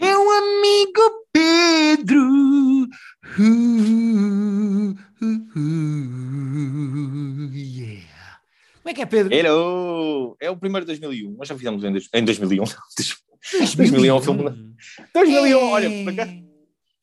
Meu 0.00 0.30
amigo 0.30 1.26
Pedro. 1.32 2.22
Uh, 3.38 4.90
uh, 5.22 5.26
uh, 5.56 7.52
yeah. 7.54 8.40
Como 8.82 8.88
é 8.90 8.94
que 8.94 9.02
é, 9.02 9.06
Pedro? 9.06 9.34
Hello! 9.34 10.36
É 10.40 10.50
o 10.50 10.56
primeiro 10.56 10.84
de 10.86 10.92
2001. 10.98 11.36
Nós 11.36 11.48
já 11.48 11.54
fizemos 11.56 11.84
em, 11.84 11.90
dois- 11.92 12.08
em 12.12 12.24
2001. 12.24 12.64
2001 13.76 14.04
é 14.10 14.14
um 14.14 14.20
filme. 14.22 14.74
2001, 15.14 15.58
olha, 15.70 15.90
por 16.04 16.10
acaso, 16.12 16.32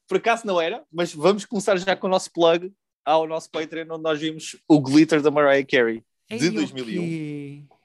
por 0.08 0.18
acaso 0.18 0.48
não 0.48 0.60
era, 0.60 0.84
mas 0.92 1.14
vamos 1.14 1.46
começar 1.46 1.78
já 1.78 1.96
com 1.96 2.08
o 2.08 2.10
nosso 2.10 2.32
plug 2.32 2.72
ao 3.06 3.26
nosso 3.28 3.50
Patreon, 3.50 3.86
onde 3.92 4.04
nós 4.04 4.20
vimos 4.20 4.58
o 4.68 4.82
Glitter 4.82 5.22
da 5.22 5.32
Mariah 5.32 5.66
Carey 5.66 6.04
de 6.30 6.46
Ei, 6.48 6.52
2001. 6.52 7.04
ok. 7.04 7.77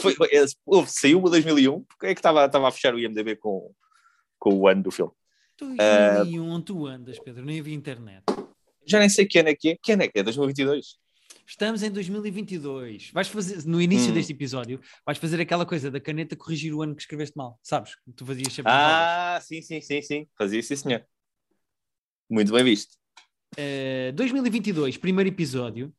Foi, 0.00 0.14
houve- 0.66 0.90
saiu 0.90 1.22
o 1.22 1.30
2001, 1.30 1.82
porque 1.84 2.06
é 2.06 2.14
que 2.14 2.18
estava 2.18 2.44
estava 2.46 2.68
a 2.68 2.70
fechar 2.72 2.94
o 2.94 2.98
IMDB 2.98 3.36
com, 3.36 3.72
com 4.38 4.54
o 4.54 4.68
ano 4.68 4.82
do 4.82 4.90
filme. 4.90 5.12
2001, 5.58 6.50
onde 6.50 6.64
tu 6.66 6.86
andas, 6.86 7.18
Pedro? 7.18 7.44
Nem 7.44 7.60
havia 7.60 7.74
internet. 7.74 8.22
Já 8.86 8.98
nem 8.98 9.08
sei 9.08 9.26
que 9.26 9.38
ano 9.38 9.48
é 9.48 9.54
que 9.54 9.70
é. 9.70 9.76
Que 9.82 9.92
ano 9.92 10.02
é 10.02 10.08
que 10.08 10.18
é? 10.18 10.22
2022? 10.22 10.96
Estamos 11.46 11.82
em 11.82 11.90
2022. 11.90 13.10
Vais 13.12 13.28
fazer, 13.28 13.64
no 13.66 13.80
início 13.80 14.10
Hum. 14.10 14.14
deste 14.14 14.32
episódio, 14.32 14.80
vais 15.04 15.16
fazer 15.18 15.40
aquela 15.40 15.64
coisa 15.64 15.90
da 15.90 16.00
caneta 16.00 16.36
corrigir 16.36 16.74
o 16.74 16.82
ano 16.82 16.94
que 16.94 17.02
escreveste 17.02 17.36
mal. 17.36 17.58
Sabes? 17.62 17.92
Tu 18.16 18.26
fazias 18.26 18.52
sempre. 18.52 18.70
Ah, 18.72 19.38
sim, 19.42 19.62
sim, 19.62 19.80
sim, 19.80 20.02
sim. 20.02 20.28
Fazia 20.36 20.62
sim, 20.62 20.76
senhor. 20.76 21.06
Muito 22.28 22.52
bem 22.52 22.64
visto. 22.64 22.96
Uh, 23.58 24.12
2022, 24.14 24.96
primeiro 24.96 25.28
episódio. 25.30 25.92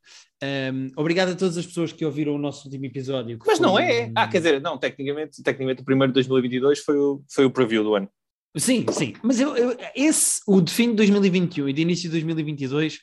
Um, 0.44 0.92
obrigado 0.96 1.30
a 1.30 1.36
todas 1.36 1.58
as 1.58 1.66
pessoas 1.66 1.92
que 1.92 2.06
ouviram 2.06 2.36
o 2.36 2.38
nosso 2.38 2.66
último 2.68 2.86
episódio. 2.86 3.40
Mas 3.46 3.60
não 3.60 3.78
é. 3.80 4.06
um- 4.08 4.12
Ah, 4.16 4.28
quer 4.28 4.38
dizer, 4.38 4.62
não, 4.62 4.78
tecnicamente, 4.78 5.42
tecnicamente 5.42 5.82
o 5.82 5.86
primeiro 5.86 6.12
de 6.12 6.16
2022 6.16 6.80
foi 6.80 6.98
o, 6.98 7.24
foi 7.30 7.46
o 7.46 7.52
preview 7.52 7.84
do 7.84 7.96
ano. 7.96 8.10
Sim, 8.56 8.86
sim. 8.92 9.14
Mas 9.24 9.40
eu, 9.40 9.56
eu- 9.56 9.78
esse, 9.96 10.42
o 10.48 10.62
de 10.62 10.72
fim 10.72 10.90
de 10.90 10.96
2021 10.96 11.70
e 11.70 11.74
de 11.74 11.82
início 11.82 12.04
de 12.04 12.10
2022, 12.12 12.96
uh, 12.96 13.00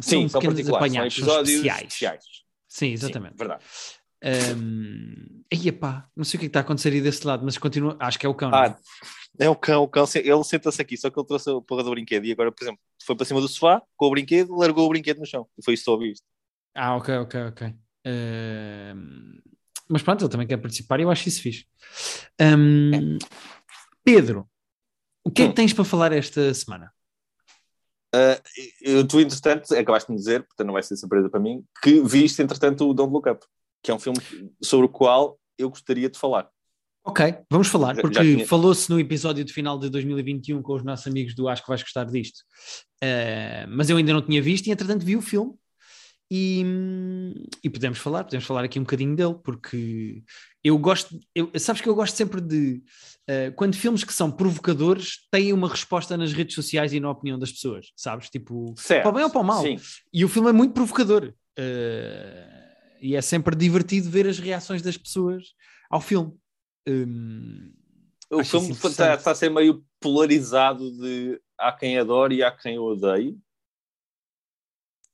Sim, 0.00 0.28
são 0.28 0.28
são 0.28 0.40
pequenos 0.40 0.66
são 0.66 0.76
apanhados, 0.76 1.14
são 1.14 1.24
episódios 1.24 1.48
especiais. 1.56 1.82
especiais. 1.82 2.24
Sim, 2.68 2.86
Sim, 2.86 2.92
exatamente. 2.92 3.36
verdade. 3.36 3.62
Um, 4.22 5.42
e 5.50 5.72
pá, 5.72 6.08
não 6.14 6.24
sei 6.24 6.36
o 6.36 6.40
que 6.40 6.46
é 6.46 6.48
que 6.48 6.50
está 6.50 6.60
a 6.60 6.62
acontecer 6.62 6.92
aí 6.92 7.00
desse 7.00 7.26
lado, 7.26 7.44
mas 7.44 7.56
continua. 7.58 7.96
Acho 7.98 8.18
que 8.18 8.26
é 8.26 8.28
o 8.28 8.34
cão. 8.34 8.50
é? 8.50 8.68
Ah, 8.68 8.78
é 9.38 9.48
o 9.48 9.56
cão, 9.56 9.82
o 9.82 9.88
cão, 9.88 10.04
ele 10.14 10.44
senta-se 10.44 10.80
aqui, 10.82 10.96
só 10.96 11.08
que 11.10 11.18
ele 11.18 11.26
trouxe 11.26 11.50
a 11.50 11.60
porra 11.60 11.82
do 11.82 11.90
brinquedo 11.90 12.24
e 12.26 12.32
agora, 12.32 12.52
por 12.52 12.62
exemplo, 12.62 12.80
foi 13.02 13.16
para 13.16 13.24
cima 13.24 13.40
do 13.40 13.48
sofá 13.48 13.80
com 13.96 14.06
o 14.06 14.10
brinquedo, 14.10 14.54
largou 14.56 14.86
o 14.86 14.88
brinquedo 14.90 15.18
no 15.18 15.26
chão. 15.26 15.46
E 15.58 15.64
foi 15.64 15.74
isso 15.74 15.84
que 15.84 15.90
ouviste. 15.90 16.24
Ah, 16.74 16.96
ok, 16.96 17.16
ok, 17.16 17.40
ok. 17.46 17.74
Ahm, 18.06 19.38
mas 19.88 20.02
pronto, 20.02 20.22
ele 20.24 20.30
também 20.30 20.46
quer 20.46 20.58
participar 20.58 21.00
e 21.00 21.02
eu 21.04 21.10
acho 21.10 21.28
isso 21.28 21.42
fixe. 21.42 21.66
Ahm, 22.40 23.18
Pedro, 24.04 24.48
o 25.24 25.30
que 25.30 25.42
é 25.42 25.44
que 25.46 25.52
Hum. 25.52 25.54
tens 25.54 25.72
para 25.72 25.84
falar 25.84 26.12
esta 26.12 26.52
semana? 26.54 26.92
Eu, 28.82 29.06
tu, 29.06 29.20
entretanto, 29.20 29.72
acabaste 29.74 30.08
de 30.08 30.12
me 30.12 30.18
dizer, 30.18 30.42
portanto 30.42 30.66
não 30.66 30.74
vai 30.74 30.82
ser 30.82 30.96
surpresa 30.96 31.28
para 31.30 31.38
mim, 31.38 31.64
que 31.82 32.00
viste, 32.02 32.42
entretanto, 32.42 32.88
o 32.88 32.92
Don't 32.94 33.12
Look 33.12 33.28
Up, 33.28 33.44
que 33.82 33.90
é 33.90 33.94
um 33.94 33.98
filme 33.98 34.18
sobre 34.62 34.86
o 34.86 34.88
qual 34.88 35.38
eu 35.58 35.68
gostaria 35.70 36.08
de 36.10 36.18
falar. 36.18 36.48
Ok, 37.04 37.34
vamos 37.50 37.68
falar, 37.68 37.96
porque 37.96 38.20
tinha- 38.20 38.46
falou-se 38.46 38.90
no 38.90 39.00
episódio 39.00 39.42
de 39.44 39.52
final 39.52 39.78
de 39.78 39.88
2021 39.88 40.60
com 40.60 40.74
os 40.74 40.84
nossos 40.84 41.06
amigos 41.06 41.34
do 41.34 41.48
Acho 41.48 41.62
que 41.62 41.68
vais 41.68 41.82
gostar 41.82 42.04
disto, 42.04 42.40
Ah, 43.02 43.66
mas 43.68 43.88
eu 43.88 43.96
ainda 43.96 44.12
não 44.12 44.20
tinha 44.20 44.42
visto 44.42 44.66
e 44.66 44.70
entretanto 44.70 45.04
vi 45.04 45.16
o 45.16 45.22
filme 45.22 45.54
e, 46.30 46.62
e 47.64 47.70
podemos 47.70 47.98
falar, 47.98 48.24
podemos 48.24 48.44
falar 48.46 48.62
aqui 48.64 48.78
um 48.78 48.82
bocadinho 48.82 49.16
dele, 49.16 49.34
porque 49.42 50.22
eu 50.62 50.76
gosto, 50.78 51.18
eu- 51.34 51.50
sabes 51.58 51.80
que 51.80 51.88
eu 51.88 51.94
gosto 51.94 52.14
sempre 52.14 52.40
de, 52.40 52.82
ah, 53.28 53.50
quando 53.56 53.74
filmes 53.76 54.04
que 54.04 54.12
são 54.12 54.30
provocadores 54.30 55.26
têm 55.30 55.52
uma 55.54 55.68
resposta 55.68 56.16
nas 56.18 56.32
redes 56.34 56.54
sociais 56.54 56.92
e 56.92 57.00
na 57.00 57.10
opinião 57.10 57.38
das 57.38 57.50
pessoas, 57.50 57.86
sabes? 57.96 58.28
Tipo, 58.28 58.74
Certo. 58.76 59.02
para 59.04 59.10
o 59.10 59.14
bem 59.14 59.24
ou 59.24 59.30
para 59.30 59.40
o 59.40 59.44
mal. 59.44 59.62
Sim. 59.62 59.78
E 60.12 60.22
o 60.24 60.28
filme 60.28 60.50
é 60.50 60.52
muito 60.52 60.74
provocador. 60.74 61.32
Uh, 61.58 62.59
e 63.00 63.16
é 63.16 63.22
sempre 63.22 63.56
divertido 63.56 64.10
ver 64.10 64.26
as 64.26 64.38
reações 64.38 64.82
das 64.82 64.96
pessoas 64.96 65.54
ao 65.90 66.00
filme. 66.00 66.32
Um, 66.88 67.72
O 68.30 68.44
filme 68.44 68.70
está, 68.72 69.14
está 69.14 69.30
a 69.32 69.34
ser 69.34 69.50
meio 69.50 69.84
polarizado 70.00 70.90
de 70.98 71.40
há 71.58 71.72
quem 71.72 71.98
adore 71.98 72.36
e 72.36 72.42
há 72.42 72.50
quem 72.50 72.78
odeie. 72.78 73.36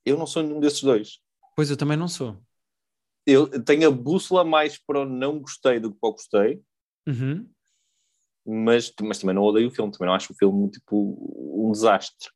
Eu 0.04 0.16
não 0.18 0.26
sou 0.26 0.42
nenhum 0.42 0.60
desses 0.60 0.82
dois. 0.82 1.18
pois 1.56 1.70
eu 1.70 1.76
também 1.76 1.96
não 1.96 2.08
sou. 2.08 2.40
Eu 3.26 3.62
tenho 3.64 3.88
a 3.88 3.90
bússola 3.90 4.44
mais 4.44 4.78
para 4.78 5.00
o 5.00 5.04
não 5.04 5.40
gostei 5.40 5.80
do 5.80 5.92
que 5.92 5.98
para 5.98 6.10
o 6.10 6.12
gostei, 6.12 6.62
Uhum. 7.08 7.48
mas, 8.46 8.92
mas 9.00 9.18
também 9.18 9.34
não 9.34 9.42
odeio 9.42 9.68
o 9.68 9.70
filme, 9.70 9.90
também 9.92 10.06
não 10.08 10.14
acho 10.14 10.32
o 10.32 10.36
filme 10.36 10.70
tipo 10.70 11.18
um 11.66 11.72
desastre. 11.72 12.30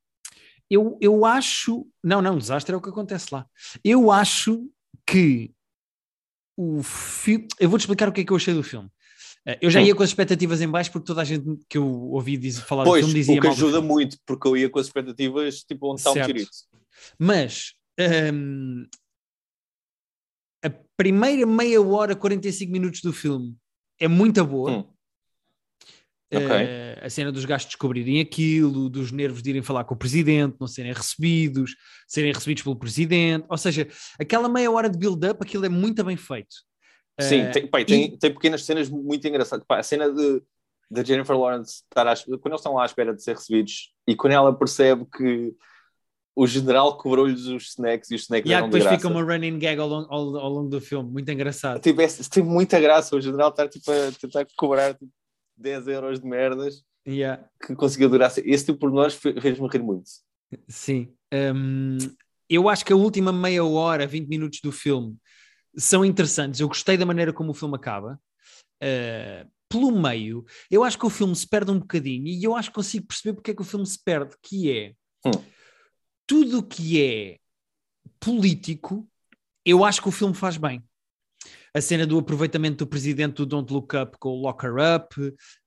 Eu, 0.69 0.97
eu 1.01 1.25
acho. 1.25 1.87
Não, 2.03 2.21
não, 2.23 2.39
desastre 2.39 2.73
é 2.75 2.77
o 2.77 2.81
que 2.81 2.89
acontece 2.89 3.29
lá. 3.33 3.47
Eu 3.85 4.11
acho 4.11 4.69
que 5.11 5.51
o 6.57 6.83
filme. 6.83 7.49
Eu 7.59 7.69
vou-te 7.69 7.83
explicar 7.83 8.09
o 8.09 8.13
que 8.13 8.21
é 8.21 8.25
que 8.25 8.33
eu 8.33 8.37
achei 8.37 8.55
do 8.55 8.63
filme. 8.63 8.89
Uh, 9.47 9.57
Eu 9.63 9.71
já 9.71 9.81
ia 9.81 9.95
com 9.95 10.03
as 10.03 10.11
expectativas 10.11 10.61
em 10.61 10.69
baixo 10.69 10.93
porque 10.93 11.07
toda 11.07 11.23
a 11.23 11.25
gente 11.25 11.45
que 11.69 11.79
eu 11.79 11.87
ouvi 11.87 12.37
dizer, 12.37 12.61
falar 12.63 12.85
Pois, 12.85 13.01
do 13.01 13.07
filme 13.09 13.21
dizia 13.21 13.39
o 13.39 13.41
que 13.41 13.49
ajuda 13.49 13.81
muito, 13.81 14.19
porque 14.27 14.47
eu 14.47 14.57
ia 14.57 14.69
com 14.69 14.79
as 14.79 14.87
expectativas 14.87 15.63
tipo 15.63 15.91
onde 15.91 16.01
está 16.01 16.13
o 16.13 16.27
tirito. 16.27 16.51
Mas 17.19 17.73
hum, 18.35 18.87
a 20.63 20.71
primeira 20.97 21.47
meia 21.47 21.81
hora, 21.81 22.15
45 22.15 22.71
minutos 22.71 23.01
do 23.01 23.13
filme 23.13 23.57
é 23.99 24.07
muito 24.07 24.45
boa. 24.45 24.71
Hum. 24.73 24.85
Ok. 26.33 26.51
Eh, 26.51 26.99
a 27.03 27.11
cena 27.11 27.33
dos 27.33 27.45
gajos 27.45 27.67
descobrirem 27.67 28.21
aquilo, 28.21 28.89
dos 28.89 29.11
nervos 29.11 29.43
de 29.43 29.51
irem 29.51 29.63
falar 29.63 29.85
com 29.85 29.95
o 29.95 29.99
presidente, 29.99 30.57
não 30.61 30.67
serem 30.69 30.93
recebidos, 30.93 31.75
serem 32.07 32.33
recebidos 32.33 32.63
pelo 32.63 32.77
presidente. 32.77 33.45
Ou 33.49 33.59
seja, 33.59 33.89
aquela 34.19 34.49
meia 34.49 34.71
hora 34.71 34.89
de 34.89 34.97
build-up, 34.99 35.43
aquilo 35.43 35.65
é 35.67 35.69
muito 35.69 36.05
bem 36.05 36.17
feito. 36.17 36.55
Sim, 37.21 37.41
Eh, 37.41 37.51
tem, 37.51 37.67
pá, 37.67 37.81
e 37.81 37.85
tem, 37.85 38.17
tem 38.19 38.33
pequenas 38.33 38.65
cenas 38.65 38.89
muito 38.89 39.27
engraçadas. 39.27 39.65
Pá, 39.67 39.79
a 39.79 39.83
cena 39.83 40.11
de, 40.11 40.43
de 40.91 41.05
Jennifer 41.05 41.37
Lawrence 41.37 41.83
estar 41.91 42.07
à, 42.07 42.15
quando 42.17 42.47
eles 42.47 42.61
estão 42.61 42.75
lá 42.75 42.83
à 42.85 42.87
espera 42.87 43.13
de 43.15 43.23
ser 43.23 43.35
recebidos 43.37 43.93
e 44.07 44.15
quando 44.15 44.33
ela 44.33 44.57
percebe 44.57 45.05
que 45.17 45.53
o 46.37 46.47
general 46.47 46.97
cobrou-lhes 46.97 47.47
os 47.47 47.71
snacks 47.71 48.11
e 48.11 48.15
os 48.15 48.23
snacks 48.23 48.49
E 48.49 48.55
eram 48.55 48.69
de 48.69 48.73
depois 48.73 48.85
graça. 48.85 48.97
fica 48.97 49.09
uma 49.13 49.23
running 49.23 49.59
gag 49.59 49.79
ao 49.81 49.89
longo, 49.89 50.07
ao, 50.15 50.37
ao 50.37 50.49
longo 50.51 50.69
do 50.71 50.81
filme, 50.81 51.11
muito 51.11 51.29
engraçado. 51.31 51.81
Tipo, 51.81 52.01
esse- 52.01 52.31
tem 52.31 52.43
muita 52.43 52.79
graça 52.81 53.15
o 53.17 53.21
general 53.21 53.51
estar 53.51 53.69
tipo, 53.69 53.91
a 53.91 54.13
tentar 54.19 54.47
cobrar 54.57 54.95
tipo, 54.95 55.11
10 55.61 55.87
euros 55.89 56.21
de 56.21 56.27
merdas 56.27 56.85
Yeah. 57.09 57.49
que 57.65 57.75
conseguiu 57.75 58.11
durar. 58.11 58.31
Esse 58.45 58.67
tipo 58.67 58.87
de 58.89 58.95
nós 58.95 59.15
fez-me 59.15 59.69
rir 59.69 59.83
muito. 59.83 60.09
Sim. 60.69 61.15
Hum, 61.33 61.97
eu 62.49 62.69
acho 62.69 62.85
que 62.85 62.93
a 62.93 62.97
última 62.97 63.33
meia 63.33 63.65
hora, 63.65 64.07
20 64.07 64.29
minutos 64.29 64.61
do 64.63 64.71
filme 64.71 65.17
são 65.77 66.05
interessantes. 66.05 66.61
Eu 66.61 66.69
gostei 66.69 66.97
da 66.99 67.07
maneira 67.07 67.33
como 67.33 67.51
o 67.53 67.55
filme 67.55 67.75
acaba. 67.75 68.21
Uh, 68.83 69.49
pelo 69.69 69.91
meio, 70.01 70.45
eu 70.71 70.85
acho 70.85 70.99
que 70.99 71.07
o 71.07 71.11
filme 71.11 71.35
se 71.35 71.49
perde 71.49 71.71
um 71.71 71.79
bocadinho 71.79 72.27
e 72.27 72.43
eu 72.45 72.55
acho 72.55 72.69
que 72.71 72.75
consigo 72.75 73.07
perceber 73.07 73.35
porque 73.35 73.53
é 73.53 73.55
que 73.55 73.63
o 73.63 73.65
filme 73.65 73.87
se 73.87 74.03
perde, 74.05 74.35
que 74.43 74.71
é 74.71 74.95
Hum. 75.25 75.31
tudo 76.27 76.59
o 76.59 76.63
que 76.63 77.01
é 77.03 77.39
político, 78.19 79.09
eu 79.65 79.85
acho 79.85 80.03
que 80.03 80.09
o 80.09 80.13
filme 80.13 80.35
faz 80.35 80.57
bem. 80.57 80.83
A 81.75 81.81
cena 81.81 82.07
do 82.07 82.19
aproveitamento 82.19 82.85
do 82.85 82.87
presidente 82.87 83.35
do 83.37 83.47
Don't 83.47 83.73
Look 83.73 83.95
Up 83.97 84.17
com 84.19 84.31
o 84.31 84.43
Locker 84.43 84.73
Up, 84.73 85.15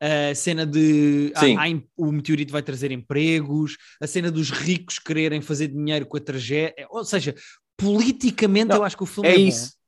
a 0.02 0.36
cena 0.36 0.66
de 0.66 1.32
há 1.36 1.66
o 1.96 2.12
meteorito 2.12 2.52
vai 2.52 2.62
trazer 2.62 2.92
empregos, 2.92 3.78
a 4.02 4.08
cena 4.08 4.30
dos 4.30 4.50
ricos 4.50 5.00
quererem 5.00 5.42
fazer 5.42 5.70
dinheiro 5.70 6.06
com 6.06 6.18
a 6.18 6.20
tragédia, 6.20 6.88
ou 6.90 7.06
seja, 7.06 7.34
politicamente 7.78 8.70
Não, 8.70 8.78
eu 8.78 8.84
acho 8.84 8.98
que 8.98 9.04
o 9.04 9.08
filme 9.08 9.30
É 9.30 9.34
é, 9.34 9.38
isso. 9.38 9.68
bom. 9.70 9.84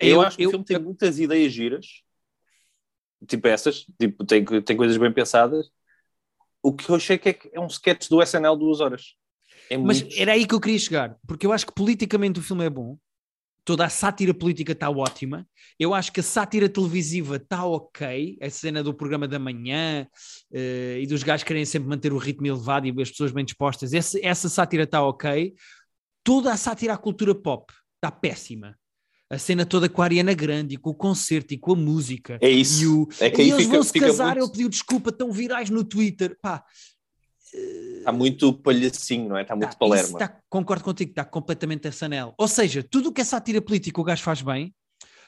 Eu, 0.00 0.20
acho 0.20 0.36
que 0.36 0.46
o 0.46 0.50
filme 0.50 0.64
tem 0.64 0.78
muitas 0.78 1.18
ideias 1.18 1.52
giras, 1.52 1.86
tipo 3.26 3.46
essas, 3.48 3.86
tipo, 3.98 4.24
tem, 4.24 4.44
tem 4.44 4.76
coisas 4.76 4.96
bem 4.96 5.12
pensadas. 5.12 5.70
O 6.62 6.72
que 6.72 6.88
eu 6.88 6.96
achei 6.96 7.18
que 7.18 7.28
é, 7.28 7.32
que 7.32 7.50
é 7.52 7.60
um 7.60 7.66
sketch 7.66 8.08
do 8.08 8.22
SNL 8.22 8.56
duas 8.56 8.80
horas. 8.80 9.14
É 9.70 9.76
Mas 9.76 10.04
era 10.16 10.32
aí 10.32 10.46
que 10.46 10.54
eu 10.54 10.60
queria 10.60 10.78
chegar, 10.78 11.16
porque 11.26 11.46
eu 11.46 11.52
acho 11.52 11.66
que 11.66 11.74
politicamente 11.74 12.38
o 12.38 12.42
filme 12.42 12.64
é 12.64 12.70
bom, 12.70 12.98
toda 13.64 13.84
a 13.86 13.88
sátira 13.88 14.34
política 14.34 14.72
está 14.72 14.90
ótima, 14.90 15.46
eu 15.78 15.94
acho 15.94 16.12
que 16.12 16.20
a 16.20 16.22
sátira 16.22 16.68
televisiva 16.68 17.36
está 17.36 17.64
ok, 17.64 18.36
a 18.40 18.50
cena 18.50 18.82
do 18.82 18.92
programa 18.92 19.26
da 19.26 19.38
manhã 19.38 20.06
eh, 20.52 20.98
e 21.00 21.06
dos 21.06 21.22
gajos 21.22 21.44
querem 21.44 21.64
sempre 21.64 21.88
manter 21.88 22.12
o 22.12 22.18
ritmo 22.18 22.46
elevado 22.46 22.86
e 22.86 23.02
as 23.02 23.10
pessoas 23.10 23.32
bem 23.32 23.44
dispostas, 23.44 23.92
essa, 23.94 24.18
essa 24.22 24.48
sátira 24.48 24.82
está 24.84 25.02
ok, 25.02 25.54
toda 26.22 26.52
a 26.52 26.56
sátira 26.56 26.92
à 26.94 26.96
cultura 26.98 27.34
pop 27.34 27.72
está 27.96 28.10
péssima. 28.10 28.76
A 29.30 29.38
cena 29.38 29.64
toda 29.64 29.88
com 29.88 30.02
a 30.02 30.04
Ariana 30.04 30.34
Grande 30.34 30.74
e 30.74 30.78
com 30.78 30.90
o 30.90 30.94
concerto 30.94 31.54
e 31.54 31.58
com 31.58 31.72
a 31.72 31.76
música. 31.76 32.38
É 32.42 32.48
isso. 32.48 32.82
E, 32.82 32.86
o, 32.86 33.08
É 33.18 33.30
que 33.30 33.42
e 33.42 33.50
eles 33.50 33.62
fica- 33.64 33.74
vão 33.74 33.82
se 33.82 33.92
casar, 33.98 34.36
muito- 34.36 34.42
ele 34.44 34.50
pediu 34.52 34.68
desculpa, 34.68 35.08
estão 35.10 35.32
virais 35.32 35.70
no 35.70 35.82
Twitter. 35.82 36.36
Pá, 36.42 36.62
Está 37.98 38.12
muito 38.12 38.52
palhacinho, 38.52 39.28
não 39.30 39.36
é? 39.36 39.42
Está 39.42 39.54
muito 39.56 39.70
Tá, 39.72 39.78
palerma. 39.78 40.18
tá- 40.18 40.40
concordo 40.48 40.84
contigo, 40.84 41.10
está 41.10 41.24
completamente 41.24 41.88
SNL. 41.88 42.34
Ou 42.36 42.48
seja, 42.48 42.82
tudo 42.82 43.08
o 43.08 43.12
que 43.12 43.20
é 43.20 43.24
sátira 43.24 43.62
política 43.62 44.00
o 44.00 44.04
gajo 44.04 44.22
faz 44.22 44.42
bem, 44.42 44.74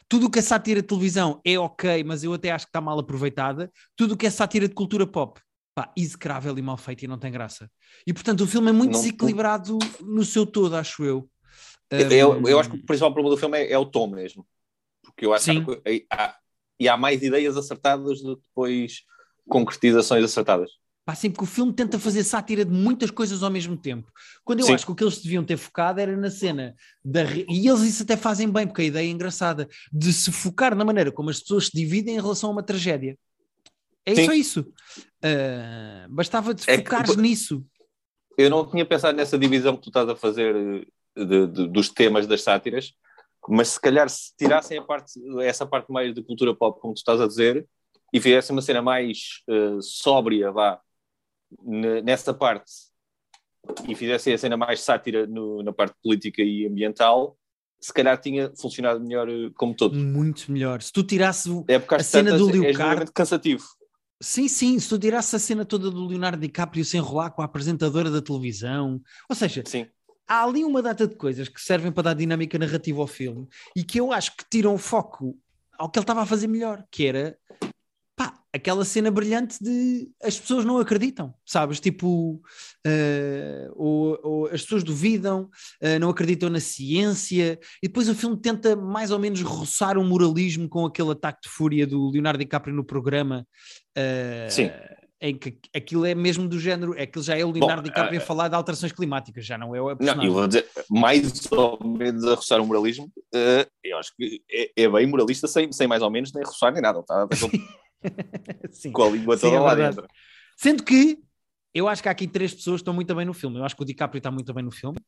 Tudo 0.08 0.26
o 0.26 0.30
que 0.30 0.38
é 0.38 0.42
sátira 0.42 0.80
de 0.80 0.86
televisão 0.86 1.40
é 1.44 1.58
ok, 1.58 2.04
mas 2.04 2.22
eu 2.22 2.32
até 2.32 2.52
acho 2.52 2.66
que 2.66 2.68
está 2.68 2.80
mal 2.80 2.96
aproveitada. 2.96 3.72
Tudo 3.96 4.14
o 4.14 4.16
que 4.16 4.24
é 4.26 4.30
sátira 4.30 4.68
de 4.68 4.74
cultura 4.74 5.04
pop, 5.04 5.40
pá, 5.74 5.92
execrável 5.96 6.56
e 6.56 6.62
mal 6.62 6.76
feito 6.76 7.04
e 7.04 7.08
não 7.08 7.18
tem 7.18 7.32
graça. 7.32 7.68
E 8.06 8.12
portanto 8.12 8.42
o 8.42 8.46
filme 8.46 8.68
é 8.68 8.72
muito 8.72 8.92
não, 8.92 9.00
desequilibrado 9.00 9.76
não... 10.00 10.14
no 10.14 10.24
seu 10.24 10.46
todo, 10.46 10.76
acho 10.76 11.04
eu. 11.04 11.28
Eu, 11.90 12.32
um... 12.38 12.48
eu 12.48 12.60
acho 12.60 12.70
que 12.70 12.76
o 12.76 12.86
principal 12.86 13.12
problema 13.12 13.34
do 13.34 13.40
filme 13.40 13.58
é, 13.58 13.72
é, 13.72 13.78
o 13.78 13.84
tom 13.84 14.06
mesmo. 14.06 14.46
Porque 15.02 15.26
eu 15.26 15.34
acho 15.34 15.46
Sim. 15.46 15.64
que 15.64 16.06
há, 16.08 16.36
e 16.78 16.88
há 16.88 16.96
mais 16.96 17.20
ideias 17.22 17.56
acertadas 17.56 18.20
do 18.20 18.36
que 18.36 18.42
depois 18.44 19.02
concretizações 19.48 20.24
acertadas. 20.24 20.70
Pá, 21.06 21.14
sempre 21.14 21.38
que 21.38 21.44
o 21.44 21.46
filme 21.46 21.72
tenta 21.72 22.00
fazer 22.00 22.24
sátira 22.24 22.64
de 22.64 22.72
muitas 22.72 23.12
coisas 23.12 23.44
ao 23.44 23.50
mesmo 23.50 23.76
tempo. 23.76 24.10
Quando 24.44 24.58
eu 24.58 24.66
Sim. 24.66 24.74
acho 24.74 24.84
que 24.84 24.90
o 24.90 24.94
que 24.96 25.04
eles 25.04 25.22
deviam 25.22 25.44
ter 25.44 25.56
focado 25.56 26.00
era 26.00 26.16
na 26.16 26.28
cena 26.28 26.74
da. 27.04 27.22
E 27.48 27.68
eles 27.68 27.82
isso 27.82 28.02
até 28.02 28.16
fazem 28.16 28.50
bem, 28.50 28.66
porque 28.66 28.82
a 28.82 28.86
ideia 28.86 29.06
é 29.06 29.10
engraçada, 29.10 29.68
de 29.92 30.12
se 30.12 30.32
focar 30.32 30.74
na 30.74 30.84
maneira 30.84 31.12
como 31.12 31.30
as 31.30 31.38
pessoas 31.38 31.66
se 31.66 31.70
dividem 31.72 32.16
em 32.16 32.20
relação 32.20 32.50
a 32.50 32.54
uma 32.54 32.62
tragédia. 32.62 33.16
É 34.04 34.16
Sim. 34.16 34.26
só 34.26 34.32
isso. 34.32 34.60
Uh, 35.22 36.08
bastava 36.10 36.52
de 36.52 36.68
é 36.68 36.78
focares 36.78 37.14
que, 37.14 37.22
nisso. 37.22 37.64
Eu 38.36 38.50
não 38.50 38.68
tinha 38.68 38.84
pensado 38.84 39.16
nessa 39.16 39.38
divisão 39.38 39.76
que 39.76 39.82
tu 39.82 39.90
estás 39.90 40.08
a 40.08 40.16
fazer 40.16 40.56
eh, 40.56 41.24
de, 41.24 41.46
de, 41.46 41.68
dos 41.68 41.88
temas 41.88 42.26
das 42.26 42.42
sátiras, 42.42 42.92
mas 43.48 43.68
se 43.68 43.80
calhar 43.80 44.10
se 44.10 44.36
tirassem 44.36 44.76
a 44.76 44.82
parte, 44.82 45.12
essa 45.42 45.64
parte 45.64 45.92
mais 45.92 46.12
de 46.12 46.20
cultura 46.20 46.52
pop, 46.52 46.80
como 46.80 46.94
tu 46.94 46.98
estás 46.98 47.20
a 47.20 47.28
dizer, 47.28 47.64
e 48.12 48.20
fizessem 48.20 48.54
uma 48.56 48.62
cena 48.62 48.82
mais 48.82 49.42
uh, 49.48 49.80
sóbria, 49.80 50.50
vá, 50.50 50.80
nessa 51.62 52.32
parte 52.32 52.70
e 53.88 53.94
fizessem 53.94 54.32
a 54.32 54.38
cena 54.38 54.56
mais 54.56 54.80
sátira 54.80 55.26
no, 55.26 55.62
na 55.62 55.72
parte 55.72 55.94
política 56.02 56.42
e 56.42 56.66
ambiental, 56.66 57.36
se 57.80 57.92
calhar 57.92 58.18
tinha 58.20 58.52
funcionado 58.56 59.00
melhor 59.00 59.28
eh, 59.28 59.50
como 59.54 59.74
todo. 59.74 59.96
Muito 59.96 60.50
melhor. 60.50 60.80
Se 60.82 60.92
tu 60.92 61.02
tirasses 61.02 61.52
é 61.68 61.76
a 61.76 62.02
cena 62.02 62.36
do 62.36 62.46
Leonardo... 62.46 63.02
É 63.02 63.06
cansativo. 63.12 63.64
Sim, 64.20 64.48
sim, 64.48 64.78
se 64.78 64.88
tu 64.88 64.98
tirasses 64.98 65.34
a 65.34 65.38
cena 65.38 65.64
toda 65.64 65.90
do 65.90 66.06
Leonardo 66.06 66.40
DiCaprio 66.40 66.84
sem 66.84 66.98
enrolar 66.98 67.32
com 67.32 67.42
a 67.42 67.44
apresentadora 67.44 68.10
da 68.10 68.22
televisão, 68.22 69.00
ou 69.28 69.36
seja, 69.36 69.62
sim. 69.66 69.86
há 70.26 70.42
ali 70.42 70.64
uma 70.64 70.80
data 70.80 71.06
de 71.06 71.14
coisas 71.16 71.48
que 71.48 71.60
servem 71.60 71.92
para 71.92 72.04
dar 72.04 72.14
dinâmica 72.14 72.58
narrativa 72.58 73.00
ao 73.00 73.06
filme 73.06 73.46
e 73.76 73.84
que 73.84 74.00
eu 74.00 74.12
acho 74.12 74.34
que 74.34 74.44
tiram 74.48 74.74
o 74.74 74.78
foco 74.78 75.36
ao 75.78 75.90
que 75.90 75.98
ele 75.98 76.04
estava 76.04 76.22
a 76.22 76.26
fazer 76.26 76.46
melhor, 76.46 76.82
que 76.90 77.06
era 77.06 77.38
aquela 78.56 78.84
cena 78.84 79.10
brilhante 79.10 79.62
de 79.62 80.08
as 80.22 80.38
pessoas 80.38 80.64
não 80.64 80.78
acreditam, 80.78 81.32
sabes? 81.44 81.78
Tipo, 81.78 82.40
uh, 82.86 83.72
ou, 83.74 84.18
ou, 84.22 84.46
as 84.46 84.62
pessoas 84.62 84.82
duvidam, 84.82 85.50
uh, 85.82 85.98
não 86.00 86.10
acreditam 86.10 86.48
na 86.48 86.60
ciência, 86.60 87.58
e 87.82 87.86
depois 87.86 88.08
o 88.08 88.14
filme 88.14 88.36
tenta 88.36 88.74
mais 88.74 89.10
ou 89.10 89.18
menos 89.18 89.42
roçar 89.42 89.98
o 89.98 90.04
moralismo 90.04 90.68
com 90.68 90.84
aquele 90.84 91.12
ataque 91.12 91.42
de 91.42 91.48
fúria 91.48 91.86
do 91.86 92.10
Leonardo 92.10 92.38
DiCaprio 92.38 92.74
no 92.74 92.84
programa. 92.84 93.46
Uh, 93.96 94.50
Sim. 94.50 94.70
Em 95.18 95.34
que 95.34 95.58
aquilo 95.74 96.04
é 96.04 96.14
mesmo 96.14 96.46
do 96.46 96.60
género, 96.60 96.94
é 96.94 97.06
que 97.06 97.20
já 97.22 97.38
é 97.38 97.42
o 97.42 97.50
Leonardo 97.50 97.82
Bom, 97.82 97.88
DiCaprio 97.88 98.18
a 98.18 98.22
falar 98.22 98.48
de 98.48 98.54
alterações 98.54 98.92
climáticas, 98.92 99.46
já 99.46 99.56
não 99.56 99.74
é 99.74 99.80
o 99.80 99.96
personagem. 99.96 100.16
Não, 100.16 100.24
eu 100.24 100.32
vou 100.32 100.46
dizer, 100.46 100.66
mais 100.90 101.50
ou 101.50 101.78
menos 101.82 102.22
a 102.24 102.34
roçar 102.34 102.60
o 102.60 102.66
moralismo, 102.66 103.10
eu 103.82 103.96
acho 103.96 104.14
que 104.14 104.42
é, 104.50 104.70
é, 104.76 104.88
bem 104.88 105.06
moralista 105.06 105.48
sem, 105.48 105.72
sem 105.72 105.86
mais 105.86 106.02
ou 106.02 106.10
menos 106.10 106.34
nem 106.34 106.44
roçar 106.44 106.70
nem 106.70 106.82
nada, 106.82 107.02
tá? 107.02 107.26
Sim. 108.70 108.92
Com 108.92 109.04
a 109.04 109.10
língua 109.10 109.38
toda 109.38 109.50
Sim, 109.50 109.56
é 109.56 109.60
lá 109.60 109.74
dentro. 109.74 110.06
Sendo 110.56 110.82
que 110.82 111.18
eu 111.74 111.88
acho 111.88 112.02
que 112.02 112.08
há 112.08 112.12
aqui 112.12 112.26
três 112.26 112.54
pessoas 112.54 112.76
que 112.76 112.82
estão 112.82 112.94
muito 112.94 113.14
bem 113.14 113.26
no 113.26 113.34
filme. 113.34 113.58
Eu 113.58 113.64
acho 113.64 113.76
que 113.76 113.82
o 113.82 113.84
DiCaprio 113.84 114.18
está 114.18 114.30
muito 114.30 114.52
bem 114.54 114.64
no 114.64 114.70
filme. 114.70 114.98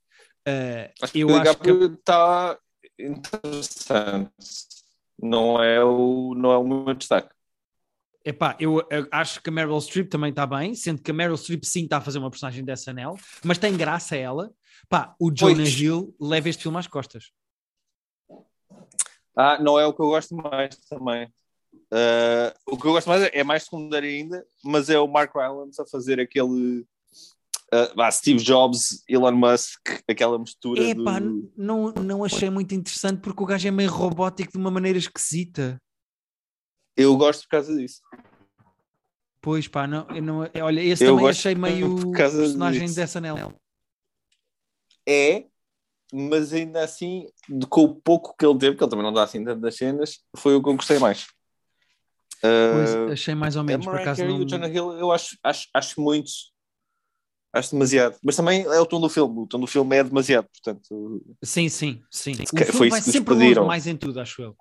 Uh, 0.47 0.93
acho 1.03 1.13
que 1.13 1.21
eu 1.21 1.29
o 1.29 1.39
DiCaprio 1.39 1.79
acho 1.79 1.89
que... 1.89 1.95
está 1.95 2.59
interessante. 2.99 4.31
Não 5.21 5.63
é 5.63 5.83
o, 5.83 6.35
não 6.37 6.53
é 6.53 6.59
o 6.59 6.65
meu 6.65 6.95
destaque. 6.95 7.35
Epá, 8.25 8.55
eu, 8.61 8.87
eu 8.91 9.09
acho 9.11 9.41
que 9.41 9.49
a 9.49 9.53
Meryl 9.53 9.81
Streep 9.81 10.11
também 10.11 10.31
está 10.31 10.47
bem, 10.47 10.75
sendo 10.75 11.01
que 11.01 11.11
a 11.11 11.15
Meryl 11.15 11.37
Streep 11.37 11.65
sim 11.65 11.85
está 11.85 11.97
a 11.97 12.01
fazer 12.01 12.19
uma 12.19 12.31
personagem 12.31 12.63
dessa 12.63 12.91
anel, 12.91 13.17
mas 13.43 13.57
tem 13.57 13.75
graça 13.75 14.17
ela. 14.17 14.53
Pá, 14.89 15.15
o 15.19 15.31
Jonah 15.31 15.55
pois. 15.55 15.81
Hill 15.81 16.15
leva 16.21 16.49
este 16.49 16.65
filme 16.65 16.79
às 16.79 16.87
costas. 16.87 17.33
Ah, 19.35 19.59
não 19.59 19.79
é 19.79 19.87
o 19.87 19.95
que 19.95 20.03
eu 20.03 20.09
gosto 20.09 20.35
mais 20.35 20.77
também. 20.91 21.33
Uh, 21.91 22.53
o 22.67 22.77
que 22.77 22.87
eu 22.87 22.93
gosto 22.93 23.09
mais 23.09 23.23
é, 23.33 23.43
mais 23.43 23.63
secundário 23.63 24.09
ainda, 24.09 24.47
mas 24.63 24.91
é 24.91 24.99
o 24.99 25.09
Mark 25.09 25.35
Rylance 25.35 25.81
a 25.81 25.87
fazer 25.87 26.21
aquele 26.21 26.87
uh, 27.73 28.13
Steve 28.13 28.43
Jobs, 28.43 29.03
Elon 29.09 29.33
Musk, 29.33 30.03
aquela 30.09 30.39
mistura. 30.39 30.83
Epá, 30.83 31.19
do... 31.19 31.51
não, 31.57 31.93
não 31.93 32.25
achei 32.25 32.51
muito 32.51 32.75
interessante 32.75 33.21
porque 33.21 33.43
o 33.43 33.47
gajo 33.47 33.67
é 33.67 33.71
meio 33.71 33.91
robótico 33.91 34.53
de 34.53 34.59
uma 34.59 34.71
maneira 34.71 34.99
esquisita. 34.99 35.81
Eu 36.97 37.17
gosto 37.17 37.43
por 37.43 37.51
causa 37.51 37.75
disso. 37.75 38.03
Pois 39.41 39.69
pá, 39.69 39.87
não, 39.87 40.07
eu 40.11 40.23
não, 40.23 40.41
olha, 40.63 40.81
esse 40.81 41.05
eu 41.05 41.15
também 41.15 41.31
achei 41.31 41.55
meio 41.55 42.13
personagem 42.13 42.83
disso. 42.83 42.97
dessa 42.97 43.19
anel. 43.19 43.55
É, 45.09 45.47
mas 46.13 46.53
ainda 46.53 46.83
assim, 46.83 47.27
com 47.71 47.85
o 47.85 47.95
pouco 47.95 48.37
que 48.37 48.45
ele 48.45 48.59
teve, 48.59 48.77
que 48.77 48.83
ele 48.83 48.91
também 48.91 49.05
não 49.07 49.13
dá 49.13 49.23
assim 49.23 49.43
tantas 49.43 49.77
cenas, 49.77 50.19
foi 50.37 50.55
o 50.55 50.63
que 50.63 50.69
eu 50.69 50.77
gostei 50.77 50.99
mais. 50.99 51.27
Pois, 52.41 52.95
uh, 52.95 53.13
achei 53.13 53.35
mais 53.35 53.57
ou 53.57 53.65
menos, 53.65 53.85
por 53.85 53.97
acaso. 53.97 54.25
Não... 54.25 54.41
o 54.41 54.49
Jonah 54.49 54.69
Hill, 54.69 54.93
eu 54.93 55.11
acho, 55.13 55.37
acho, 55.43 55.69
acho 55.75 56.01
muito. 56.01 56.31
Acho 57.53 57.73
demasiado. 57.73 58.17
Mas 58.23 58.37
também 58.37 58.63
é 58.63 58.81
o 58.81 58.87
tom 58.87 59.01
do 59.01 59.09
filme. 59.09 59.41
O 59.41 59.47
tom 59.47 59.61
do 59.61 59.67
filme 59.67 59.97
é 59.97 60.05
demasiado, 60.05 60.47
portanto. 60.47 61.23
Sim, 61.43 61.69
sim, 61.69 62.03
sim. 62.11 62.33
O 62.33 62.57
filme 62.57 62.73
foi 62.73 62.91
vai 62.91 63.01
sempre 63.01 63.35
longe 63.35 63.61
mais 63.61 63.87
em 63.87 63.97
tudo, 63.97 64.21
acho 64.21 64.43
eu. 64.43 64.57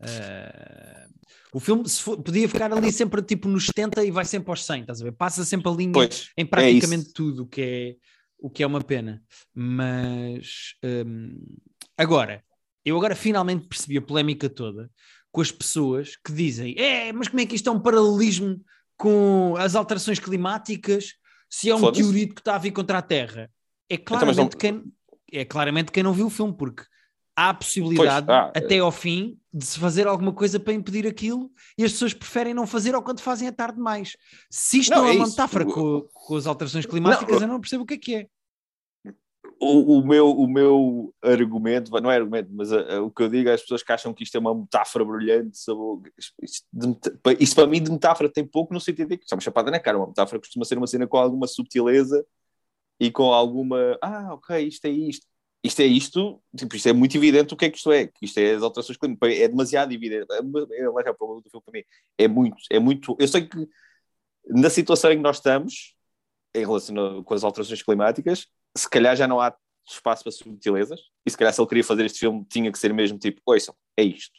Uh, 0.00 1.12
o 1.52 1.60
filme 1.60 1.88
for, 1.88 2.20
podia 2.20 2.48
ficar 2.48 2.72
ali 2.72 2.90
sempre 2.90 3.22
tipo 3.22 3.46
nos 3.46 3.66
70 3.66 4.04
e 4.04 4.10
vai 4.10 4.24
sempre 4.24 4.50
aos 4.50 4.64
100, 4.64 4.80
estás 4.80 5.00
a 5.00 5.04
ver? 5.04 5.12
Passa 5.12 5.44
sempre 5.44 5.70
a 5.70 5.72
linha 5.72 5.92
pois, 5.92 6.30
em 6.36 6.42
é 6.42 6.46
praticamente 6.46 7.10
é 7.10 7.12
tudo, 7.14 7.42
o 7.42 7.46
que 7.46 7.62
é, 7.62 7.96
o 8.38 8.50
que 8.50 8.62
é 8.62 8.66
uma 8.66 8.80
pena. 8.80 9.22
Mas 9.54 10.74
um, 10.82 11.38
agora, 11.96 12.42
eu 12.84 12.96
agora 12.96 13.14
finalmente 13.14 13.68
percebi 13.68 13.98
a 13.98 14.02
polémica 14.02 14.48
toda 14.48 14.90
com 15.32 15.40
as 15.40 15.50
pessoas 15.50 16.16
que 16.16 16.32
dizem: 16.32 16.74
é, 16.78 17.12
mas 17.12 17.26
como 17.26 17.40
é 17.40 17.46
que 17.46 17.56
isto 17.56 17.68
é 17.68 17.72
um 17.72 17.80
paralelismo 17.80 18.60
com 18.96 19.56
as 19.58 19.74
alterações 19.74 20.18
climáticas 20.18 21.14
se 21.50 21.68
é 21.68 21.74
um 21.74 21.90
teorito 21.90 22.34
que 22.34 22.40
está 22.40 22.54
a 22.54 22.58
vir 22.58 22.70
contra 22.70 22.98
a 22.98 23.02
Terra? 23.02 23.50
É 23.90 23.94
então, 23.94 24.18
claramente, 24.18 24.52
não... 24.52 24.58
quem, 24.58 24.84
é 25.32 25.44
claramente 25.44 25.90
quem 25.90 26.02
não 26.02 26.12
viu 26.12 26.26
o 26.26 26.30
filme, 26.30 26.54
porque 26.56 26.84
há 27.34 27.48
a 27.48 27.54
possibilidade, 27.54 28.26
pois, 28.26 28.38
ah, 28.38 28.52
até 28.54 28.78
ao 28.78 28.92
fim, 28.92 29.38
de 29.52 29.64
se 29.64 29.78
fazer 29.78 30.06
alguma 30.06 30.32
coisa 30.32 30.60
para 30.60 30.72
impedir 30.72 31.06
aquilo 31.06 31.50
e 31.76 31.84
as 31.84 31.92
pessoas 31.92 32.14
preferem 32.14 32.54
não 32.54 32.66
fazer 32.66 32.94
ou 32.94 33.02
quando 33.02 33.20
fazem 33.20 33.48
é 33.48 33.52
tarde 33.52 33.76
demais. 33.76 34.16
Se 34.50 34.80
isto 34.80 34.94
não, 34.94 35.02
não 35.02 35.08
é, 35.08 35.14
é 35.14 35.16
uma 35.16 35.26
metáfora 35.26 35.64
com, 35.64 36.06
com, 36.12 36.36
as 36.36 36.46
alterações 36.46 36.86
climáticas, 36.86 37.36
não, 37.36 37.42
eu 37.42 37.48
não 37.48 37.60
percebo 37.60 37.84
o 37.84 37.86
que 37.86 37.94
é 37.94 37.98
que 37.98 38.14
é 38.14 38.26
o, 39.62 39.98
o, 40.00 40.04
meu, 40.04 40.28
o 40.28 40.48
meu 40.48 41.14
argumento, 41.22 41.90
não 42.00 42.10
é 42.10 42.16
argumento, 42.16 42.48
mas 42.52 42.72
a, 42.72 42.96
a, 42.96 43.02
o 43.02 43.10
que 43.12 43.22
eu 43.22 43.28
digo 43.28 43.48
às 43.48 43.62
pessoas 43.62 43.82
que 43.82 43.92
acham 43.92 44.12
que 44.12 44.24
isto 44.24 44.34
é 44.34 44.40
uma 44.40 44.52
metáfora 44.52 45.04
brilhante, 45.04 45.56
sobre, 45.56 46.12
isto, 46.18 46.66
isto, 47.40 47.54
para 47.54 47.66
mim 47.68 47.80
de 47.80 47.92
metáfora 47.92 48.28
tem 48.28 48.44
pouco 48.44 48.74
no 48.74 48.80
sentido 48.80 49.10
de 49.10 49.18
que 49.18 49.24
é 49.30 49.34
uma 49.34 49.40
chapada 49.40 49.70
na 49.70 49.78
cara, 49.78 49.98
uma 49.98 50.08
metáfora 50.08 50.40
costuma 50.40 50.64
ser 50.64 50.76
uma 50.76 50.86
cena 50.88 51.06
com 51.06 51.16
alguma 51.16 51.46
subtileza 51.46 52.26
e 52.98 53.10
com 53.10 53.32
alguma, 53.32 53.96
ah, 54.02 54.34
ok, 54.34 54.66
isto 54.66 54.84
é 54.86 54.90
isto. 54.90 55.26
Isto 55.64 55.80
é 55.80 55.86
isto, 55.86 56.42
tipo, 56.56 56.74
isto 56.74 56.88
é 56.88 56.92
muito 56.92 57.16
evidente 57.16 57.54
o 57.54 57.56
que 57.56 57.66
é 57.66 57.70
que 57.70 57.76
isto 57.78 57.92
é, 57.92 58.10
isto 58.20 58.38
é 58.38 58.54
as 58.54 58.62
alterações 58.64 58.98
climáticas, 58.98 59.38
é 59.38 59.46
demasiado 59.46 59.92
evidente, 59.92 60.26
é, 60.32 60.38
é, 60.38 60.82
é 60.82 60.88
o 60.88 61.14
problema 61.14 61.40
do 61.40 61.48
filme 61.48 61.64
para 61.64 61.72
mim, 61.72 61.84
é 62.18 62.26
muito, 62.26 62.56
é 62.68 62.80
muito, 62.80 63.16
eu 63.16 63.28
sei 63.28 63.46
que 63.46 63.68
na 64.48 64.68
situação 64.68 65.12
em 65.12 65.18
que 65.18 65.22
nós 65.22 65.36
estamos, 65.36 65.94
em 66.52 66.66
relação 66.66 67.22
com 67.22 67.34
as 67.34 67.44
alterações 67.44 67.80
climáticas, 67.80 68.48
se 68.76 68.88
calhar 68.88 69.16
já 69.16 69.26
não 69.26 69.40
há 69.40 69.54
espaço 69.88 70.22
para 70.22 70.32
subtilezas, 70.32 71.00
e 71.26 71.30
se 71.30 71.36
calhar 71.36 71.52
se 71.52 71.60
ele 71.60 71.68
queria 71.68 71.84
fazer 71.84 72.06
este 72.06 72.20
filme 72.20 72.44
tinha 72.48 72.70
que 72.70 72.78
ser 72.78 72.92
mesmo 72.94 73.18
tipo, 73.18 73.40
ouçam, 73.46 73.74
é 73.96 74.02
isto. 74.02 74.32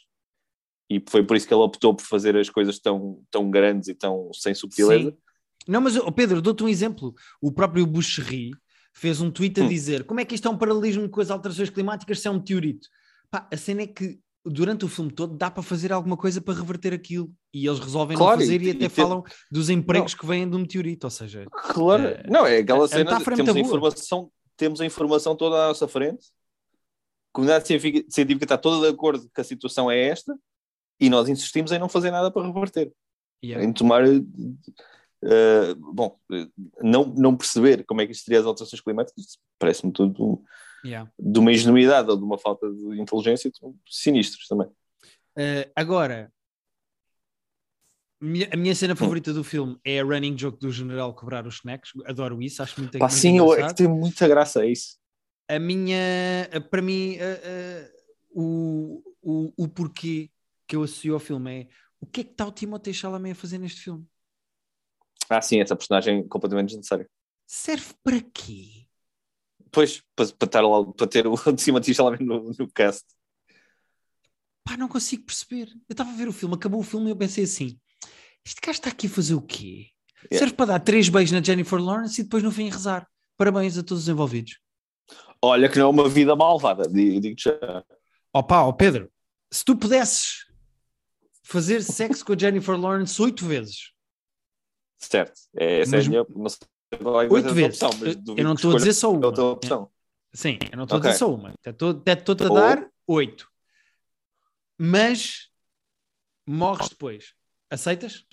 E 0.90 1.02
foi 1.08 1.24
por 1.24 1.36
isso 1.36 1.46
que 1.46 1.54
ele 1.54 1.62
optou 1.62 1.94
por 1.94 2.04
fazer 2.04 2.36
as 2.36 2.50
coisas 2.50 2.78
tão, 2.78 3.22
tão 3.30 3.50
grandes 3.50 3.88
e 3.88 3.94
tão 3.94 4.30
sem 4.32 4.54
subtileza. 4.54 5.10
Sim. 5.10 5.16
Não, 5.66 5.80
mas 5.80 5.96
oh, 5.96 6.12
Pedro, 6.12 6.42
dou-te 6.42 6.62
um 6.62 6.68
exemplo. 6.68 7.14
O 7.40 7.50
próprio 7.50 7.86
Boucherie 7.86 8.52
fez 8.92 9.20
um 9.20 9.30
tweet 9.30 9.60
a 9.60 9.64
hum. 9.64 9.68
dizer 9.68 10.04
como 10.04 10.20
é 10.20 10.24
que 10.24 10.34
isto 10.34 10.46
é 10.46 10.50
um 10.50 10.58
paralelismo 10.58 11.08
com 11.08 11.20
as 11.20 11.30
alterações 11.30 11.70
climáticas 11.70 12.20
se 12.20 12.28
é 12.28 12.30
um 12.30 12.40
teorito. 12.40 12.86
Pá, 13.30 13.48
a 13.52 13.56
cena 13.56 13.82
é 13.82 13.86
que 13.86 14.20
durante 14.44 14.84
o 14.84 14.88
filme 14.88 15.10
todo 15.10 15.36
dá 15.36 15.50
para 15.50 15.62
fazer 15.62 15.92
alguma 15.92 16.16
coisa 16.16 16.40
para 16.40 16.54
reverter 16.54 16.92
aquilo 16.92 17.32
e 17.52 17.66
eles 17.66 17.78
resolvem 17.78 18.16
claro, 18.16 18.38
não 18.38 18.40
fazer 18.40 18.60
e, 18.60 18.66
e 18.66 18.70
até 18.72 18.84
e 18.84 18.88
falam 18.88 19.22
tem... 19.22 19.32
dos 19.50 19.70
empregos 19.70 20.12
não. 20.12 20.18
que 20.18 20.26
vêm 20.26 20.46
um 20.46 20.58
meteorito, 20.58 21.06
ou 21.06 21.10
seja... 21.10 21.46
Claro, 21.50 22.06
é, 22.06 22.22
não, 22.28 22.46
é 22.46 22.58
aquela 22.58 22.86
cena, 22.86 23.18
temos 23.20 23.56
a, 23.56 23.58
informação, 23.58 24.30
temos 24.56 24.80
a 24.80 24.86
informação 24.86 25.34
toda 25.34 25.64
à 25.64 25.68
nossa 25.68 25.88
frente, 25.88 26.26
a 26.26 27.32
comunidade 27.32 27.66
científica, 27.66 28.06
científica 28.10 28.44
está 28.44 28.58
toda 28.58 28.86
de 28.86 28.92
acordo 28.92 29.28
que 29.34 29.40
a 29.40 29.44
situação 29.44 29.90
é 29.90 30.08
esta 30.08 30.36
e 31.00 31.08
nós 31.08 31.28
insistimos 31.28 31.72
em 31.72 31.78
não 31.78 31.88
fazer 31.88 32.10
nada 32.10 32.30
para 32.30 32.46
reverter. 32.46 32.92
Yeah. 33.42 33.64
Em 33.64 33.72
tomar... 33.72 34.04
Uh, 34.06 35.74
bom, 35.94 36.18
não, 36.82 37.06
não 37.16 37.34
perceber 37.34 37.82
como 37.86 38.02
é 38.02 38.06
que 38.06 38.12
isto 38.12 38.24
seria 38.24 38.40
as 38.40 38.46
alterações 38.46 38.82
climáticas 38.82 39.38
parece-me 39.58 39.90
tudo 39.90 40.44
yeah. 40.84 41.10
de 41.18 41.38
uma 41.38 41.52
ingenuidade 41.52 42.10
ou 42.10 42.16
de 42.16 42.24
uma 42.24 42.38
falta 42.38 42.70
de 42.70 43.00
inteligência 43.00 43.50
sinistros 43.88 44.46
também. 44.46 44.68
Uh, 45.36 45.70
agora, 45.74 46.32
a 48.50 48.56
minha 48.56 48.74
cena 48.74 48.96
favorita 48.96 49.32
do 49.32 49.44
filme 49.44 49.78
é 49.84 50.00
a 50.00 50.04
running 50.04 50.36
joke 50.38 50.58
do 50.58 50.70
general 50.70 51.14
cobrar 51.14 51.46
os 51.46 51.56
snacks. 51.56 51.92
Adoro 52.06 52.40
isso, 52.40 52.62
acho 52.62 52.80
muito, 52.80 52.98
Pá, 52.98 53.08
sim, 53.08 53.38
é 53.38 53.66
que 53.66 53.74
tem 53.74 53.88
muita 53.88 54.26
graça 54.28 54.60
a 54.60 54.66
isso. 54.66 54.98
A 55.48 55.58
minha, 55.58 55.98
para 56.70 56.80
mim, 56.80 57.16
uh, 57.16 58.38
uh, 58.38 58.42
o, 58.42 59.02
o, 59.22 59.64
o 59.64 59.68
porquê 59.68 60.30
que 60.66 60.76
eu 60.76 60.82
associo 60.82 61.14
ao 61.14 61.20
filme 61.20 61.60
é 61.60 61.68
o 62.00 62.06
que 62.06 62.20
é 62.20 62.24
que 62.24 62.30
está 62.32 62.46
o 62.46 62.52
Timothée 62.52 62.92
Chalamet 62.92 63.32
a 63.32 63.34
fazer 63.34 63.58
neste 63.58 63.80
filme? 63.80 64.06
Ah, 65.28 65.40
sim, 65.40 65.60
essa 65.60 65.74
personagem 65.74 66.26
completamente 66.28 66.68
desnecessária. 66.68 67.08
Serve 67.46 67.94
para 68.02 68.20
quê? 68.20 68.83
Pois, 69.74 70.02
para, 70.14 70.28
para, 70.28 70.46
estar 70.46 70.60
lá, 70.60 70.84
para 70.84 71.06
ter 71.06 71.26
o 71.26 71.34
Timothée 71.56 71.92
Chalamet 71.92 72.22
no, 72.22 72.52
no 72.56 72.68
cast. 72.68 73.04
Pá, 74.62 74.76
não 74.76 74.88
consigo 74.88 75.24
perceber. 75.24 75.68
Eu 75.88 75.92
estava 75.92 76.10
a 76.10 76.14
ver 76.14 76.28
o 76.28 76.32
filme, 76.32 76.54
acabou 76.54 76.80
o 76.80 76.84
filme 76.84 77.08
e 77.08 77.10
eu 77.10 77.16
pensei 77.16 77.44
assim: 77.44 77.78
este 78.46 78.60
gajo 78.60 78.78
está 78.78 78.90
aqui 78.90 79.08
a 79.08 79.10
fazer 79.10 79.34
o 79.34 79.42
quê? 79.42 79.88
Yeah. 80.30 80.38
Serve 80.38 80.54
para 80.54 80.66
dar 80.66 80.80
três 80.80 81.08
beijos 81.08 81.32
na 81.32 81.42
Jennifer 81.42 81.78
Lawrence 81.78 82.20
e 82.20 82.24
depois 82.24 82.42
no 82.42 82.52
fim 82.52 82.70
rezar. 82.70 83.06
Parabéns 83.36 83.76
a 83.76 83.82
todos 83.82 84.04
os 84.04 84.08
envolvidos. 84.08 84.58
Olha 85.42 85.68
que 85.68 85.78
não 85.78 85.86
é 85.86 85.90
uma 85.90 86.08
vida 86.08 86.34
malvada, 86.36 86.88
digo-te 86.88 87.44
já. 87.44 87.84
Opa, 88.32 88.62
ó 88.62 88.72
Pedro, 88.72 89.10
se 89.50 89.64
tu 89.64 89.76
pudesses 89.76 90.46
fazer 91.42 91.82
sexo 91.82 92.24
com 92.24 92.32
a 92.32 92.38
Jennifer 92.38 92.78
Lawrence 92.78 93.20
oito 93.20 93.44
vezes. 93.44 93.92
Certo, 94.98 95.38
é, 95.54 95.80
essa 95.80 95.96
mas, 95.96 96.04
é 96.04 96.06
a 96.06 96.10
minha. 96.10 96.24
É 97.00 97.32
oito 97.32 97.54
vezes. 97.54 97.82
Opção, 97.82 98.36
eu 98.36 98.44
não 98.44 98.54
estou 98.54 98.72
a 98.72 98.76
dizer 98.76 98.92
só 98.92 99.12
uma. 99.12 99.28
Opção. 99.28 99.90
Sim, 100.32 100.58
eu 100.70 100.76
não 100.76 100.84
estou 100.84 100.98
okay. 100.98 101.10
a 101.10 101.12
dizer 101.12 101.18
só 101.18 101.34
uma. 101.34 101.52
Estou-te 101.64 102.44
a 102.44 102.48
dar 102.48 102.88
oito. 103.06 103.48
Mas 104.78 105.50
morres 106.46 106.88
depois. 106.88 107.34
Aceitas? 107.70 108.24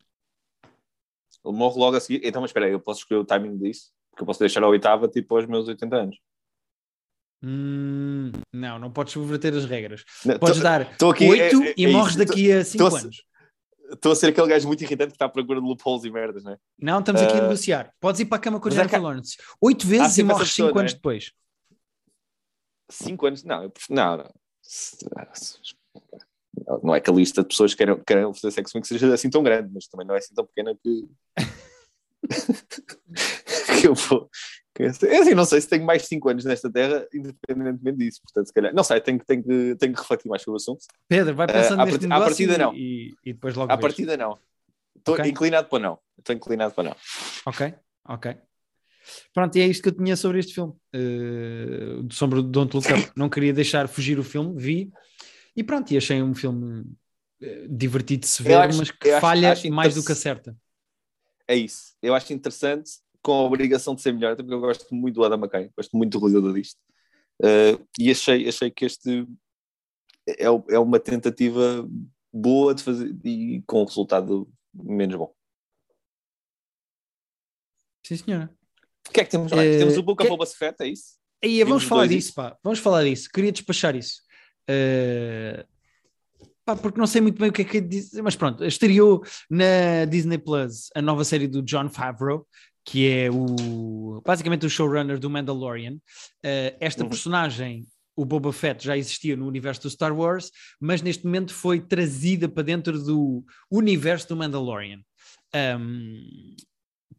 Ele 1.46 1.56
morre 1.56 1.80
logo 1.80 1.98
a 1.98 2.00
seguir. 2.00 2.22
Então, 2.26 2.42
mas 2.42 2.50
espera 2.50 2.66
aí, 2.66 2.72
eu 2.72 2.80
posso 2.80 3.02
escolher 3.02 3.22
o 3.22 3.26
timing 3.26 3.58
disso? 3.58 3.92
Porque 4.10 4.24
eu 4.24 4.26
posso 4.26 4.40
deixar 4.40 4.64
a 4.64 4.68
oitava 4.68 5.08
tipo 5.08 5.36
aos 5.36 5.46
meus 5.46 5.68
80 5.68 5.96
anos. 5.96 6.18
Hum, 7.44 8.32
não, 8.54 8.78
não 8.78 8.92
podes 8.92 9.14
subverter 9.14 9.54
as 9.56 9.66
regras. 9.66 10.04
Não, 10.24 10.38
podes 10.38 10.58
tô, 10.58 10.64
dar 10.64 10.98
tô 10.98 11.10
aqui, 11.10 11.28
8 11.28 11.42
é, 11.42 11.70
é, 11.70 11.74
e 11.76 11.86
é 11.86 11.88
morres 11.88 12.16
daqui 12.16 12.52
a 12.52 12.64
5 12.64 12.96
anos. 12.96 13.24
Estou 13.92 14.12
a 14.12 14.16
ser 14.16 14.28
aquele 14.28 14.48
gajo 14.48 14.68
muito 14.68 14.84
irritante 14.84 15.10
que 15.10 15.16
está 15.16 15.26
à 15.26 15.30
procura 15.30 15.60
de 15.60 15.68
loopholes 15.68 16.06
e 16.06 16.12
merdas, 16.12 16.44
não 16.44 16.54
é? 16.54 16.58
Não, 16.80 17.00
estamos 17.00 17.22
aqui 17.22 17.34
uh, 17.34 17.40
a 17.40 17.42
negociar. 17.42 17.92
Podes 18.00 18.22
ir 18.22 18.26
para 18.26 18.38
a 18.38 18.40
cama 18.40 18.60
com 18.60 18.70
a 18.70 18.72
Jennifer 18.72 19.02
Lawrence. 19.02 19.38
8 19.60 19.88
vezes 19.88 20.18
e 20.18 20.24
morres 20.24 20.54
5 20.54 20.80
anos 20.80 20.92
é? 20.92 20.96
depois. 20.96 21.34
5 22.90 23.26
anos? 23.26 23.44
Não, 23.44 23.64
eu, 23.64 23.74
não, 23.90 24.18
não. 24.18 24.32
Não 26.84 26.96
é 26.96 27.02
que 27.02 27.10
a 27.10 27.14
lista 27.14 27.42
de 27.42 27.50
pessoas 27.50 27.74
que 27.74 27.80
querem, 27.80 28.02
querem 28.04 28.34
fazer 28.34 28.52
sexo 28.52 28.74
comigo 28.74 28.88
seja 28.88 29.14
assim 29.14 29.30
tão 29.30 29.44
grande, 29.44 29.70
mas 29.74 29.88
também 29.88 30.08
não 30.08 30.16
é 30.16 30.20
assim 30.20 30.34
tão 30.34 30.46
pequena 30.46 30.74
que. 30.82 31.06
que 33.82 33.88
eu 33.88 33.96
vou. 33.96 34.30
Que, 34.74 34.84
assim, 34.84 35.34
não 35.34 35.44
sei 35.44 35.60
se 35.60 35.68
tenho 35.68 35.86
mais 35.86 36.04
de 36.04 36.08
5 36.08 36.30
anos 36.30 36.46
nesta 36.46 36.72
terra, 36.72 37.06
independentemente 37.14 37.98
disso. 37.98 38.22
Portanto, 38.24 38.48
se 38.48 38.54
calhar. 38.54 38.74
Não 38.74 38.84
sei, 38.84 39.02
tenho, 39.02 39.20
tenho, 39.20 39.44
tenho, 39.44 39.78
tenho 39.78 39.94
que 39.94 40.00
refletir 40.00 40.30
mais 40.30 40.42
sobre 40.42 40.56
o 40.56 40.58
assunto. 40.58 40.86
Pedro, 41.08 41.36
vai 41.36 41.48
pensando 41.48 41.82
uh, 41.82 41.86
neste 41.86 42.08
part, 42.08 42.24
partida, 42.24 42.58
não. 42.58 42.74
E, 42.74 43.14
e, 43.26 43.34
depois 43.34 43.54
logo. 43.56 43.72
À 43.72 43.76
vês. 43.76 43.82
partida, 43.82 44.16
não. 44.16 44.38
Estou 44.96 45.16
okay. 45.16 45.30
inclinado 45.30 45.68
para 45.68 45.80
não. 45.80 46.00
Estou 46.18 46.36
inclinado 46.36 46.74
para 46.74 46.84
não. 46.86 46.96
Ok, 47.46 47.74
ok. 48.06 48.38
Pronto, 49.34 49.58
e 49.58 49.62
é 49.62 49.68
isto 49.68 49.82
que 49.84 49.90
eu 49.90 49.94
tinha 49.94 50.16
sobre 50.16 50.40
este 50.40 50.54
filme. 50.54 50.74
Uh, 50.96 52.08
sobre 52.12 52.42
Don't 52.42 52.74
Look 52.74 52.88
Up. 52.92 53.12
Não 53.16 53.30
queria 53.30 53.52
deixar 53.52 53.88
fugir 53.90 54.20
o 54.20 54.24
filme, 54.24 54.54
vi. 54.58 54.92
E 55.56 55.64
pronto, 55.64 55.92
e 55.92 55.98
achei 55.98 56.22
um 56.22 56.34
filme 56.34 56.82
uh, 56.82 57.68
divertido 57.68 58.22
de 58.22 58.28
se 58.28 58.42
ver, 58.42 58.56
acho, 58.56 58.78
mas 58.78 58.92
que 58.92 59.20
falha 59.20 59.52
acho, 59.52 59.68
acho 59.68 59.74
mais 59.74 59.96
do 59.96 60.06
que 60.06 60.12
acerta. 60.12 60.56
É 61.46 61.56
isso. 61.56 61.94
Eu 62.02 62.16
acho 62.16 62.32
interessante, 62.32 62.92
com 63.22 63.34
a 63.34 63.44
obrigação 63.44 63.96
de 63.96 64.02
ser 64.02 64.14
melhor, 64.14 64.36
porque 64.36 64.54
eu 64.54 64.60
gosto 64.60 64.94
muito 64.94 65.16
do 65.16 65.24
Adam 65.24 65.38
McKay, 65.38 65.70
gosto 65.76 65.96
muito 65.96 66.12
do 66.12 66.20
realizador 66.20 66.54
disto. 66.54 66.78
Uh, 67.42 67.86
e 68.00 68.12
achei, 68.12 68.48
achei 68.48 68.70
que 68.70 68.86
este 68.86 69.28
é, 70.28 70.46
é 70.46 70.80
uma 70.80 71.00
tentativa 71.00 71.88
boa 72.32 72.74
de 72.74 72.84
fazer 72.84 73.16
e 73.26 73.64
com 73.66 73.82
um 73.82 73.86
resultado 73.86 74.48
menos 74.74 75.16
bom. 75.16 75.34
Sim, 78.06 78.18
senhora. 78.18 78.50
O 79.08 79.12
que 79.12 79.22
é 79.22 79.26
que 79.26 79.32
temos 79.32 79.52
mais? 79.52 79.76
Uh, 79.76 79.80
temos 79.80 79.98
o 79.98 80.04
Book 80.04 80.22
of 80.22 80.30
Boba 80.30 80.46
Fett, 80.46 80.82
é 80.82 80.88
isso? 80.88 81.20
Aí, 81.44 81.64
vamos 81.64 81.84
falar 81.84 82.08
disso, 82.08 82.34
pá. 82.34 82.58
Vamos 82.64 82.80
falar 82.80 83.04
disso. 83.04 83.30
Queria 83.34 83.52
despachar 83.52 83.96
isso. 83.96 84.22
Uh, 84.70 85.66
pá, 86.64 86.76
porque 86.76 87.00
não 87.00 87.08
sei 87.08 87.22
muito 87.22 87.40
bem 87.40 87.50
o 87.50 87.54
que 87.54 87.64
é 87.64 87.66
que 87.66 87.82
dizer, 87.82 88.22
mas 88.22 88.36
pronto, 88.36 88.64
estreou 88.64 89.24
na 89.50 90.06
Disney 90.06 90.38
Plus 90.38 90.90
a 90.96 91.02
nova 91.02 91.24
série 91.26 91.48
do 91.48 91.62
John 91.62 91.90
Favreau, 91.90 92.48
que 92.86 93.08
é 93.08 93.30
o 93.32 94.22
basicamente 94.26 94.66
o 94.66 94.70
showrunner 94.70 95.20
do 95.20 95.30
Mandalorian. 95.30 95.94
Uh, 95.94 96.76
esta 96.80 97.04
uhum. 97.04 97.10
personagem, 97.10 97.86
o 98.16 98.26
Boba 98.26 98.52
Fett, 98.52 98.84
já 98.84 98.98
existia 98.98 99.36
no 99.36 99.48
universo 99.48 99.84
do 99.84 99.90
Star 99.90 100.16
Wars, 100.16 100.52
mas 100.80 101.02
neste 101.02 101.26
momento 101.26 101.54
foi 101.54 101.80
trazida 101.80 102.48
para 102.50 102.64
dentro 102.64 103.02
do 103.02 103.44
universo 103.70 104.30
do 104.30 104.38
Mandalorian. 104.38 105.00
Um, 105.54 106.56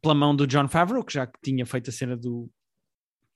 pela 0.01 0.15
mão 0.15 0.35
do 0.35 0.47
John 0.47 0.69
Favreau, 0.69 1.05
que 1.05 1.13
já 1.13 1.31
tinha 1.43 1.65
feito 1.65 1.91
a 1.91 1.93
cena 1.93 2.17
do, 2.17 2.51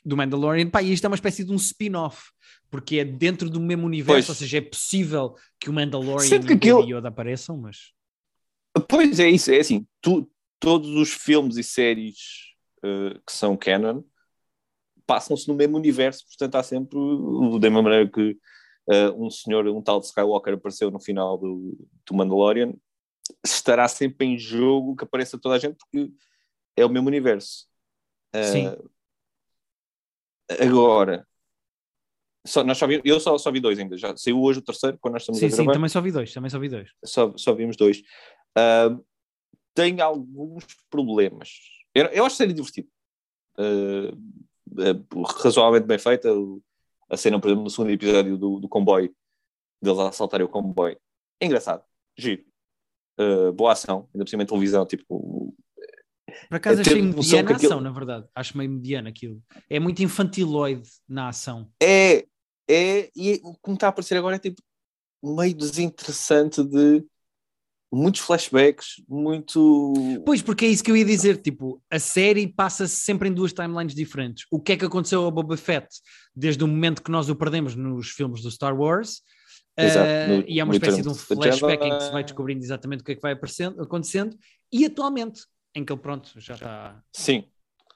do 0.05 0.17
Mandalorian, 0.17 0.69
pá, 0.69 0.83
e 0.83 0.93
isto 0.93 1.05
é 1.05 1.09
uma 1.09 1.15
espécie 1.15 1.45
de 1.45 1.53
um 1.53 1.57
spin-off, 1.57 2.31
porque 2.71 2.99
é 2.99 3.05
dentro 3.05 3.49
do 3.49 3.61
mesmo 3.61 3.87
universo, 3.87 4.29
pois. 4.29 4.29
ou 4.29 4.35
seja, 4.35 4.59
é 4.59 4.61
possível 4.61 5.35
que 5.61 5.71
o 5.71 5.73
Mandalorian 5.73 6.41
que 6.41 6.55
aquilo... 6.55 6.81
e 6.81 6.95
o 6.95 6.99
Yoda 6.99 7.09
apareçam, 7.09 7.57
mas... 7.57 7.93
Pois 8.89 9.19
é 9.21 9.31
isso, 9.31 9.51
é 9.51 9.59
assim, 9.59 9.87
tu, 10.03 10.31
todos 10.59 10.89
os 10.91 11.13
filmes 11.13 11.57
e 11.57 11.63
séries 11.63 12.17
uh, 12.79 13.21
que 13.27 13.33
são 13.33 13.57
canon 13.57 14.03
passam-se 15.07 15.47
no 15.47 15.55
mesmo 15.55 15.77
universo, 15.77 16.25
portanto 16.27 16.57
há 16.57 16.63
sempre, 16.63 16.99
da 17.61 17.71
mesma 17.71 17.83
maneira 17.83 18.11
que 18.11 18.37
uh, 18.89 19.25
um 19.25 19.31
senhor, 19.31 19.67
um 19.69 19.81
tal 19.81 20.01
de 20.01 20.07
Skywalker 20.07 20.55
apareceu 20.55 20.91
no 20.91 20.99
final 20.99 21.39
do, 21.39 21.79
do 22.05 22.15
Mandalorian, 22.15 22.75
estará 23.45 23.87
sempre 23.87 24.27
em 24.27 24.39
jogo 24.39 24.97
que 24.97 25.05
apareça 25.05 25.39
toda 25.39 25.55
a 25.55 25.59
gente, 25.59 25.77
porque 25.79 26.13
é 26.77 26.85
o 26.85 26.91
mesmo 26.91 27.07
universo. 27.09 27.67
Uh, 28.35 28.53
Sim. 28.53 28.77
Agora, 30.61 31.27
só, 32.47 32.63
nós 32.63 32.79
só 32.79 32.87
vi, 32.87 33.01
eu 33.05 33.19
só, 33.19 33.37
só 33.37 33.51
vi 33.51 33.59
dois 33.59 33.79
ainda. 33.79 33.97
Já 33.97 34.17
saiu 34.17 34.41
hoje 34.41 34.61
o 34.61 34.63
terceiro, 34.63 34.97
quando 35.01 35.15
nós 35.15 35.23
estamos 35.23 35.41
sim, 35.41 35.47
a 35.47 35.49
gravar. 35.49 35.73
Sim, 35.73 35.77
também 35.77 35.89
só 35.89 36.01
vi 36.01 36.13
dois. 36.13 36.33
Também 36.33 36.51
só 36.51 36.59
vi 36.59 36.69
dois. 36.69 36.91
Só, 37.05 37.33
só 37.37 37.53
vimos 37.53 37.77
dois. 37.77 37.99
Uh, 38.57 39.05
tem 39.77 40.01
alguns 40.01 40.65
problemas. 40.91 41.51
Eu, 41.95 42.07
eu 42.07 42.25
acho 42.25 42.35
a 42.35 42.39
série 42.39 42.55
divertida. 42.55 42.89
Uh, 43.59 44.17
uh, 45.15 45.23
razoavelmente 45.23 45.87
bem 45.87 45.99
feita. 45.99 46.31
A 47.09 47.17
cena, 47.17 47.39
por 47.39 47.49
exemplo, 47.49 47.65
no 47.65 47.71
segundo 47.71 47.91
episódio 47.91 48.37
do, 48.39 48.59
do 48.59 48.69
comboio, 48.69 49.15
deles 49.81 49.99
assaltarem 50.01 50.47
o 50.47 50.49
comboio. 50.49 50.99
É 51.39 51.47
engraçado. 51.47 51.85
Giro. 52.19 52.43
Uh, 53.21 53.53
boa 53.53 53.73
ação. 53.73 54.09
Ainda 54.15 54.25
por 54.25 54.31
cima 54.31 54.43
em 54.43 54.47
televisão, 54.47 54.87
tipo, 54.87 55.55
por 56.49 56.57
acaso 56.57 56.81
achei 56.81 57.01
mediana 57.01 57.53
a 57.53 57.57
ação, 57.57 57.81
na 57.81 57.91
verdade. 57.91 58.27
Acho 58.35 58.59
meio 58.59 58.71
mediana 58.71 59.09
aquilo. 59.09 59.43
É 59.71 59.79
muito 59.79 60.03
infantiloide 60.03 60.89
na 61.09 61.29
ação. 61.29 61.71
É, 61.83 62.27
é, 62.69 63.11
e 63.15 63.41
como 63.63 63.75
está 63.75 63.87
a 63.87 63.91
aparecer 63.91 64.17
agora 64.17 64.37
é 64.37 64.39
tipo 64.39 64.61
meio 65.23 65.55
desinteressante 65.55 66.63
de 66.63 67.05
muitos 67.93 68.21
flashbacks, 68.21 69.03
muito. 69.09 69.95
Pois, 70.25 70.43
porque 70.43 70.67
é 70.67 70.69
isso 70.69 70.83
que 70.83 70.91
eu 70.91 70.97
ia 70.97 71.05
dizer. 71.05 71.39
Tipo, 71.39 71.83
a 71.91 71.99
série 71.99 72.47
passa-se 72.47 72.97
sempre 72.97 73.29
em 73.29 73.33
duas 73.33 73.53
timelines 73.53 73.95
diferentes. 73.95 74.47
O 74.51 74.61
que 74.61 74.73
é 74.73 74.77
que 74.77 74.85
aconteceu 74.85 75.23
ao 75.23 75.31
Boba 75.31 75.57
Fett 75.57 75.89
desde 76.35 76.63
o 76.63 76.69
momento 76.69 77.03
que 77.03 77.11
nós 77.11 77.29
o 77.29 77.37
perdemos 77.37 77.75
nos 77.75 78.11
filmes 78.11 78.43
do 78.43 78.51
Star 78.51 78.79
Wars? 78.79 79.23
Exato, 79.79 80.09
uh, 80.09 80.45
e 80.49 80.59
é 80.59 80.65
uma 80.65 80.73
espécie 80.73 81.03
de 81.03 81.09
um 81.09 81.15
flashback 81.15 81.85
em 81.85 81.91
que 81.91 82.05
se 82.05 82.11
vai 82.11 82.25
descobrindo 82.25 82.65
exatamente 82.65 83.03
o 83.03 83.05
que 83.05 83.13
é 83.13 83.15
que 83.15 83.21
vai 83.21 83.33
acontecendo, 83.33 84.39
e 84.73 84.87
atualmente, 84.87 85.43
em 85.75 85.85
que 85.85 85.93
ele, 85.93 86.01
pronto, 86.01 86.31
já 86.41 86.55
está. 86.55 87.03
Sim. 87.13 87.45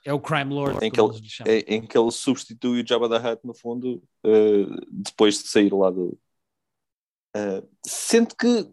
É 0.05 0.13
o 0.13 0.21
Crime 0.21 0.53
Lord, 0.53 0.85
em 0.85 0.91
que, 0.91 1.01
ele, 1.01 1.11
é, 1.47 1.75
em 1.75 1.87
que 1.87 1.97
ele 1.97 2.11
substitui 2.11 2.83
o 2.83 2.87
Jabba 2.87 3.09
da 3.09 3.17
Hutt, 3.17 3.47
no 3.47 3.55
fundo, 3.55 4.03
uh, 4.25 4.87
depois 4.91 5.43
de 5.43 5.49
sair 5.49 5.73
lá 5.73 5.91
do. 5.91 6.19
Uh, 7.37 7.67
sendo 7.87 8.35
que. 8.35 8.71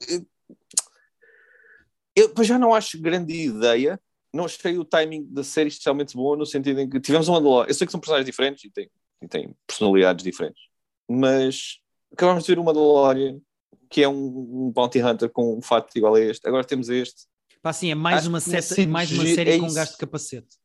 Eu 2.18 2.44
já 2.44 2.58
não 2.58 2.74
acho 2.74 3.00
grande 3.00 3.34
ideia, 3.34 4.02
não 4.34 4.46
achei 4.46 4.76
o 4.78 4.84
timing 4.84 5.24
da 5.30 5.44
série 5.44 5.70
especialmente 5.70 6.16
bom, 6.16 6.36
no 6.36 6.48
sentido 6.48 6.82
em 6.82 6.90
que 6.90 7.00
tivemos 7.00 7.30
um 7.30 7.34
Mandalorian. 7.34 7.70
Eu 7.70 7.74
sei 7.76 7.86
que 7.86 7.92
são 7.92 8.00
personagens 8.00 8.26
diferentes 8.26 8.64
e 8.64 8.72
têm, 8.72 8.90
e 9.22 9.28
têm 9.28 9.56
personalidades 9.68 10.24
diferentes, 10.24 10.64
mas 11.08 11.80
acabamos 12.12 12.44
de 12.44 12.48
ver 12.52 12.60
uma 12.60 12.74
Mandalorian 12.74 13.40
que 13.90 14.02
é 14.02 14.10
um, 14.10 14.68
um 14.68 14.72
bounty 14.72 15.02
hunter 15.02 15.30
com 15.30 15.58
um 15.58 15.62
fato 15.62 15.96
igual 15.96 16.16
a 16.16 16.20
este. 16.20 16.46
Agora 16.46 16.64
temos 16.64 16.90
este 16.90 17.28
Pá, 17.62 17.72
assim, 17.72 17.90
é 17.92 17.96
mais 17.96 18.28
uma, 18.28 18.40
seta, 18.40 18.88
mais 18.88 19.12
uma 19.12 19.26
série 19.26 19.52
é 19.52 19.60
com 19.60 19.74
gasto 19.74 19.94
de 19.94 19.98
capacete. 19.98 20.58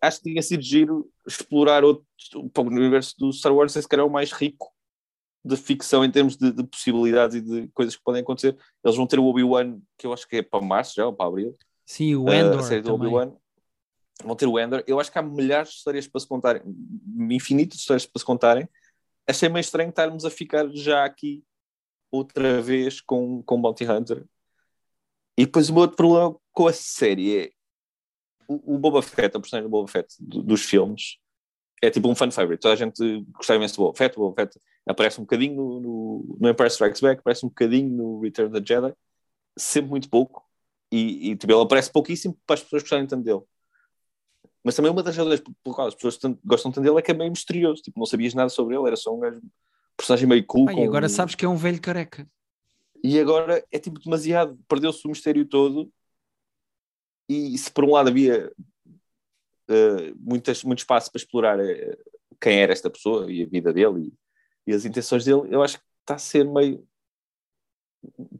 Acho 0.00 0.18
que 0.18 0.30
tinha 0.30 0.42
sido 0.42 0.62
giro 0.62 1.10
explorar 1.26 1.82
outro, 1.82 2.04
o 2.36 2.60
universo 2.60 3.14
do 3.18 3.32
Star 3.32 3.54
Wars, 3.54 3.74
esse 3.74 3.88
cara 3.88 4.02
é 4.02 4.04
o 4.04 4.10
mais 4.10 4.32
rico 4.32 4.73
de 5.44 5.56
ficção 5.56 6.04
em 6.04 6.10
termos 6.10 6.36
de, 6.36 6.50
de, 6.50 6.64
possibilidades 6.64 7.36
e 7.36 7.40
de 7.40 7.68
coisas 7.68 7.94
que 7.94 8.02
podem 8.02 8.22
acontecer. 8.22 8.56
Eles 8.82 8.96
vão 8.96 9.06
ter 9.06 9.18
o 9.18 9.26
Obi-Wan, 9.26 9.78
que 9.98 10.06
eu 10.06 10.12
acho 10.12 10.26
que 10.26 10.36
é 10.36 10.42
para 10.42 10.64
março 10.64 10.94
já, 10.96 11.06
ou 11.06 11.12
para 11.12 11.26
abril. 11.26 11.56
Sim, 11.84 12.14
o 12.14 12.32
Endor. 12.32 12.56
Uh, 12.56 12.60
a 12.60 12.62
série 12.62 12.80
do 12.80 12.94
Obi-Wan. 12.94 13.32
Vão 14.24 14.34
ter 14.34 14.46
o 14.46 14.58
Endor. 14.58 14.82
Eu 14.86 14.98
acho 14.98 15.12
que 15.12 15.18
há 15.18 15.22
milhares 15.22 15.70
de 15.70 15.74
histórias 15.76 16.06
para 16.06 16.20
se 16.20 16.26
contarem, 16.26 16.62
infinitas 17.30 17.78
histórias 17.78 18.06
para 18.06 18.18
se 18.18 18.24
contarem. 18.24 18.68
Achei 19.28 19.48
meio 19.48 19.60
estranho 19.60 19.90
estarmos 19.90 20.24
a 20.24 20.30
ficar 20.30 20.68
já 20.72 21.04
aqui 21.04 21.44
outra 22.10 22.62
vez 22.62 23.00
com, 23.00 23.42
com 23.42 23.60
Bounty 23.60 23.84
Hunter. 23.84 24.24
E 25.36 25.44
depois 25.44 25.68
o 25.68 25.72
meu 25.72 25.82
outro 25.82 25.96
problema 25.96 26.34
com 26.52 26.68
a 26.68 26.72
série 26.72 27.38
é 27.38 27.50
o, 28.48 28.76
o 28.76 28.78
Boba 28.78 29.02
Fett, 29.02 29.36
a 29.36 29.40
personagem 29.40 29.68
do 29.68 29.70
Boba 29.70 29.88
Fett 29.88 30.14
do, 30.20 30.42
dos 30.42 30.62
filmes, 30.62 31.18
é 31.84 31.90
tipo 31.90 32.08
um 32.08 32.14
fan 32.14 32.30
favorite. 32.30 32.60
Toda 32.60 32.74
a 32.74 32.76
gente 32.76 33.24
gostava 33.32 33.56
imenso 33.56 33.76
Boba 33.76 33.96
Fett. 33.96 34.16
O 34.16 34.22
Boba 34.22 34.34
Fett 34.42 34.60
aparece 34.86 35.20
um 35.20 35.24
bocadinho 35.24 35.54
no, 35.54 35.80
no, 35.80 36.36
no, 36.40 36.48
Empire 36.48 36.68
Strikes 36.68 37.00
Back, 37.00 37.20
aparece 37.20 37.44
um 37.44 37.48
bocadinho 37.48 37.90
no 37.90 38.20
Return 38.20 38.50
of 38.50 38.60
the 38.60 38.66
Jedi, 38.66 38.94
sempre 39.56 39.90
muito 39.90 40.08
pouco. 40.08 40.44
E, 40.92 41.30
e 41.30 41.36
tipo, 41.36 41.52
ele 41.52 41.62
aparece 41.62 41.90
pouquíssimo 41.90 42.38
para 42.46 42.54
as 42.54 42.62
pessoas 42.62 42.82
gostarem 42.82 43.06
tanto 43.06 43.24
dele. 43.24 43.42
Mas 44.62 44.74
também 44.74 44.90
uma 44.90 45.02
das 45.02 45.16
razões 45.16 45.40
pelo 45.40 45.74
qual 45.74 45.88
as 45.88 45.94
pessoas 45.94 46.16
tanto, 46.16 46.40
gostam 46.44 46.72
tanto 46.72 46.84
dele 46.84 46.98
é 46.98 47.02
que 47.02 47.10
é 47.10 47.14
meio 47.14 47.30
misterioso. 47.30 47.82
Tipo, 47.82 47.98
não 47.98 48.06
sabias 48.06 48.32
nada 48.32 48.48
sobre 48.48 48.76
ele, 48.76 48.86
era 48.86 48.96
só 48.96 49.14
um 49.14 49.20
gajo, 49.20 49.42
personagem 49.96 50.26
meio 50.26 50.46
cool. 50.46 50.70
E 50.70 50.84
agora 50.84 51.08
sabes 51.08 51.34
que 51.34 51.44
é 51.44 51.48
um 51.48 51.56
velho 51.56 51.80
careca. 51.80 52.26
E 53.02 53.20
agora 53.20 53.62
é 53.70 53.78
tipo 53.78 54.00
demasiado, 54.00 54.58
perdeu-se 54.66 55.06
o 55.06 55.10
mistério 55.10 55.44
todo. 55.44 55.92
E 57.28 57.56
se 57.58 57.70
por 57.70 57.84
um 57.84 57.92
lado 57.92 58.08
havia 58.08 58.50
uh, 59.70 60.16
muitas, 60.18 60.62
muito 60.64 60.80
espaço 60.80 61.10
para 61.10 61.18
explorar 61.18 61.58
uh, 61.58 61.96
quem 62.40 62.60
era 62.60 62.72
esta 62.72 62.90
pessoa 62.90 63.30
e 63.30 63.42
a 63.42 63.46
vida 63.46 63.72
dele 63.72 64.12
e, 64.66 64.72
e 64.72 64.74
as 64.74 64.84
intenções 64.84 65.24
dele, 65.24 65.42
eu 65.50 65.62
acho 65.62 65.78
que 65.78 65.84
está 66.00 66.14
a 66.14 66.18
ser 66.18 66.44
meio. 66.44 66.86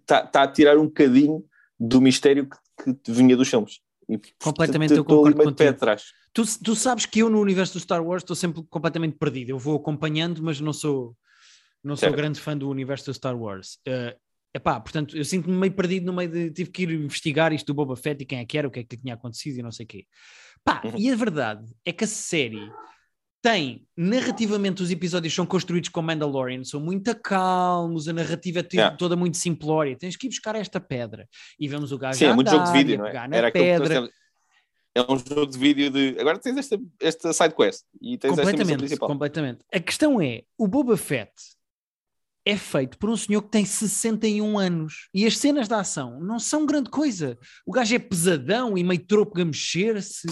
Está, 0.00 0.24
está 0.24 0.42
a 0.42 0.48
tirar 0.48 0.76
um 0.76 0.86
bocadinho 0.86 1.44
do 1.78 2.00
mistério 2.00 2.48
que, 2.48 2.94
que 2.94 3.12
vinha 3.12 3.36
dos 3.36 3.48
filmes. 3.48 3.80
E, 4.08 4.18
completamente 4.42 4.94
eu 4.94 5.04
concordo 5.04 5.36
contigo. 5.36 5.56
Pé 5.56 5.68
atrás. 5.68 6.04
Tu, 6.32 6.42
tu 6.62 6.74
sabes 6.74 7.06
que 7.06 7.20
eu 7.20 7.30
no 7.30 7.40
universo 7.40 7.74
do 7.74 7.80
Star 7.80 8.04
Wars 8.04 8.22
estou 8.22 8.36
sempre 8.36 8.62
completamente 8.68 9.16
perdido. 9.16 9.50
Eu 9.50 9.58
vou 9.58 9.76
acompanhando, 9.76 10.42
mas 10.42 10.60
não 10.60 10.72
sou 10.72 11.16
não 11.84 11.96
sou 11.96 12.10
grande 12.10 12.40
fã 12.40 12.56
do 12.56 12.68
universo 12.68 13.04
do 13.04 13.14
Star 13.14 13.38
Wars. 13.38 13.78
Uh, 13.86 14.18
epá, 14.54 14.80
portanto, 14.80 15.14
eu 15.16 15.24
sinto-me 15.24 15.54
meio 15.54 15.72
perdido 15.72 16.06
no 16.06 16.14
meio 16.14 16.30
de. 16.30 16.50
Tive 16.50 16.70
que 16.70 16.82
ir 16.84 16.90
investigar 16.92 17.52
isto 17.52 17.66
do 17.66 17.74
Boba 17.74 17.94
Fett 17.94 18.22
e 18.22 18.26
quem 18.26 18.38
é 18.38 18.44
que 18.46 18.56
era, 18.56 18.66
o 18.66 18.70
que 18.70 18.80
é 18.80 18.84
que 18.84 18.96
tinha 18.96 19.14
acontecido 19.14 19.58
e 19.58 19.62
não 19.62 19.70
sei 19.70 19.84
o 19.84 19.88
quê. 19.88 20.06
Pá, 20.64 20.80
uhum. 20.84 20.92
e 20.96 21.10
a 21.10 21.16
verdade 21.16 21.66
é 21.84 21.92
que 21.92 22.04
a 22.04 22.06
série 22.06 22.70
tem, 23.42 23.86
narrativamente, 23.94 24.82
os 24.82 24.90
episódios 24.90 25.34
são 25.34 25.44
construídos 25.44 25.90
com 25.90 26.00
Mandalorian, 26.00 26.64
são 26.64 26.80
muito 26.80 27.14
calmos, 27.20 28.08
a 28.08 28.12
narrativa 28.14 28.60
é 28.60 28.66
yeah. 28.72 28.96
toda 28.96 29.14
muito 29.14 29.36
simplória. 29.36 29.94
Tens 29.98 30.16
que 30.16 30.26
ir 30.26 30.30
buscar 30.30 30.54
esta 30.54 30.80
pedra 30.80 31.28
e 31.60 31.68
vemos 31.68 31.92
o 31.92 31.98
gajo. 31.98 32.18
Sim, 32.18 32.24
é 32.24 32.32
muito 32.32 32.50
jogo 32.50 32.64
de 32.64 32.72
vídeo, 32.72 32.96
não 32.96 33.06
é? 33.06 33.28
Era 33.30 33.52
pedra. 33.52 34.08
É 34.94 35.02
um 35.02 35.18
jogo 35.18 35.46
de 35.46 35.58
vídeo 35.58 35.90
de. 35.90 36.16
Agora 36.18 36.38
tens 36.38 36.56
esta, 36.56 36.80
esta 36.98 37.32
side 37.34 37.54
quest 37.54 37.84
e 38.00 38.16
tens 38.16 38.30
completamente, 38.30 38.62
esta 38.62 38.78
principal. 38.78 39.08
Completamente. 39.08 39.58
A 39.70 39.80
questão 39.80 40.22
é: 40.22 40.44
o 40.56 40.66
Boba 40.66 40.96
Fett 40.96 41.32
é 42.44 42.56
feito 42.56 42.98
por 42.98 43.08
um 43.08 43.16
senhor 43.16 43.42
que 43.42 43.50
tem 43.50 43.64
61 43.64 44.58
anos 44.58 45.08
e 45.14 45.26
as 45.26 45.38
cenas 45.38 45.66
da 45.66 45.80
ação 45.80 46.20
não 46.20 46.38
são 46.38 46.66
grande 46.66 46.90
coisa. 46.90 47.38
O 47.64 47.72
gajo 47.72 47.94
é 47.94 47.98
pesadão 47.98 48.76
e 48.76 48.84
meio 48.84 49.04
tropo 49.06 49.40
a 49.40 49.44
mexer-se. 49.44 50.28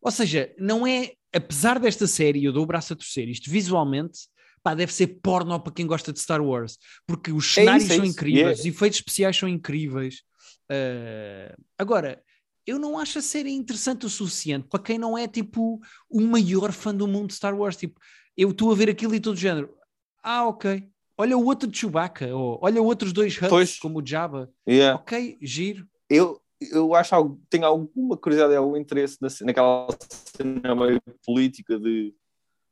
Ou 0.00 0.10
seja, 0.10 0.54
não 0.58 0.86
é, 0.86 1.12
apesar 1.34 1.80
desta 1.80 2.06
série, 2.06 2.44
eu 2.44 2.52
dou 2.52 2.62
o 2.62 2.66
braço 2.66 2.92
a 2.92 2.96
torcer, 2.96 3.28
isto 3.28 3.50
visualmente, 3.50 4.20
pá, 4.62 4.74
deve 4.74 4.92
ser 4.92 5.18
porno 5.20 5.58
para 5.58 5.72
quem 5.72 5.86
gosta 5.86 6.12
de 6.12 6.20
Star 6.20 6.40
Wars, 6.40 6.78
porque 7.06 7.32
os 7.32 7.50
é 7.52 7.62
cenários 7.62 7.82
é 7.82 7.86
isso, 7.86 7.92
é 7.94 7.96
são 7.96 8.04
incríveis, 8.04 8.38
yeah. 8.38 8.60
os 8.60 8.66
efeitos 8.66 8.98
especiais 8.98 9.36
são 9.36 9.48
incríveis. 9.48 10.22
Uh, 10.70 11.60
agora, 11.76 12.22
eu 12.64 12.78
não 12.78 12.98
acho 12.98 13.18
a 13.18 13.22
série 13.22 13.50
interessante 13.50 14.06
o 14.06 14.10
suficiente 14.10 14.68
para 14.68 14.82
quem 14.82 14.98
não 14.98 15.16
é 15.16 15.26
tipo 15.26 15.80
o 16.08 16.20
maior 16.20 16.70
fã 16.70 16.94
do 16.94 17.08
mundo 17.08 17.28
de 17.28 17.34
Star 17.34 17.58
Wars. 17.58 17.76
Tipo, 17.76 17.98
eu 18.36 18.50
estou 18.50 18.70
a 18.70 18.74
ver 18.74 18.90
aquilo 18.90 19.14
e 19.14 19.20
todo 19.20 19.34
o 19.34 19.38
género. 19.38 19.74
Ah, 20.22 20.46
ok, 20.46 20.86
olha 21.18 21.36
o 21.36 21.44
outro 21.44 21.68
Chewbacca, 21.70 22.34
ou 22.34 22.58
olha 22.62 22.80
outros 22.80 23.12
dois 23.12 23.36
Huts, 23.36 23.78
como 23.78 23.98
o 23.98 24.06
Jabba. 24.06 24.50
Yeah. 24.66 24.98
Ok, 24.98 25.36
giro. 25.42 25.86
Eu, 26.08 26.40
eu 26.72 26.94
acho 26.94 27.10
que 27.10 27.36
tenho 27.50 27.66
alguma 27.66 28.16
curiosidade, 28.16 28.54
algum 28.54 28.76
interesse 28.76 29.18
na, 29.20 29.28
naquela 29.42 29.88
cena 30.08 30.74
meio 30.74 31.02
política 31.26 31.78
de 31.78 32.14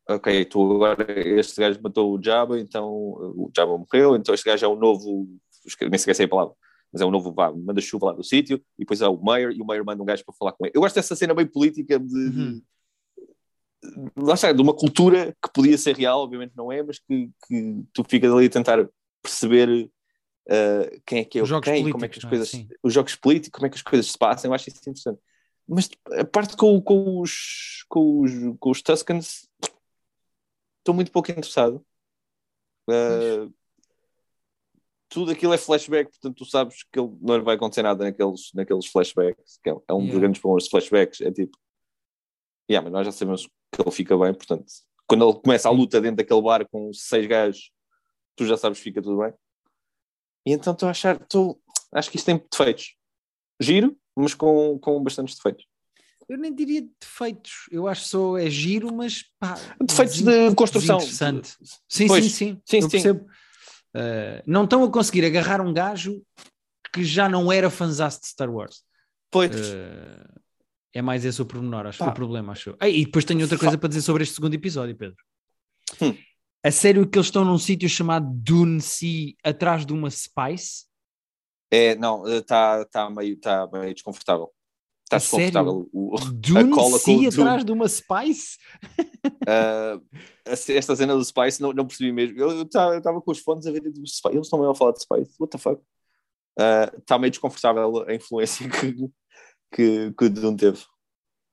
ok, 0.09 0.45
tu 0.45 0.75
agora 0.77 1.05
este 1.19 1.61
gajo 1.61 1.81
matou 1.83 2.17
o 2.17 2.23
Jabba, 2.23 2.59
então 2.61 2.89
o 2.89 3.51
Jabba 3.55 3.77
morreu, 3.77 4.15
então 4.15 4.35
este 4.35 4.45
gajo 4.45 4.65
é 4.65 4.69
o 4.69 4.77
novo, 4.77 5.29
nem 5.91 5.99
sequer 5.99 6.15
sei 6.15 6.27
a 6.27 6.29
palavra, 6.29 6.55
mas 6.93 7.03
é 7.03 7.05
o 7.05 7.11
novo, 7.11 7.33
vá, 7.33 7.53
manda 7.53 7.81
chuva 7.81 8.07
lá 8.07 8.13
do 8.13 8.23
sítio, 8.23 8.63
e 8.79 8.85
depois 8.85 9.01
é 9.01 9.09
o 9.09 9.21
Mayor, 9.21 9.51
e 9.53 9.61
o 9.61 9.65
Mayor 9.67 9.85
manda 9.85 10.01
um 10.01 10.07
gajo 10.07 10.25
para 10.25 10.35
falar 10.35 10.53
com 10.53 10.65
ele. 10.65 10.73
Eu 10.77 10.81
gosto 10.81 10.95
dessa 10.95 11.17
cena 11.17 11.35
meio 11.35 11.51
política 11.51 11.99
de, 11.99 12.15
uhum 12.15 12.63
lá 14.17 14.35
está, 14.35 14.53
de 14.53 14.63
uma 14.63 14.75
cultura 14.75 15.37
que 15.43 15.53
podia 15.53 15.77
ser 15.79 15.97
real, 15.97 16.21
obviamente 16.21 16.53
não 16.57 16.71
é, 16.71 16.83
mas 16.83 16.99
que, 16.99 17.31
que 17.47 17.85
tu 17.93 18.05
ficas 18.05 18.33
ali 18.33 18.47
a 18.47 18.51
tentar 18.51 18.89
perceber 19.23 19.91
uh, 20.49 21.01
quem 21.07 21.21
é 21.21 21.25
que 21.25 21.39
é 21.39 21.43
o 21.43 21.61
quem, 21.61 21.91
como 21.91 22.05
é 22.05 22.09
que 22.09 22.19
as 22.19 22.25
é? 22.25 22.29
coisas, 22.29 22.55
é? 22.55 22.67
os 22.83 22.93
jogos 22.93 23.15
políticos, 23.17 23.59
como 23.59 23.67
é 23.67 23.71
que 23.71 23.77
as 23.77 23.83
coisas 23.83 24.11
se 24.11 24.19
passam, 24.19 24.51
eu 24.51 24.55
acho 24.55 24.69
isso 24.69 24.79
interessante. 24.81 25.21
Mas 25.69 25.91
a 26.13 26.25
parte 26.25 26.57
com, 26.57 26.81
com, 26.81 27.21
os, 27.21 27.85
com, 27.89 28.21
os, 28.21 28.31
com 28.61 28.71
os 28.71 28.83
Tuscans, 28.83 29.49
estou 30.79 30.95
muito 30.95 31.11
pouco 31.11 31.31
interessado. 31.31 31.85
Uh, 32.89 33.53
tudo 35.09 35.33
aquilo 35.33 35.53
é 35.55 35.59
flashback, 35.59 36.11
portanto 36.11 36.37
tu 36.37 36.45
sabes 36.45 36.85
que 36.85 36.99
ele, 36.99 37.11
não 37.21 37.43
vai 37.43 37.57
acontecer 37.57 37.83
nada 37.83 38.05
naqueles, 38.05 38.53
naqueles 38.55 38.87
flashbacks, 38.87 39.59
que 39.63 39.71
é, 39.71 39.73
é 39.73 39.93
um 39.93 39.99
yeah. 39.99 40.13
dos 40.13 40.21
grandes 40.21 40.41
problemas 40.41 40.65
de 40.65 40.71
flashbacks, 40.71 41.21
é 41.21 41.33
tipo, 41.33 41.57
yeah, 42.71 42.85
mas 42.85 42.93
nós 42.93 43.07
já 43.07 43.13
sabemos 43.13 43.49
que 43.77 43.83
ele 43.83 43.95
fica 43.95 44.17
bem, 44.17 44.33
portanto, 44.35 44.65
quando 45.07 45.29
ele 45.29 45.39
começa 45.41 45.69
a 45.69 45.73
luta 45.73 46.01
dentro 46.01 46.17
daquele 46.17 46.43
bar 46.43 46.67
com 46.69 46.93
seis 46.93 47.27
gajos, 47.27 47.71
tu 48.35 48.45
já 48.45 48.57
sabes 48.57 48.79
que 48.79 48.85
fica 48.85 49.03
tudo 49.03 49.19
bem. 49.19 49.33
E 50.47 50.53
então 50.53 50.73
estou 50.73 50.89
a 50.89 50.91
achar, 50.91 51.19
tô, 51.27 51.61
acho 51.93 52.11
que 52.11 52.17
isto 52.17 52.27
tem 52.27 52.43
defeitos. 52.51 52.97
Giro, 53.61 53.97
mas 54.15 54.35
com, 54.35 54.79
com 54.79 55.03
bastantes 55.03 55.35
defeitos. 55.37 55.67
Eu 56.29 56.39
nem 56.39 56.53
diria 56.53 56.85
defeitos, 57.01 57.69
eu 57.71 57.87
acho 57.87 58.05
só 58.05 58.37
é 58.37 58.51
giro, 58.51 58.93
mas 58.93 59.25
pá, 59.39 59.55
defeitos 59.81 60.23
de 60.23 60.55
construção. 60.55 60.97
Interessante. 60.97 61.57
Sim, 61.89 62.09
pois, 62.09 62.25
sim, 62.25 62.31
sim, 62.31 62.61
sim, 62.65 62.79
eu 62.81 62.89
percebo. 62.89 63.21
Sim. 63.21 63.27
Uh, 63.97 64.43
não 64.47 64.65
estão 64.65 64.83
a 64.85 64.91
conseguir 64.91 65.25
agarrar 65.25 65.61
um 65.61 65.73
gajo 65.73 66.23
que 66.93 67.05
já 67.05 67.29
não 67.29 67.51
era 67.51 67.71
fãzasse 67.71 68.21
de 68.21 68.27
Star 68.27 68.51
Wars. 68.51 68.83
Pois. 69.31 69.51
Uh, 69.55 70.46
é 70.97 71.03
mais 71.03 71.27
esse 71.27 71.43
o 71.43 71.45
pormenor, 71.45 71.87
acho, 71.87 72.03
o 72.03 72.13
problema, 72.13 72.53
acho. 72.53 72.75
Ah, 72.81 72.89
e 72.89 73.05
depois 73.05 73.25
tenho 73.25 73.43
outra 73.43 73.59
coisa 73.59 73.77
para 73.77 73.89
dizer 73.91 74.01
sobre 74.01 74.23
este 74.23 74.35
segundo 74.35 74.55
episódio, 74.55 74.97
Pedro. 74.97 75.17
Hum. 76.01 76.17
A 76.65 76.71
sério 76.71 77.07
que 77.07 77.19
eles 77.19 77.27
estão 77.27 77.45
num 77.45 77.59
sítio 77.59 77.87
chamado 77.87 78.27
Dune 78.31 78.81
Sea, 78.81 79.35
atrás 79.45 79.85
de 79.85 79.93
uma 79.93 80.11
Spice? 80.11 80.87
É, 81.71 81.95
não, 81.97 82.27
está 82.27 82.83
tá 82.87 83.11
meio, 83.11 83.39
tá 83.39 83.69
meio 83.71 83.93
desconfortável. 83.93 84.51
Está 85.05 85.19
desconfortável. 85.19 85.87
O, 85.93 86.17
Dune 86.33 86.73
a 86.73 86.75
cola 86.75 86.97
atrás 86.97 87.65
de 87.65 87.73
uma 87.73 87.89
Spice? 87.89 88.57
Uh, 89.47 90.01
esta 90.45 90.95
cena 90.95 91.15
do 91.15 91.25
Spice 91.25 91.61
não, 91.61 91.73
não 91.73 91.87
percebi 91.87 92.13
mesmo. 92.13 92.39
Eu 92.39 92.63
estava 92.63 93.21
com 93.21 93.31
os 93.31 93.39
fones 93.39 93.67
a 93.67 93.73
ver 93.73 93.81
do 93.81 94.07
Spice. 94.07 94.35
Eles 94.35 94.47
estão 94.47 94.59
meio 94.59 94.71
a 94.71 94.75
falar 94.75 94.93
de 94.93 95.03
Spice. 95.03 95.35
What 95.39 95.51
the 95.51 95.59
fuck? 95.59 95.81
Está 96.99 97.17
uh, 97.17 97.21
meio 97.21 97.31
desconfortável 97.31 98.05
a 98.09 98.15
influência 98.15 98.67
que, 98.71 99.09
que, 99.77 100.13
que 100.13 100.25
o 100.25 100.31
Dune 100.31 100.57
teve. 100.57 100.83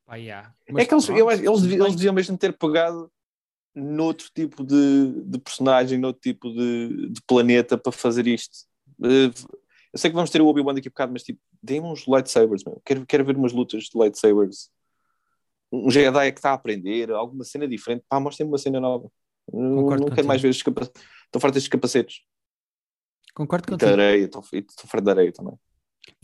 Ah, 0.07 0.15
yeah. 0.15 0.53
é 0.67 0.86
que 0.86 0.93
eles, 0.93 1.09
eu, 1.09 1.29
eles, 1.29 1.63
eles 1.63 1.95
deviam 1.95 2.13
mesmo 2.13 2.38
ter 2.38 2.57
pegado 2.57 3.12
noutro 3.75 4.29
tipo 4.33 4.63
de, 4.63 5.23
de 5.25 5.39
personagem, 5.39 5.97
noutro 5.97 6.21
tipo 6.21 6.49
de, 6.53 7.09
de 7.09 7.21
planeta 7.27 7.77
para 7.77 7.91
fazer 7.91 8.27
isto. 8.27 8.55
Eh, 9.03 9.31
eu 9.91 9.99
sei 9.99 10.09
que 10.09 10.15
vamos 10.15 10.29
ter 10.29 10.41
o 10.41 10.47
Obi-Wan 10.47 10.73
daqui 10.73 10.88
a 10.88 10.91
bocado, 10.91 11.12
mas 11.12 11.23
tipo, 11.23 11.39
deem 11.62 11.81
uns 11.81 12.05
lightsabers, 12.07 12.63
meu. 12.63 12.81
Quero, 12.86 13.05
quero 13.05 13.25
ver 13.25 13.36
umas 13.36 13.51
lutas 13.51 13.83
de 13.83 13.99
lightsabers. 13.99 14.69
Um 15.71 15.89
Jedi 15.89 16.31
que 16.31 16.39
está 16.39 16.51
a 16.51 16.53
aprender, 16.53 17.12
alguma 17.12 17.43
cena 17.43 17.67
diferente. 17.67 18.05
Pá, 18.07 18.19
mostrem 18.19 18.47
uma 18.47 18.57
cena 18.57 18.79
nova. 18.79 19.09
Concordo 19.51 20.05
não 20.05 20.15
quero 20.15 20.27
mais 20.27 20.41
ver 20.41 20.49
os 20.49 20.62
capacetes. 20.62 21.01
Estou 21.25 21.41
farto 21.41 21.55
destes 21.55 21.69
capacetes. 21.69 22.21
Concordo 23.33 23.67
contigo. 23.67 23.91
De 23.91 24.01
areia, 24.01 24.25
estou, 24.25 24.43
estou 24.53 24.88
farto 24.88 25.03
de 25.03 25.12
areia 25.12 25.31
também. 25.31 25.57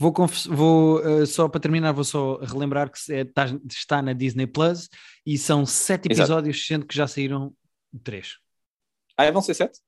Vou, 0.00 0.14
vou 0.48 0.98
uh, 1.00 1.26
só 1.26 1.46
para 1.46 1.60
terminar, 1.60 1.92
vou 1.92 2.04
só 2.04 2.38
relembrar 2.38 2.90
que 2.90 3.12
é, 3.12 3.22
tá, 3.22 3.44
está 3.68 4.00
na 4.00 4.14
Disney 4.14 4.46
Plus 4.46 4.88
e 5.26 5.36
são 5.36 5.66
sete 5.66 6.06
episódios, 6.06 6.56
Exato. 6.56 6.68
sendo 6.68 6.86
que 6.86 6.96
já 6.96 7.06
saíram 7.06 7.54
três. 8.02 8.38
Ah, 9.14 9.30
vão 9.30 9.42
ser 9.42 9.52
sete? 9.52 9.78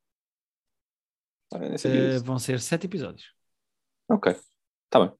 Uh, 1.55 2.23
vão 2.23 2.39
ser 2.39 2.61
sete 2.61 2.85
episódios. 2.85 3.33
Ok, 4.07 4.33
está 4.85 5.01
bem. 5.01 5.15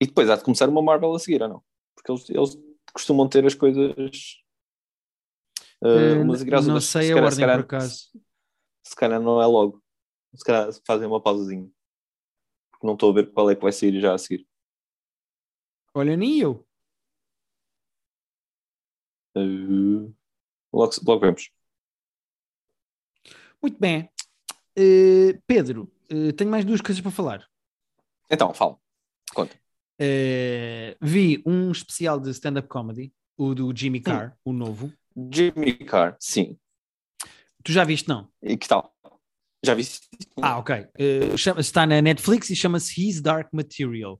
E 0.00 0.06
depois 0.06 0.30
há 0.30 0.36
de 0.36 0.44
começar 0.44 0.66
uma 0.70 0.80
Marvel 0.80 1.14
a 1.14 1.18
seguir, 1.18 1.42
ou 1.42 1.48
não? 1.50 1.64
Porque 1.94 2.10
eles, 2.10 2.30
eles 2.30 2.58
costumam 2.94 3.28
ter 3.28 3.44
as 3.44 3.54
coisas. 3.54 4.38
Uh, 5.82 6.22
umas 6.22 6.42
não 6.42 6.80
sei 6.80 7.12
a 7.12 7.16
ordem, 7.16 7.46
por 7.46 7.60
acaso. 7.60 8.08
se 8.82 8.96
calhar 8.96 9.20
não 9.20 9.42
é 9.42 9.46
logo. 9.46 9.82
Se 10.34 10.42
calhar 10.42 10.70
fazem 10.86 11.06
uma 11.06 11.22
pausazinha. 11.22 11.70
Não 12.82 12.94
estou 12.94 13.10
a 13.10 13.14
ver 13.14 13.32
qual 13.32 13.50
é 13.50 13.54
que 13.54 13.62
vai 13.62 13.72
sair 13.72 14.00
já 14.00 14.14
a 14.14 14.18
seguir. 14.18 14.46
Olha, 15.92 16.16
nem 16.16 16.38
eu. 16.38 16.66
Uh, 19.36 20.14
logo, 20.72 20.92
logo 21.06 21.20
vemos. 21.20 21.50
Muito 23.60 23.78
bem. 23.78 24.08
Uh, 24.78 25.40
Pedro, 25.46 25.92
uh, 26.12 26.32
tenho 26.32 26.50
mais 26.50 26.64
duas 26.64 26.80
coisas 26.80 27.00
para 27.00 27.10
falar. 27.10 27.48
Então, 28.30 28.54
fala. 28.54 28.78
Conta. 29.34 29.58
Vi 31.00 31.42
um 31.44 31.70
especial 31.70 32.18
de 32.18 32.30
stand-up 32.30 32.68
comedy, 32.68 33.12
o 33.36 33.54
do 33.54 33.76
Jimmy. 33.76 34.00
Carr, 34.00 34.36
hum. 34.46 34.50
o 34.50 34.52
novo. 34.52 34.92
Jimmy 35.30 35.74
Carr, 35.74 36.16
sim. 36.18 36.58
Tu 37.62 37.72
já 37.72 37.84
viste, 37.84 38.08
não? 38.08 38.30
E 38.42 38.56
que 38.56 38.66
tal? 38.66 38.96
Já 39.64 39.74
vi. 39.74 39.86
Ah, 40.40 40.58
ok. 40.58 40.74
Uh, 40.74 41.36
chama 41.36 41.60
está 41.60 41.86
na 41.86 42.00
Netflix 42.00 42.48
e 42.50 42.56
chama-se 42.56 43.06
His 43.06 43.20
Dark 43.20 43.48
Material, 43.52 44.18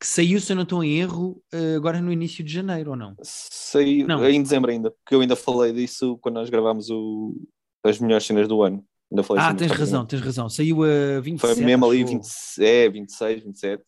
que 0.00 0.06
saiu, 0.06 0.40
se 0.40 0.52
eu 0.52 0.56
não 0.56 0.64
estou 0.64 0.82
em 0.82 0.98
erro, 0.98 1.42
uh, 1.54 1.76
agora 1.76 2.00
no 2.00 2.12
início 2.12 2.42
de 2.44 2.52
janeiro, 2.52 2.90
ou 2.90 2.96
não? 2.96 3.14
Saiu 3.22 4.06
não. 4.06 4.28
em 4.28 4.42
dezembro 4.42 4.70
ainda, 4.70 4.90
porque 4.90 5.14
eu 5.14 5.20
ainda 5.20 5.36
falei 5.36 5.72
disso 5.72 6.18
quando 6.20 6.36
nós 6.36 6.50
gravámos 6.50 6.90
o, 6.90 7.36
as 7.84 8.00
melhores 8.00 8.26
cenas 8.26 8.48
do 8.48 8.62
ano. 8.62 8.84
Ainda 9.12 9.22
falei 9.22 9.42
ah, 9.42 9.54
tens 9.54 9.72
razão, 9.72 10.06
tens 10.06 10.20
razão. 10.20 10.48
Saiu 10.48 10.84
a 10.84 11.20
27. 11.20 11.54
Foi 11.54 11.64
mesmo 11.64 11.86
ali, 11.86 12.04
20, 12.04 12.26
é, 12.60 12.88
26, 12.88 13.44
27, 13.44 13.84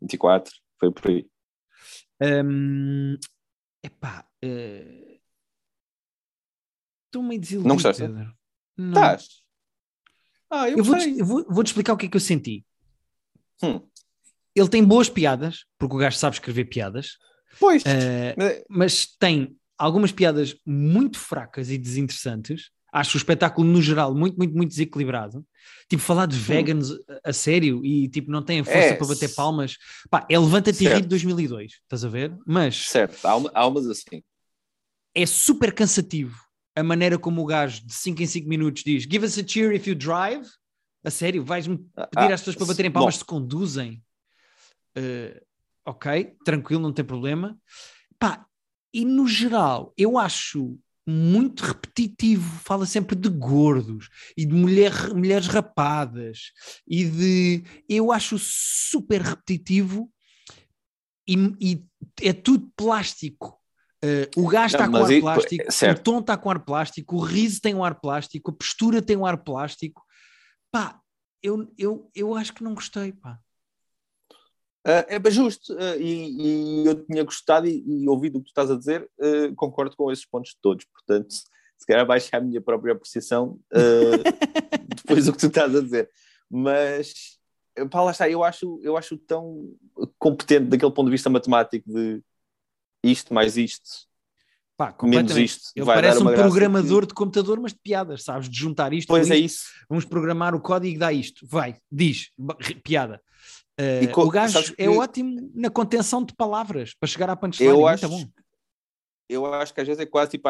24, 0.00 0.52
foi 0.78 0.92
por 0.92 1.10
aí. 1.10 1.26
Um, 2.22 3.16
epá, 3.82 4.26
uh... 4.44 5.20
estou 7.06 7.22
meio 7.22 7.40
desiludido. 7.40 7.68
Não 7.68 7.76
gostaste? 7.76 8.02
Pedro. 8.02 8.32
Não. 8.76 8.88
Estás? 8.88 9.42
Ah, 10.50 10.68
eu, 10.68 10.78
eu 10.78 10.84
vou-te 10.84 11.22
vou, 11.22 11.44
vou 11.48 11.62
explicar 11.62 11.92
o 11.92 11.96
que 11.96 12.06
é 12.06 12.08
que 12.08 12.16
eu 12.16 12.20
senti. 12.20 12.64
Hum. 13.62 13.80
Ele 14.54 14.68
tem 14.68 14.84
boas 14.84 15.08
piadas, 15.08 15.64
porque 15.78 15.94
o 15.94 15.98
gajo 15.98 16.16
sabe 16.16 16.36
escrever 16.36 16.64
piadas. 16.64 17.18
Pois. 17.58 17.82
Uh, 17.82 18.64
mas 18.68 19.06
tem 19.06 19.56
algumas 19.78 20.12
piadas 20.12 20.56
muito 20.66 21.18
fracas 21.18 21.70
e 21.70 21.78
desinteressantes 21.78 22.70
Acho 22.92 23.16
o 23.16 23.18
espetáculo, 23.18 23.66
no 23.66 23.80
geral, 23.80 24.14
muito, 24.14 24.36
muito, 24.36 24.54
muito 24.54 24.70
desequilibrado. 24.70 25.46
Tipo, 25.88 26.02
falar 26.02 26.26
de 26.26 26.36
vegans 26.36 26.90
a, 26.90 27.30
a 27.30 27.32
sério 27.32 27.84
e 27.84 28.08
tipo, 28.08 28.30
não 28.30 28.42
tem 28.42 28.60
a 28.60 28.64
força 28.64 28.78
é, 28.78 28.94
para 28.94 29.06
bater 29.06 29.32
palmas. 29.34 29.76
Pá, 30.10 30.26
é 30.28 30.38
Levanta-te 30.38 30.84
e 30.84 30.88
Ri 30.88 31.02
de 31.02 31.08
2002, 31.08 31.72
estás 31.82 32.04
a 32.04 32.08
ver? 32.08 32.36
Mas. 32.44 32.88
Certo, 32.88 33.16
umas 33.26 33.86
assim. 33.86 34.22
É 35.14 35.24
super 35.24 35.72
cansativo 35.72 36.36
a 36.80 36.84
maneira 36.84 37.18
como 37.18 37.42
o 37.42 37.46
gajo 37.46 37.84
de 37.84 37.92
5 37.92 38.22
em 38.22 38.26
5 38.26 38.48
minutos 38.48 38.82
diz: 38.82 39.02
Give 39.04 39.24
us 39.24 39.38
a 39.38 39.46
cheer 39.46 39.72
if 39.72 39.86
you 39.86 39.94
drive. 39.94 40.48
A 41.04 41.10
sério, 41.10 41.44
vais-me 41.44 41.78
pedir 41.78 42.30
ah, 42.30 42.34
às 42.34 42.40
pessoas 42.40 42.56
para 42.56 42.66
baterem 42.66 42.90
palmas 42.90 43.16
se 43.16 43.24
conduzem. 43.24 44.02
Uh, 44.96 45.40
ok, 45.86 46.34
tranquilo, 46.44 46.82
não 46.82 46.92
tem 46.92 47.04
problema. 47.04 47.58
Pá, 48.18 48.44
e 48.92 49.04
no 49.04 49.26
geral, 49.26 49.94
eu 49.96 50.18
acho 50.18 50.78
muito 51.06 51.64
repetitivo, 51.64 52.60
fala 52.60 52.84
sempre 52.84 53.16
de 53.16 53.28
gordos 53.28 54.08
e 54.36 54.44
de 54.44 54.54
mulher, 54.54 55.14
mulheres 55.14 55.46
rapadas 55.46 56.52
e 56.86 57.04
de. 57.04 57.64
Eu 57.88 58.12
acho 58.12 58.38
super 58.38 59.22
repetitivo 59.22 60.10
e, 61.26 61.34
e 61.60 61.84
é 62.20 62.32
tudo 62.32 62.70
plástico. 62.76 63.59
Uh, 64.02 64.40
o 64.40 64.48
gajo 64.48 64.76
está 64.76 64.88
com 64.88 64.96
ar 64.96 65.10
e, 65.10 65.20
plástico, 65.20 65.64
o 65.68 66.02
tom 66.02 66.20
está 66.20 66.36
com 66.36 66.50
ar 66.50 66.64
plástico, 66.64 67.16
o 67.16 67.20
riso 67.20 67.60
tem 67.60 67.74
um 67.74 67.84
ar 67.84 68.00
plástico, 68.00 68.50
a 68.50 68.54
postura 68.54 69.02
tem 69.02 69.16
um 69.16 69.26
ar 69.26 69.36
plástico. 69.36 70.02
Pá, 70.72 70.98
eu, 71.42 71.70
eu, 71.76 72.10
eu 72.14 72.34
acho 72.34 72.54
que 72.54 72.64
não 72.64 72.74
gostei, 72.74 73.12
pá. 73.12 73.38
Uh, 74.86 75.04
é 75.06 75.30
justo, 75.30 75.74
uh, 75.74 76.00
e, 76.00 76.82
e, 76.82 76.86
eu 76.86 77.04
tinha 77.04 77.22
gostado 77.22 77.66
e, 77.66 77.84
e 77.86 78.08
ouvido 78.08 78.38
o 78.38 78.40
que 78.40 78.46
tu 78.46 78.48
estás 78.48 78.70
a 78.70 78.76
dizer, 78.78 79.06
uh, 79.18 79.54
concordo 79.54 79.94
com 79.94 80.10
esses 80.10 80.24
pontos 80.24 80.56
todos, 80.62 80.86
portanto, 80.86 81.30
se 81.30 81.86
calhar 81.86 82.06
baixar 82.06 82.38
a 82.38 82.40
minha 82.40 82.62
própria 82.62 82.94
apreciação 82.94 83.58
depois 84.96 85.26
do 85.26 85.32
que 85.32 85.38
tu 85.38 85.46
estás 85.48 85.76
a 85.76 85.82
dizer. 85.82 86.10
Mas, 86.48 87.38
pá, 87.90 88.00
lá 88.02 88.10
está, 88.10 88.30
eu 88.30 88.42
acho, 88.42 88.80
eu 88.82 88.96
acho 88.96 89.18
tão 89.18 89.74
competente 90.18 90.68
daquele 90.68 90.92
ponto 90.92 91.06
de 91.06 91.12
vista 91.12 91.28
matemático 91.28 91.90
de 91.90 92.22
isto 93.02 93.32
mais 93.32 93.56
isto, 93.56 94.10
Pá, 94.80 94.96
menos 95.02 95.36
isto. 95.36 95.72
Ele 95.76 95.84
parece 95.84 96.22
um 96.22 96.32
programador 96.32 97.04
de 97.04 97.12
computador, 97.12 97.60
mas 97.60 97.74
de 97.74 97.78
piadas, 97.80 98.24
sabes? 98.24 98.48
De 98.48 98.58
juntar 98.58 98.94
isto. 98.94 99.08
Pois 99.08 99.30
é 99.30 99.36
isto. 99.36 99.44
isso. 99.44 99.70
Vamos 99.90 100.06
programar 100.06 100.54
o 100.54 100.60
código 100.60 100.96
e 100.96 100.98
dá 100.98 101.12
isto. 101.12 101.46
Vai, 101.46 101.76
diz, 101.92 102.30
piada. 102.82 103.20
Uh, 103.78 104.20
o 104.20 104.30
gajo 104.30 104.74
é 104.78 104.88
ótimo 104.88 105.50
na 105.54 105.68
contenção 105.68 106.24
de 106.24 106.34
palavras 106.34 106.94
para 106.94 107.06
chegar 107.06 107.28
à 107.28 107.36
punchline. 107.36 107.70
Eu 107.70 107.86
acho, 107.86 108.08
bom. 108.08 108.24
eu 109.28 109.52
acho 109.52 109.74
que 109.74 109.82
às 109.82 109.86
vezes 109.86 110.00
é 110.02 110.06
quase 110.06 110.30
tipo 110.30 110.48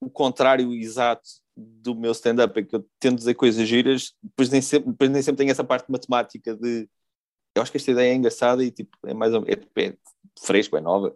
o 0.00 0.08
contrário 0.08 0.72
exato 0.72 1.28
do 1.54 1.94
meu 1.94 2.12
stand-up, 2.12 2.58
é 2.58 2.62
que 2.62 2.74
eu 2.74 2.86
tento 2.98 3.18
dizer 3.18 3.34
coisas 3.34 3.68
giras, 3.68 4.14
depois 4.22 4.48
nem 4.48 4.62
sempre, 4.62 4.90
depois 4.90 5.10
nem 5.10 5.20
sempre 5.20 5.38
tenho 5.38 5.50
essa 5.50 5.64
parte 5.64 5.92
matemática 5.92 6.56
de. 6.56 6.88
Eu 7.54 7.60
acho 7.60 7.70
que 7.70 7.76
esta 7.76 7.90
ideia 7.90 8.12
é 8.12 8.14
engraçada 8.14 8.64
e 8.64 8.70
tipo, 8.70 8.96
é 9.04 9.12
mais 9.12 9.34
é, 9.34 9.36
é 9.36 9.96
fresco, 10.42 10.74
é 10.74 10.80
nova, 10.80 11.14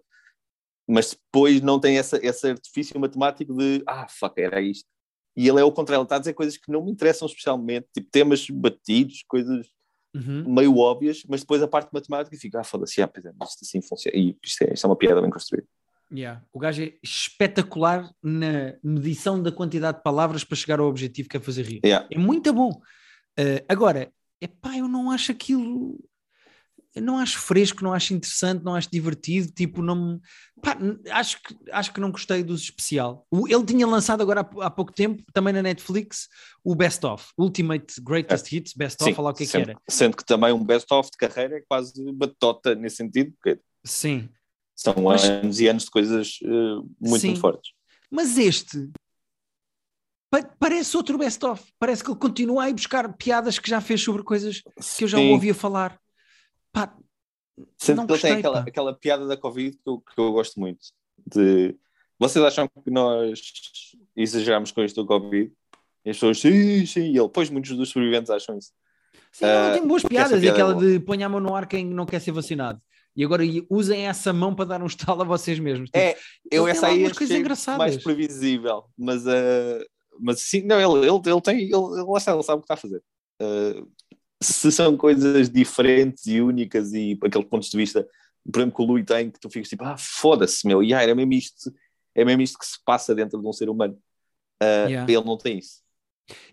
mas 0.88 1.10
depois 1.10 1.60
não 1.60 1.80
tem 1.80 1.98
essa, 1.98 2.18
esse 2.24 2.48
artifício 2.48 2.98
matemático 3.00 3.54
de 3.54 3.82
ah, 3.86 4.06
fuck, 4.08 4.40
era 4.40 4.60
isto. 4.60 4.88
E 5.36 5.48
ele 5.48 5.60
é 5.60 5.64
o 5.64 5.72
contrário, 5.72 6.00
ele 6.00 6.06
está 6.06 6.16
a 6.16 6.18
dizer 6.18 6.32
coisas 6.32 6.56
que 6.56 6.70
não 6.70 6.84
me 6.84 6.90
interessam 6.90 7.26
especialmente, 7.26 7.88
tipo 7.92 8.08
temas 8.10 8.48
batidos, 8.48 9.22
coisas 9.28 9.66
uhum. 10.14 10.54
meio 10.54 10.78
óbvias, 10.78 11.22
mas 11.28 11.40
depois 11.40 11.62
a 11.62 11.68
parte 11.68 11.90
matemática 11.92 12.36
fica, 12.38 12.60
ah, 12.60 12.64
foda-se, 12.64 13.02
ah, 13.02 13.10
é, 13.14 13.44
isto 13.44 13.58
assim 13.62 13.82
funciona. 13.82 14.16
E 14.16 14.36
isto 14.42 14.62
é, 14.62 14.72
isto 14.72 14.84
é 14.84 14.88
uma 14.88 14.96
piada 14.96 15.20
bem 15.20 15.30
construída. 15.30 15.68
Yeah. 16.12 16.42
O 16.52 16.58
gajo 16.58 16.82
é 16.84 16.94
espetacular 17.02 18.08
na 18.22 18.74
medição 18.82 19.42
da 19.42 19.50
quantidade 19.50 19.98
de 19.98 20.04
palavras 20.04 20.44
para 20.44 20.56
chegar 20.56 20.78
ao 20.78 20.86
objetivo 20.86 21.28
que 21.28 21.36
é 21.36 21.40
fazer 21.40 21.64
rir. 21.64 21.80
Yeah. 21.84 22.06
É 22.10 22.18
muito 22.18 22.52
bom. 22.52 22.70
Uh, 23.38 23.60
agora, 23.68 24.12
epá, 24.40 24.76
eu 24.76 24.88
não 24.88 25.10
acho 25.10 25.32
aquilo 25.32 25.98
não 27.00 27.18
acho 27.18 27.38
fresco, 27.38 27.84
não 27.84 27.92
acho 27.92 28.14
interessante, 28.14 28.64
não 28.64 28.74
acho 28.74 28.90
divertido, 28.90 29.52
tipo, 29.52 29.82
não 29.82 30.20
pá, 30.62 30.76
acho, 31.10 31.42
que, 31.42 31.56
acho 31.70 31.92
que 31.92 32.00
não 32.00 32.10
gostei 32.10 32.42
do 32.42 32.54
especial. 32.54 33.26
Ele 33.32 33.64
tinha 33.64 33.86
lançado 33.86 34.22
agora 34.22 34.40
há, 34.40 34.66
há, 34.66 34.70
pouco 34.70 34.92
tempo, 34.92 35.22
também 35.32 35.52
na 35.52 35.62
Netflix, 35.62 36.28
o 36.64 36.74
Best 36.74 37.04
Of, 37.04 37.26
Ultimate 37.38 38.00
Greatest 38.00 38.52
é. 38.52 38.56
Hits, 38.56 38.72
Best 38.74 39.02
Sim, 39.02 39.10
Of, 39.10 39.20
lá 39.20 39.30
o 39.30 39.34
que 39.34 39.44
é 39.44 39.46
sendo, 39.46 39.64
que 39.64 39.70
era. 39.70 39.80
Sendo 39.88 40.16
que 40.16 40.24
também 40.24 40.52
um 40.52 40.64
Best 40.64 40.92
Of 40.92 41.10
de 41.10 41.18
carreira 41.18 41.58
é 41.58 41.62
quase 41.68 41.92
batota 42.12 42.74
nesse 42.74 42.96
sentido, 42.96 43.32
porque 43.32 43.60
Sim. 43.84 44.28
são 44.74 44.94
Mas, 45.02 45.24
anos 45.24 45.60
e 45.60 45.68
anos 45.68 45.84
de 45.84 45.90
coisas 45.90 46.38
uh, 46.42 46.88
muito, 47.00 47.20
Sim. 47.20 47.28
muito 47.28 47.40
fortes. 47.40 47.72
Mas 48.10 48.38
este 48.38 48.90
parece 50.58 50.96
outro 50.96 51.16
best-of. 51.16 51.62
Parece 51.78 52.04
que 52.04 52.10
ele 52.10 52.18
continua 52.18 52.64
a 52.64 52.70
ir 52.70 52.74
buscar 52.74 53.10
piadas 53.14 53.58
que 53.58 53.70
já 53.70 53.80
fez 53.80 54.02
sobre 54.02 54.22
coisas 54.22 54.62
que 54.96 55.04
eu 55.04 55.08
já 55.08 55.18
ouvia 55.18 55.54
falar. 55.54 55.98
Pá, 56.76 56.94
Sendo 57.78 58.06
que 58.06 58.12
ele 58.12 58.20
tem 58.20 58.32
aquela, 58.32 58.60
aquela 58.60 58.94
piada 58.94 59.26
da 59.26 59.34
Covid 59.34 59.78
que 59.78 59.88
eu, 59.88 59.98
que 59.98 60.20
eu 60.20 60.30
gosto 60.30 60.60
muito. 60.60 60.88
De 61.26 61.74
vocês 62.18 62.44
acham 62.44 62.68
que 62.68 62.90
nós 62.90 63.40
exageramos 64.14 64.72
com 64.72 64.82
isto 64.82 65.00
do 65.00 65.06
Covid? 65.06 65.50
E 66.04 66.10
as 66.10 66.16
pessoas, 66.16 66.38
sim, 66.38 66.84
sim, 66.84 67.12
e 67.12 67.18
ele, 67.18 67.30
pois 67.30 67.48
muitos 67.48 67.74
dos 67.74 67.88
sobreviventes 67.88 68.30
acham 68.30 68.58
isso. 68.58 68.72
Sim, 69.32 69.46
uh, 69.46 69.72
tem 69.72 69.86
boas 69.86 70.02
piadas, 70.02 70.42
e 70.42 70.48
aquela 70.50 70.74
é 70.74 70.78
de 70.78 71.00
põe 71.00 71.22
a 71.22 71.28
mão 71.30 71.40
no 71.40 71.54
ar 71.54 71.66
quem 71.66 71.82
não 71.86 72.04
quer 72.04 72.20
ser 72.20 72.32
vacinado. 72.32 72.78
E 73.16 73.24
agora 73.24 73.42
usem 73.70 74.06
essa 74.06 74.30
mão 74.34 74.54
para 74.54 74.66
dar 74.66 74.82
um 74.82 74.86
estalo 74.86 75.22
a 75.22 75.24
vocês 75.24 75.58
mesmos. 75.58 75.88
Tipo, 75.88 75.98
é, 75.98 76.14
eu 76.50 76.68
essa 76.68 76.88
aí 76.88 77.06
achei 77.06 77.42
mais 77.78 77.96
previsível, 77.96 78.84
mas, 78.98 79.24
uh, 79.24 79.82
mas 80.20 80.42
sim, 80.42 80.60
não, 80.60 80.78
ele, 80.78 81.08
ele, 81.08 81.22
ele 81.24 81.40
tem, 81.40 81.56
ele, 81.62 81.74
ele, 81.74 82.10
ele 82.10 82.20
sabe 82.20 82.38
o 82.38 82.58
que 82.58 82.64
está 82.64 82.74
a 82.74 82.76
fazer. 82.76 83.02
Uh, 83.40 83.90
se 84.42 84.70
são 84.70 84.96
coisas 84.96 85.48
diferentes 85.48 86.26
e 86.26 86.40
únicas 86.40 86.92
e 86.92 87.18
aqueles 87.22 87.48
pontos 87.48 87.70
de 87.70 87.76
vista, 87.76 88.06
por 88.50 88.60
exemplo, 88.60 88.76
que 88.76 88.82
o 88.82 88.86
Louis 88.86 89.04
tem, 89.04 89.30
que 89.30 89.40
tu 89.40 89.50
ficas 89.50 89.68
tipo, 89.68 89.84
ah, 89.84 89.96
foda-se, 89.98 90.66
meu, 90.66 90.82
yeah, 90.82 91.08
é 91.08 91.14
mesmo 91.14 91.32
isto, 91.32 91.72
é 92.14 92.24
mesmo 92.24 92.42
isto 92.42 92.58
que 92.58 92.66
se 92.66 92.78
passa 92.84 93.14
dentro 93.14 93.40
de 93.40 93.46
um 93.46 93.52
ser 93.52 93.68
humano. 93.68 93.94
Uh, 94.62 94.88
yeah. 94.88 95.12
Ele 95.12 95.24
não 95.24 95.36
tem 95.36 95.58
isso. 95.58 95.82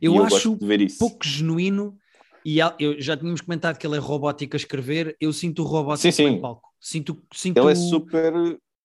Eu, 0.02 0.16
eu 0.16 0.26
acho 0.26 0.58
pouco 1.00 1.26
genuíno 1.26 1.98
e 2.46 2.60
eu 2.80 3.00
já 3.00 3.18
tínhamos 3.18 3.42
comentado 3.42 3.78
que 3.78 3.88
ele 3.88 3.96
é 3.96 4.00
robótico 4.00 4.56
a 4.56 4.58
escrever, 4.58 5.16
eu 5.20 5.32
sinto 5.32 5.64
o 5.64 5.66
robótico 5.66 6.12
sim, 6.12 6.12
sim. 6.12 6.42
palco. 6.42 6.70
Sinto, 6.80 7.24
sinto 7.34 7.58
ele 7.58 7.72
é 7.72 7.76
super 7.76 8.34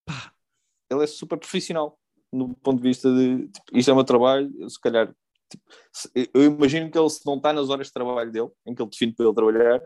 Pá. 0.07 0.33
ele 0.89 1.03
é 1.03 1.07
super 1.07 1.37
profissional 1.37 1.99
no 2.33 2.55
ponto 2.55 2.81
de 2.81 2.89
vista 2.89 3.13
de 3.13 3.49
tipo, 3.49 3.77
isto 3.77 3.91
é 3.91 3.93
o 3.93 3.97
meu 3.97 4.05
trabalho, 4.05 4.71
se 4.71 4.81
calhar 4.81 5.13
eu 6.35 6.45
imagino 6.45 6.91
que 6.91 6.99
ele, 6.99 7.11
se 7.11 7.25
não 7.27 7.37
está 7.37 7.53
nas 7.53 7.69
horas 7.71 7.87
de 7.89 7.93
trabalho 7.93 8.31
dele, 8.31 8.51
em 8.67 8.75
que 8.75 8.83
ele 8.83 8.91
define 8.91 9.13
para 9.13 9.27
ele 9.27 9.35
trabalhar, 9.35 9.83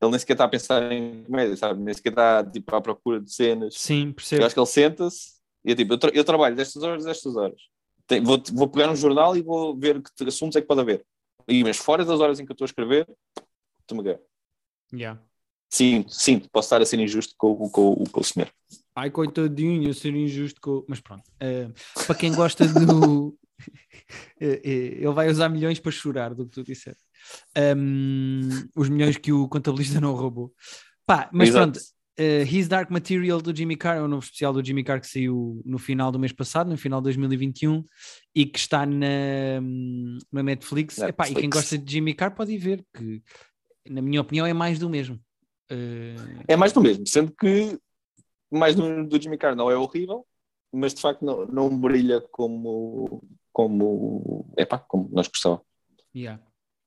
ele 0.00 0.10
nem 0.10 0.18
sequer 0.18 0.34
está 0.34 0.44
a 0.44 0.48
pensar 0.48 0.92
em 0.92 1.24
comédia, 1.24 1.56
sabe? 1.56 1.82
Nem 1.82 1.94
sequer 1.94 2.10
está 2.10 2.44
tipo, 2.44 2.74
à 2.74 2.80
procura 2.80 3.20
de 3.20 3.32
cenas. 3.32 3.74
Sim, 3.76 4.12
percebo. 4.12 4.42
Eu 4.42 4.46
acho 4.46 4.54
que 4.54 4.60
ele 4.60 4.66
senta-se 4.66 5.36
e 5.64 5.72
é 5.72 5.74
tipo: 5.74 5.94
eu, 5.94 5.98
tra 5.98 6.10
eu, 6.14 6.24
trabalho 6.24 6.54
destas 6.54 6.82
horas, 6.82 7.04
destas 7.04 7.36
horas. 7.36 7.60
Tem, 8.06 8.22
vou, 8.22 8.40
vou 8.52 8.68
pegar 8.68 8.90
um 8.90 8.96
jornal 8.96 9.36
e 9.36 9.42
vou 9.42 9.76
ver 9.76 10.00
que 10.00 10.24
assuntos 10.24 10.56
é 10.56 10.60
que 10.60 10.66
pode 10.66 10.80
haver. 10.80 11.04
E, 11.48 11.64
mas 11.64 11.76
fora 11.76 12.04
das 12.04 12.20
horas 12.20 12.38
em 12.38 12.44
que 12.44 12.52
eu 12.52 12.54
estou 12.54 12.64
a 12.64 12.68
escrever, 12.68 13.08
estou-me 13.80 14.00
a 14.00 14.04
ganhar. 14.04 14.20
Yeah. 14.92 15.20
Sim, 15.68 16.04
sim, 16.08 16.38
posso 16.38 16.66
estar 16.66 16.80
a 16.80 16.86
ser 16.86 17.00
injusto 17.00 17.34
com, 17.36 17.68
com, 17.68 18.04
com 18.04 18.20
o 18.20 18.24
senhor. 18.24 18.48
Ai, 18.94 19.10
coitadinho, 19.10 19.90
a 19.90 19.94
ser 19.94 20.14
injusto 20.14 20.60
com. 20.60 20.84
Mas 20.88 21.00
pronto. 21.00 21.24
Uh, 21.42 21.72
para 22.06 22.14
quem 22.14 22.34
gosta 22.34 22.66
do. 22.66 23.36
Ele 24.40 25.12
vai 25.12 25.28
usar 25.28 25.48
milhões 25.48 25.78
para 25.78 25.92
chorar 25.92 26.34
do 26.34 26.46
que 26.46 26.52
tu 26.52 26.62
disseste. 26.62 27.02
Um, 27.76 28.48
os 28.76 28.88
milhões 28.88 29.16
que 29.16 29.32
o 29.32 29.48
contabilista 29.48 30.00
não 30.00 30.14
roubou. 30.14 30.52
Pá, 31.04 31.28
mas 31.32 31.48
Exato. 31.48 31.72
pronto. 31.72 31.96
Uh, 32.18 32.42
His 32.50 32.66
Dark 32.66 32.90
Material 32.90 33.42
do 33.42 33.54
Jimmy 33.54 33.76
Carr 33.76 33.98
é 33.98 34.02
o 34.02 34.08
novo 34.08 34.24
especial 34.24 34.50
do 34.50 34.64
Jimmy 34.64 34.82
Carr 34.82 35.00
que 35.00 35.06
saiu 35.06 35.60
no 35.66 35.78
final 35.78 36.10
do 36.10 36.18
mês 36.18 36.32
passado, 36.32 36.70
no 36.70 36.78
final 36.78 36.98
de 37.00 37.04
2021, 37.04 37.84
e 38.34 38.46
que 38.46 38.58
está 38.58 38.86
na, 38.86 39.60
na 40.32 40.42
Netflix. 40.42 40.96
Netflix. 40.96 40.98
Epá, 41.02 41.28
e 41.28 41.34
quem 41.34 41.50
gosta 41.50 41.76
de 41.76 41.92
Jimmy 41.92 42.14
Carr 42.14 42.34
pode 42.34 42.52
ir 42.52 42.58
ver, 42.58 42.84
que 42.94 43.22
na 43.86 44.00
minha 44.00 44.22
opinião 44.22 44.46
é 44.46 44.54
mais 44.54 44.78
do 44.78 44.88
mesmo. 44.88 45.16
Uh... 45.70 46.42
É 46.48 46.56
mais 46.56 46.72
do 46.72 46.80
mesmo, 46.80 47.06
sendo 47.06 47.32
que 47.32 47.78
mais 48.50 48.74
do, 48.74 49.06
do 49.06 49.20
Jimmy 49.20 49.36
Carr 49.36 49.54
não 49.54 49.70
é 49.70 49.76
horrível, 49.76 50.26
mas 50.72 50.94
de 50.94 51.02
facto 51.02 51.22
não, 51.22 51.46
não 51.46 51.78
brilha 51.78 52.22
como, 52.32 53.22
como, 53.56 54.44
epá, 54.54 54.78
como 54.78 55.08
nós 55.10 55.28
gostávamos. 55.28 55.64
Yeah. 56.14 56.42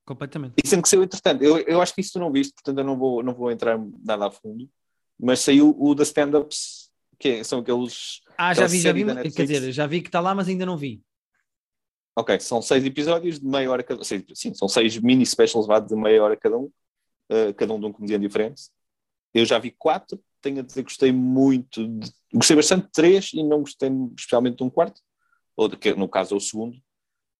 Completamente. 0.06 0.54
E 0.56 0.68
sendo 0.68 0.84
que 0.84 0.88
saiu 0.88 1.02
entretanto, 1.02 1.42
eu, 1.42 1.58
eu 1.58 1.82
acho 1.82 1.92
que 1.92 2.00
isso 2.00 2.12
tu 2.12 2.20
não 2.20 2.30
viste, 2.30 2.52
portanto 2.52 2.78
eu 2.78 2.84
não 2.84 2.96
vou, 2.96 3.24
não 3.24 3.34
vou 3.34 3.50
entrar 3.50 3.76
nada 4.04 4.28
a 4.28 4.30
fundo, 4.30 4.70
mas 5.18 5.40
saiu 5.40 5.74
o 5.76 5.94
da 5.96 6.04
stand-ups, 6.04 6.88
que 7.18 7.28
é, 7.28 7.44
são 7.44 7.58
aqueles. 7.58 8.20
Ah, 8.38 8.54
já 8.54 8.68
vi, 8.68 8.80
já 8.80 8.92
vi, 8.92 9.04
quer 9.32 9.46
dizer, 9.46 9.72
já 9.72 9.84
vi 9.84 10.00
que 10.00 10.08
está 10.08 10.20
lá, 10.20 10.32
mas 10.32 10.46
ainda 10.46 10.64
não 10.64 10.76
vi. 10.76 11.02
Ok, 12.16 12.38
são 12.38 12.62
seis 12.62 12.84
episódios 12.84 13.40
de 13.40 13.46
meia 13.46 13.68
hora 13.68 13.82
cada 13.82 14.04
sim, 14.04 14.22
são 14.54 14.68
seis 14.68 14.96
mini 14.96 15.26
specials 15.26 15.66
de 15.88 15.96
meia 15.96 16.22
hora 16.22 16.36
cada 16.36 16.56
um, 16.56 16.70
uh, 17.32 17.52
cada 17.56 17.74
um 17.74 17.80
de 17.80 17.86
um 17.86 17.92
comediante 17.92 18.24
diferente. 18.24 18.62
Eu 19.34 19.44
já 19.44 19.58
vi 19.58 19.72
quatro, 19.72 20.22
tenho 20.40 20.60
a 20.60 20.62
dizer 20.62 20.84
que 20.84 20.90
gostei 20.90 21.10
muito, 21.10 21.84
de, 21.88 22.12
gostei 22.32 22.54
bastante 22.54 22.86
de 22.86 22.92
três 22.92 23.32
e 23.32 23.42
não 23.42 23.58
gostei 23.58 23.90
especialmente 24.16 24.58
de 24.58 24.62
um 24.62 24.70
quarto, 24.70 25.00
ou 25.60 25.68
de, 25.68 25.76
que 25.76 25.92
no 25.92 26.08
caso 26.08 26.34
é 26.34 26.36
o 26.38 26.40
segundo, 26.40 26.80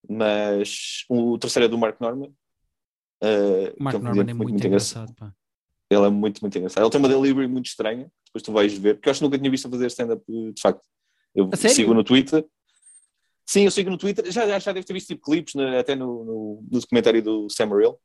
mas 0.06 1.06
o 1.09 1.38
terceiro 1.38 1.64
é 1.64 1.68
do 1.68 1.78
Mark 1.78 1.98
Norman. 1.98 2.28
Uh, 3.22 3.72
Mark 3.78 3.94
é 3.94 3.98
um 3.98 4.02
Norman 4.02 4.20
é 4.20 4.35
muito, 4.35 4.50
muito 4.50 4.66
engraçado, 4.66 5.11
engraçado. 5.11 5.35
Ele 5.88 6.04
é 6.04 6.11
muito, 6.11 6.40
muito 6.42 6.59
engraçado. 6.59 6.85
Ele 6.85 6.90
tem 6.90 7.00
uma 7.00 7.09
delivery 7.09 7.48
muito 7.48 7.66
estranha, 7.66 8.12
depois 8.26 8.42
tu 8.42 8.52
vais 8.52 8.76
ver, 8.76 8.96
porque 8.96 9.09
eu 9.09 9.11
acho 9.11 9.20
que 9.20 9.24
nunca 9.24 9.38
tinha 9.38 9.50
visto 9.50 9.70
fazer 9.70 9.87
stand-up 9.87 10.22
de 10.26 10.61
facto. 10.61 10.83
Eu 11.35 11.48
sigo 11.56 11.94
no 11.94 12.04
Twitter. 12.04 12.44
Sim, 13.46 13.64
eu 13.64 13.70
sigo 13.70 13.88
no 13.88 13.96
Twitter. 13.96 14.30
Já, 14.30 14.46
já, 14.46 14.59
já 14.59 14.72
devo 14.72 14.87
ter 14.87 14.92
visto 14.92 15.09
tipo, 15.09 15.24
clipes, 15.24 15.54
né, 15.54 15.78
até 15.78 15.96
no, 15.96 16.24
no, 16.24 16.64
no, 16.70 16.80
documentário 16.80 17.22
do 17.22 17.48
Sam. 17.48 17.70
Uh, 17.70 17.96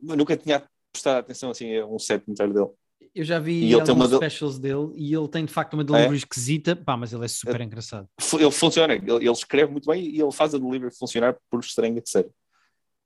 nunca 0.00 0.34
tinha 0.34 0.66
prestado 0.90 1.18
atenção 1.18 1.50
assim 1.50 1.76
a 1.76 1.84
um 1.84 1.98
set 1.98 2.24
inteiro 2.26 2.54
dele. 2.54 2.70
Eu 3.14 3.24
já 3.24 3.38
vi 3.38 3.68
e 3.68 3.74
alguns 3.74 4.10
specials 4.10 4.58
dele 4.58 4.92
e 4.96 5.14
ele 5.14 5.28
tem 5.28 5.44
de 5.44 5.52
facto 5.52 5.74
uma 5.74 5.84
delivery 5.84 6.14
é? 6.14 6.16
esquisita, 6.16 6.74
pá, 6.74 6.96
mas 6.96 7.12
ele 7.12 7.24
é 7.24 7.28
super 7.28 7.60
é. 7.60 7.64
engraçado. 7.64 8.08
Ele 8.32 8.50
funciona, 8.50 8.92
ele, 8.94 9.12
ele, 9.12 9.30
escreve 9.30 9.70
muito 9.70 9.88
bem 9.88 10.02
e 10.02 10.20
ele 10.20 10.32
faz 10.32 10.52
a 10.52 10.58
delivery 10.58 10.92
funcionar 10.92 11.36
por 11.48 11.60
estranha 11.60 12.00
que 12.00 12.10
seja. 12.10 12.28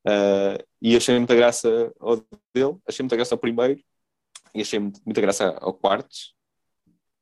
Uh, 0.06 0.64
e 0.80 0.96
achei 0.96 1.18
muita 1.18 1.34
graça 1.34 1.92
ao 2.00 2.16
dele, 2.54 2.76
achei 2.86 3.02
muita 3.02 3.16
graça 3.16 3.34
ao 3.34 3.38
primeiro 3.38 3.78
e 4.54 4.62
achei 4.62 4.78
muita 4.78 5.20
graça 5.20 5.50
ao 5.60 5.74
quarto. 5.74 6.08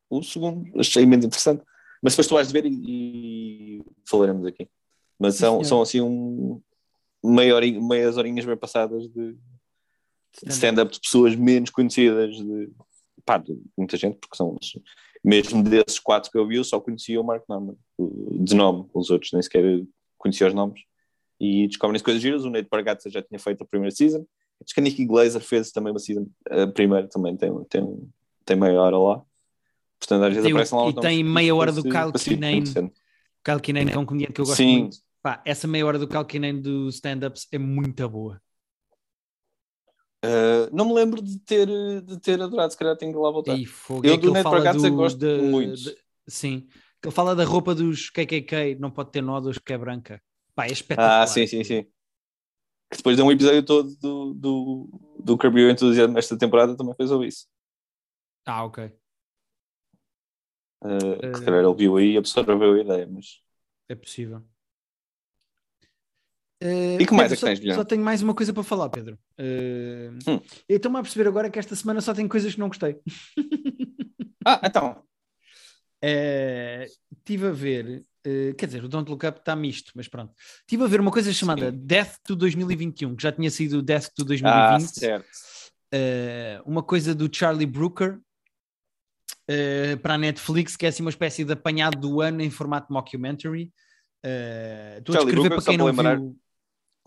O 0.09 0.23
segundo 0.23 0.79
achei 0.79 1.05
menos 1.05 1.25
interessante, 1.25 1.63
mas 2.01 2.13
depois 2.13 2.27
tu 2.27 2.35
vais 2.35 2.51
ver 2.51 2.65
e, 2.65 2.71
e 2.71 3.83
falaremos 4.09 4.45
aqui. 4.45 4.69
Mas 5.19 5.35
são, 5.35 5.61
são 5.63 5.81
assim 5.81 5.99
um 5.99 6.61
meia 7.21 7.53
horinha, 7.53 7.81
meias 7.81 8.15
horinhas 8.15 8.45
bem 8.45 8.55
passadas 8.55 9.09
de, 9.09 9.35
stand-up 10.47 10.91
de 10.91 10.99
pessoas 10.99 11.35
menos 11.35 11.69
conhecidas 11.69 12.35
de, 12.35 12.69
pá, 13.25 13.37
de 13.37 13.57
muita 13.77 13.97
gente, 13.97 14.17
porque 14.17 14.37
são 14.37 14.57
mesmo 15.23 15.63
desses 15.63 15.99
quatro 15.99 16.31
que 16.31 16.37
eu 16.37 16.47
vi, 16.47 16.55
eu 16.55 16.63
só 16.63 16.79
conhecia 16.79 17.19
o 17.19 17.23
Mark 17.23 17.43
Norman 17.49 17.75
de 17.99 18.55
nome, 18.55 18.87
os 18.93 19.09
outros 19.09 19.31
nem 19.33 19.41
sequer 19.41 19.83
conhecia 20.17 20.47
os 20.47 20.53
nomes 20.53 20.81
e 21.39 21.67
descobrem-se 21.67 22.03
coisas 22.03 22.21
giras. 22.21 22.45
O 22.45 22.49
Nate 22.49 22.69
Bargatze 22.69 23.09
já 23.09 23.21
tinha 23.21 23.39
feito 23.39 23.61
a 23.61 23.65
primeira 23.65 23.93
season, 23.93 24.25
acho 24.63 24.73
que 24.73 24.79
a 24.79 24.83
Nikki 24.83 25.05
Glazer 25.05 25.41
fez 25.41 25.71
também 25.71 25.91
uma 25.91 25.99
season, 25.99 26.27
a 26.49 26.67
primeira 26.67 27.07
também 27.07 27.35
tem, 27.35 27.51
tem, 27.65 28.09
tem 28.45 28.55
meia 28.55 28.81
hora 28.81 28.97
lá. 28.97 29.21
Portanto, 29.99 30.23
às 30.23 30.29
vezes 30.29 30.43
tem, 30.43 30.51
aparecem 30.51 30.77
lá 30.77 30.89
E 30.89 30.93
tem 30.93 31.23
meia 31.23 31.55
hora 31.55 31.71
do 31.71 31.81
Kyle 31.81 32.13
Kinane. 32.13 32.63
Kyle 33.43 33.59
Kinane, 33.61 33.91
é 33.91 33.97
um 33.97 34.05
comediante 34.05 34.33
que 34.33 34.41
eu 34.41 34.45
gosto 34.45 34.57
Sim. 34.57 34.79
muito. 34.79 34.97
Pá, 35.23 35.41
essa 35.43 35.67
meia 35.67 35.85
hora 35.85 35.97
do 35.97 36.07
Kyle 36.07 36.25
Kinane 36.25 36.61
do 36.61 36.87
stand-ups 36.89 37.47
é 37.51 37.57
muito 37.57 38.07
boa. 38.07 38.39
Uh, 40.25 40.75
não 40.75 40.85
me 40.85 40.93
lembro 40.93 41.21
de 41.21 41.37
ter, 41.39 41.67
de 42.01 42.19
ter 42.19 42.41
adorado, 42.41 42.71
se 42.71 42.77
calhar 42.77 42.97
tenho 42.97 43.11
que 43.13 43.19
lá 43.19 43.29
voltar. 43.29 43.55
Fogo, 43.67 44.05
eu 44.05 44.15
é 44.15 44.17
do 44.17 44.31
Neto 44.31 44.49
Bragazza 44.49 44.89
gosto 44.89 45.17
de, 45.17 45.41
muito. 45.43 45.75
De, 45.75 45.95
sim, 46.27 46.67
que 47.01 47.07
ele 47.07 47.15
fala 47.15 47.35
da 47.35 47.43
roupa 47.43 47.75
dos 47.75 48.09
KKK, 48.09 48.77
não 48.79 48.89
pode 48.89 49.11
ter 49.11 49.21
nódulos 49.21 49.59
porque 49.59 49.73
é 49.73 49.77
branca. 49.77 50.21
Pá, 50.55 50.65
é 50.65 50.71
espetacular. 50.71 51.21
Ah, 51.21 51.27
sim, 51.27 51.45
sim, 51.45 51.63
sim. 51.63 51.83
Que 52.89 52.97
depois 52.97 53.15
de 53.15 53.21
um 53.21 53.31
episódio 53.31 53.63
todo 53.63 53.95
do, 53.97 54.33
do, 54.33 55.01
do 55.19 55.37
Kirby 55.37 55.61
Your 55.61 55.71
Enthusiasm 55.71 56.17
esta 56.17 56.37
temporada 56.37 56.75
também 56.75 56.95
fez 56.95 57.11
isso. 57.11 57.47
Ah, 58.45 58.63
ok. 58.63 58.85
Uh, 60.81 60.87
uh, 60.87 61.37
se 61.37 61.45
calhar 61.45 61.63
ele 61.63 61.75
viu 61.75 61.97
aí 61.97 62.13
e 62.13 62.17
absorveu 62.17 62.73
a 62.73 62.79
ideia, 62.79 63.07
mas... 63.07 63.41
É 63.89 63.95
possível. 63.95 64.43
Uh, 66.63 66.99
e 66.99 67.05
que 67.05 67.13
mais 67.13 67.29
Pedro, 67.29 67.33
é 67.33 67.37
que 67.37 67.45
tens, 67.45 67.59
Guilherme? 67.59 67.81
Só 67.81 67.85
tenho 67.85 68.03
mais 68.03 68.21
uma 68.21 68.33
coisa 68.33 68.51
para 68.51 68.63
falar, 68.63 68.89
Pedro. 68.89 69.17
Uh, 69.39 70.17
hum. 70.27 70.41
Eu 70.67 70.77
estou-me 70.77 70.97
a 70.97 71.03
perceber 71.03 71.27
agora 71.29 71.49
que 71.51 71.59
esta 71.59 71.75
semana 71.75 72.01
só 72.01 72.13
tem 72.13 72.27
coisas 72.27 72.53
que 72.53 72.59
não 72.59 72.67
gostei. 72.67 72.97
ah, 74.45 74.61
então. 74.63 75.03
Estive 76.01 77.45
uh, 77.45 77.49
a 77.49 77.51
ver, 77.51 78.05
uh, 78.25 78.55
quer 78.55 78.65
dizer, 78.65 78.83
o 78.83 78.87
Don't 78.87 79.09
Look 79.09 79.25
Up 79.25 79.39
está 79.39 79.55
misto, 79.55 79.91
mas 79.95 80.07
pronto. 80.07 80.33
Estive 80.61 80.83
a 80.83 80.87
ver 80.87 80.99
uma 80.99 81.11
coisa 81.11 81.31
chamada 81.31 81.71
Sim. 81.71 81.77
Death 81.77 82.15
to 82.23 82.35
2021, 82.35 83.15
que 83.15 83.23
já 83.23 83.31
tinha 83.31 83.51
sido 83.51 83.81
Death 83.81 84.09
to 84.15 84.25
2020. 84.25 84.45
Ah, 84.45 84.79
certo. 84.79 85.27
uma 86.65 86.81
coisa 86.81 87.13
do 87.13 87.29
Charlie 87.31 87.67
Brooker, 87.67 88.19
Uh, 89.49 89.95
para 89.99 90.15
a 90.15 90.17
Netflix, 90.17 90.75
que 90.75 90.85
é 90.85 90.89
assim 90.89 91.01
uma 91.01 91.09
espécie 91.09 91.45
de 91.45 91.53
apanhado 91.53 91.97
do 91.97 92.19
ano 92.19 92.41
em 92.41 92.49
formato 92.49 92.91
mockumentary. 92.91 93.71
Uh, 94.25 94.99
estou 94.99 95.15
a 95.15 95.19
descrever 95.19 95.49
para 95.49 95.61
quem 95.61 95.77
não 95.77 95.85
lembrar, 95.85 96.17
viu 96.17 96.37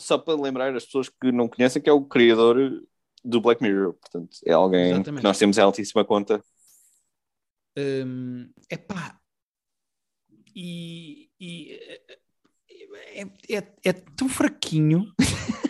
só 0.01 0.19
para 0.19 0.41
lembrar 0.41 0.75
as 0.75 0.85
pessoas 0.85 1.09
que 1.09 1.31
não 1.31 1.49
conhecem, 1.49 1.81
que 1.81 1.89
é 1.89 1.93
o 1.93 2.05
criador 2.05 2.83
do 3.25 3.41
Black 3.41 3.63
Mirror. 3.63 3.95
Portanto, 3.95 4.37
é 4.45 4.53
alguém 4.53 4.93
Exatamente. 4.93 5.21
que 5.21 5.25
nós 5.25 5.39
temos 5.39 5.59
em 5.59 5.61
altíssima 5.61 6.05
conta. 6.05 6.43
Um, 7.79 8.51
epá, 8.69 9.19
e, 10.55 11.31
e 11.41 11.79
é, 13.15 13.23
é, 13.57 13.73
é 13.85 13.93
tão 13.93 14.29
fraquinho. 14.29 15.13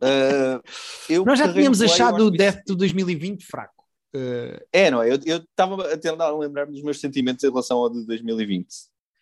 Uh, 0.00 1.24
nós 1.26 1.40
já 1.40 1.52
tínhamos 1.52 1.82
achado 1.82 2.24
o 2.24 2.30
Death 2.30 2.62
do 2.68 2.76
2020 2.76 3.44
fraco. 3.44 3.84
Uh, 4.14 4.64
é, 4.72 4.92
não 4.92 5.02
é? 5.02 5.10
Eu 5.10 5.38
estava 5.38 5.92
a 5.92 5.98
tentar 5.98 6.30
lembrar-me 6.38 6.70
dos 6.70 6.84
meus 6.84 7.00
sentimentos 7.00 7.42
em 7.42 7.48
relação 7.48 7.78
ao 7.78 7.90
de 7.90 8.06
2020. 8.06 8.64
Uh, 8.64 8.68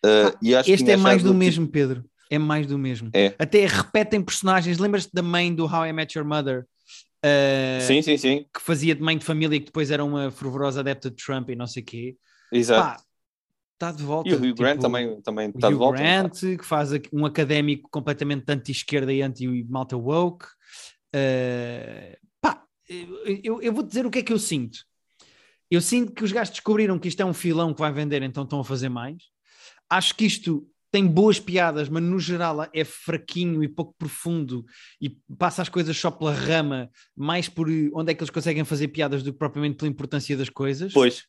ah, 0.05 0.37
este 0.67 0.91
é 0.91 0.95
mais 0.95 1.23
do 1.23 1.33
mesmo, 1.33 1.67
Pedro 1.67 2.07
é 2.29 2.37
mais 2.37 2.67
do 2.67 2.77
mesmo. 2.77 3.09
É. 3.13 3.33
Até 3.39 3.65
repetem 3.65 4.21
personagens. 4.21 4.77
Lembras-te 4.77 5.11
da 5.13 5.21
mãe 5.21 5.53
do 5.53 5.65
How 5.65 5.87
I 5.87 5.93
Met 5.93 6.17
Your 6.17 6.27
Mother? 6.27 6.65
Uh, 7.23 7.81
sim, 7.81 8.01
sim, 8.01 8.17
sim. 8.17 8.45
Que 8.53 8.61
fazia 8.61 8.93
de 8.93 9.01
mãe 9.01 9.17
de 9.17 9.25
família 9.25 9.55
e 9.55 9.59
que 9.59 9.67
depois 9.67 9.91
era 9.91 10.03
uma 10.03 10.29
fervorosa 10.31 10.79
adepta 10.81 11.09
de 11.09 11.15
Trump 11.15 11.49
e 11.49 11.55
não 11.55 11.67
sei 11.67 11.83
o 11.83 11.85
quê. 11.85 12.17
Exato. 12.51 13.03
Está 13.73 13.91
de 13.91 14.03
volta. 14.03 14.29
E 14.29 14.33
o 14.33 14.37
Hugh 14.37 14.41
tipo, 14.41 14.61
Grant 14.61 14.79
também, 14.79 15.21
também 15.21 15.49
está 15.49 15.69
de 15.69 15.75
volta. 15.75 15.99
Grant, 15.99 16.39
que 16.39 16.65
faz 16.65 16.89
um 17.13 17.25
académico 17.25 17.89
completamente 17.91 18.43
anti-esquerda 18.47 19.13
e 19.13 19.21
anti-malta 19.21 19.95
woke. 19.95 20.45
Uh, 21.15 22.17
pá, 22.41 22.63
eu, 23.43 23.61
eu 23.61 23.73
vou 23.73 23.83
dizer 23.83 24.05
o 24.05 24.11
que 24.11 24.19
é 24.19 24.23
que 24.23 24.33
eu 24.33 24.39
sinto. 24.39 24.79
Eu 25.69 25.81
sinto 25.81 26.13
que 26.13 26.23
os 26.23 26.31
gajos 26.31 26.51
descobriram 26.51 26.97
que 26.97 27.07
isto 27.07 27.21
é 27.21 27.25
um 27.25 27.33
filão 27.33 27.73
que 27.73 27.79
vai 27.79 27.91
vender, 27.91 28.23
então 28.23 28.43
estão 28.43 28.59
a 28.61 28.63
fazer 28.63 28.89
mais. 28.89 29.23
Acho 29.89 30.15
que 30.15 30.25
isto 30.25 30.67
tem 30.91 31.05
boas 31.05 31.39
piadas, 31.39 31.89
mas 31.89 32.01
no 32.01 32.19
geral 32.19 32.67
é 32.73 32.83
fraquinho 32.83 33.63
e 33.63 33.67
pouco 33.67 33.93
profundo 33.97 34.65
e 35.01 35.09
passa 35.37 35.61
as 35.61 35.69
coisas 35.69 35.97
só 35.97 36.09
pela 36.09 36.33
rama, 36.33 36.89
mais 37.15 37.49
por 37.49 37.67
onde 37.93 38.11
é 38.11 38.15
que 38.15 38.23
eles 38.23 38.29
conseguem 38.29 38.63
fazer 38.63 38.87
piadas 38.89 39.21
do 39.23 39.33
que 39.33 39.39
propriamente 39.39 39.77
pela 39.77 39.89
importância 39.89 40.35
das 40.37 40.49
coisas. 40.49 40.93
Pois. 40.93 41.25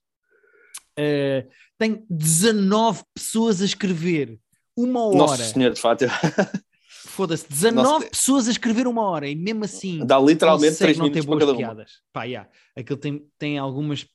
Uh, 0.98 1.48
tem 1.76 2.04
19 2.08 3.02
pessoas 3.14 3.60
a 3.62 3.64
escrever 3.64 4.38
uma 4.76 5.04
hora. 5.04 5.16
Nossa 5.16 5.44
senhor, 5.44 5.72
de 5.72 5.80
fato. 5.80 6.04
Foda-se, 6.88 7.48
19 7.48 7.82
Nossa. 7.82 8.06
pessoas 8.06 8.48
a 8.48 8.50
escrever 8.52 8.86
uma 8.86 9.02
hora 9.02 9.28
e 9.28 9.34
mesmo 9.34 9.64
assim 9.64 10.04
dá 10.06 10.18
literalmente 10.20 10.76
3 10.76 10.98
não 10.98 11.10
ter 11.10 11.24
boas 11.24 11.56
piadas. 11.56 11.92
Pá, 12.12 12.24
yeah. 12.24 12.48
Aquilo 12.76 12.98
tem, 12.98 13.26
tem 13.36 13.58
algumas 13.58 14.06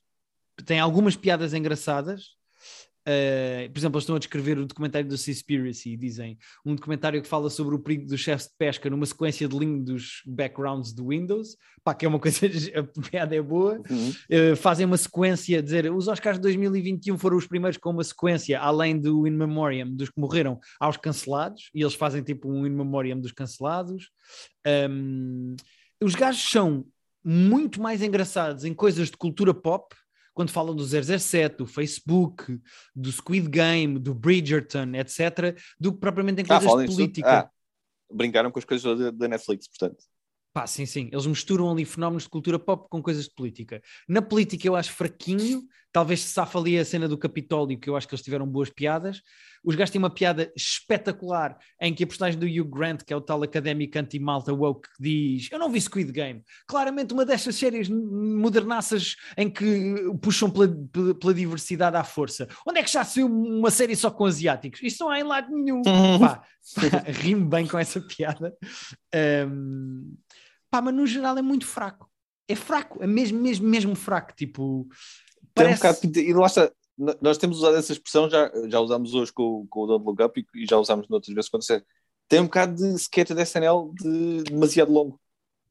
tem 0.64 0.78
algumas 0.78 1.16
piadas 1.16 1.52
engraçadas 1.52 2.36
Uh, 3.06 3.70
por 3.70 3.78
exemplo, 3.78 3.96
eles 3.96 4.04
estão 4.04 4.16
a 4.16 4.18
descrever 4.18 4.58
o 4.58 4.66
documentário 4.66 5.06
do 5.06 5.18
Seaspiracy 5.18 5.90
e 5.90 5.96
dizem 5.96 6.38
um 6.64 6.74
documentário 6.74 7.20
que 7.20 7.28
fala 7.28 7.50
sobre 7.50 7.74
o 7.74 7.78
perigo 7.78 8.06
dos 8.06 8.18
chefes 8.18 8.46
de 8.46 8.54
pesca 8.56 8.88
numa 8.88 9.04
sequência 9.04 9.46
de 9.46 9.58
linha 9.58 9.78
dos 9.82 10.22
backgrounds 10.24 10.92
do 10.92 11.08
Windows, 11.08 11.56
pá, 11.82 11.94
que 11.94 12.06
é 12.06 12.08
uma 12.08 12.18
coisa, 12.18 12.46
a 12.74 12.82
piada 13.10 13.36
é 13.36 13.42
boa. 13.42 13.80
Uhum. 13.90 14.52
Uh, 14.52 14.56
fazem 14.56 14.86
uma 14.86 14.96
sequência, 14.96 15.62
dizer 15.62 15.92
os 15.92 16.08
Oscars 16.08 16.38
de 16.38 16.42
2021 16.42 17.18
foram 17.18 17.36
os 17.36 17.46
primeiros 17.46 17.76
com 17.76 17.90
uma 17.90 18.04
sequência, 18.04 18.58
além 18.58 18.98
do 18.98 19.26
In 19.26 19.32
Memoriam, 19.32 19.90
dos 19.90 20.08
que 20.08 20.18
morreram, 20.18 20.58
aos 20.80 20.96
cancelados, 20.96 21.70
e 21.74 21.82
eles 21.82 21.94
fazem 21.94 22.22
tipo 22.22 22.50
um 22.50 22.66
In 22.66 22.70
Memoriam 22.70 23.20
dos 23.20 23.32
cancelados. 23.32 24.10
Um, 24.66 25.56
os 26.00 26.14
gajos 26.14 26.42
são 26.50 26.86
muito 27.22 27.80
mais 27.80 28.02
engraçados 28.02 28.64
em 28.64 28.74
coisas 28.74 29.10
de 29.10 29.16
cultura 29.16 29.54
pop 29.54 29.94
quando 30.34 30.50
falam 30.50 30.74
do 30.74 30.84
007, 30.84 31.58
do 31.58 31.66
Facebook, 31.66 32.60
do 32.94 33.10
Squid 33.10 33.48
Game, 33.48 33.98
do 33.98 34.12
Bridgerton, 34.12 34.94
etc., 34.96 35.56
do 35.78 35.92
que 35.92 36.00
propriamente 36.00 36.42
em 36.42 36.44
ah, 36.44 36.58
coisas 36.58 36.72
ah, 36.72 36.84
de 36.84 36.86
política. 36.86 37.38
Ah, 37.40 37.50
brincaram 38.12 38.50
com 38.50 38.58
as 38.58 38.64
coisas 38.64 39.12
da 39.16 39.28
Netflix, 39.28 39.68
portanto. 39.68 40.04
Pá, 40.52 40.68
sim, 40.68 40.86
sim. 40.86 41.08
Eles 41.10 41.26
misturam 41.26 41.70
ali 41.70 41.84
fenómenos 41.84 42.24
de 42.24 42.28
cultura 42.28 42.60
pop 42.60 42.88
com 42.88 43.02
coisas 43.02 43.24
de 43.24 43.34
política. 43.34 43.82
Na 44.08 44.22
política 44.22 44.68
eu 44.68 44.76
acho 44.76 44.92
fraquinho, 44.92 45.64
talvez 45.90 46.20
se 46.20 46.28
safa 46.28 46.58
ali 46.58 46.78
a 46.78 46.84
cena 46.84 47.08
do 47.08 47.18
Capitólio, 47.18 47.78
que 47.78 47.90
eu 47.90 47.96
acho 47.96 48.06
que 48.06 48.14
eles 48.14 48.24
tiveram 48.24 48.46
boas 48.46 48.70
piadas. 48.70 49.20
Os 49.64 49.74
gajos 49.74 49.90
têm 49.90 49.98
uma 49.98 50.10
piada 50.10 50.52
espetacular 50.54 51.58
em 51.80 51.94
que 51.94 52.04
a 52.04 52.06
personagem 52.06 52.38
do 52.38 52.46
Hugh 52.46 52.68
Grant, 52.68 53.02
que 53.02 53.12
é 53.12 53.16
o 53.16 53.20
tal 53.20 53.42
académico 53.42 53.98
anti-malta 53.98 54.52
woke, 54.52 54.88
diz: 55.00 55.48
Eu 55.50 55.58
não 55.58 55.70
vi 55.70 55.80
Squid 55.80 56.12
Game. 56.12 56.42
Claramente 56.66 57.14
uma 57.14 57.24
destas 57.24 57.56
séries 57.56 57.88
modernaças 57.88 59.16
em 59.36 59.48
que 59.48 59.94
puxam 60.22 60.50
pela, 60.50 60.68
pela, 61.14 61.34
diversidade 61.34 61.96
à 61.96 62.04
força. 62.04 62.48
Onde 62.66 62.80
é 62.80 62.82
que 62.82 62.90
já 62.90 63.04
saiu 63.04 63.26
uma 63.26 63.70
série 63.70 63.96
só 63.96 64.10
com 64.10 64.26
asiáticos? 64.26 64.82
Isto 64.82 65.04
não 65.04 65.10
há 65.10 65.18
em 65.18 65.24
lado 65.24 65.50
nenhum. 65.50 65.82
Pá, 66.20 66.42
rimo 67.08 67.48
bem 67.48 67.66
com 67.66 67.78
essa 67.78 68.00
piada. 68.00 68.54
Um, 69.48 70.14
Pá, 70.74 70.82
mas 70.82 70.92
no 70.92 71.06
geral 71.06 71.38
é 71.38 71.42
muito 71.42 71.64
fraco. 71.64 72.10
É 72.48 72.56
fraco, 72.56 73.00
é 73.00 73.06
mesmo, 73.06 73.40
mesmo, 73.40 73.68
mesmo 73.68 73.94
fraco. 73.94 74.34
Tipo, 74.34 74.88
parece... 75.54 75.86
um 75.86 75.92
bocado, 75.92 76.18
e 76.18 76.32
lá 76.32 76.46
está, 76.46 76.68
nós 76.96 77.38
temos 77.38 77.58
usado 77.58 77.76
essa 77.76 77.92
expressão, 77.92 78.30
já, 78.30 78.50
já 78.68 78.80
usámos 78.80 79.14
hoje 79.14 79.32
com, 79.32 79.66
com 79.68 79.80
o 79.80 79.86
Don't 79.86 80.04
Look 80.04 80.22
Up 80.22 80.46
e, 80.54 80.66
já 80.66 80.78
usámos 80.78 81.08
noutras 81.08 81.34
vezes 81.34 81.50
quando 81.50 81.62
disser. 81.62 81.84
Tem 82.28 82.40
um 82.40 82.44
bocado 82.44 82.74
de 82.74 82.94
sketch 82.94 83.30
da 83.30 83.42
SNL 83.42 83.92
de 83.94 84.44
demasiado 84.44 84.92
longo. 84.92 85.20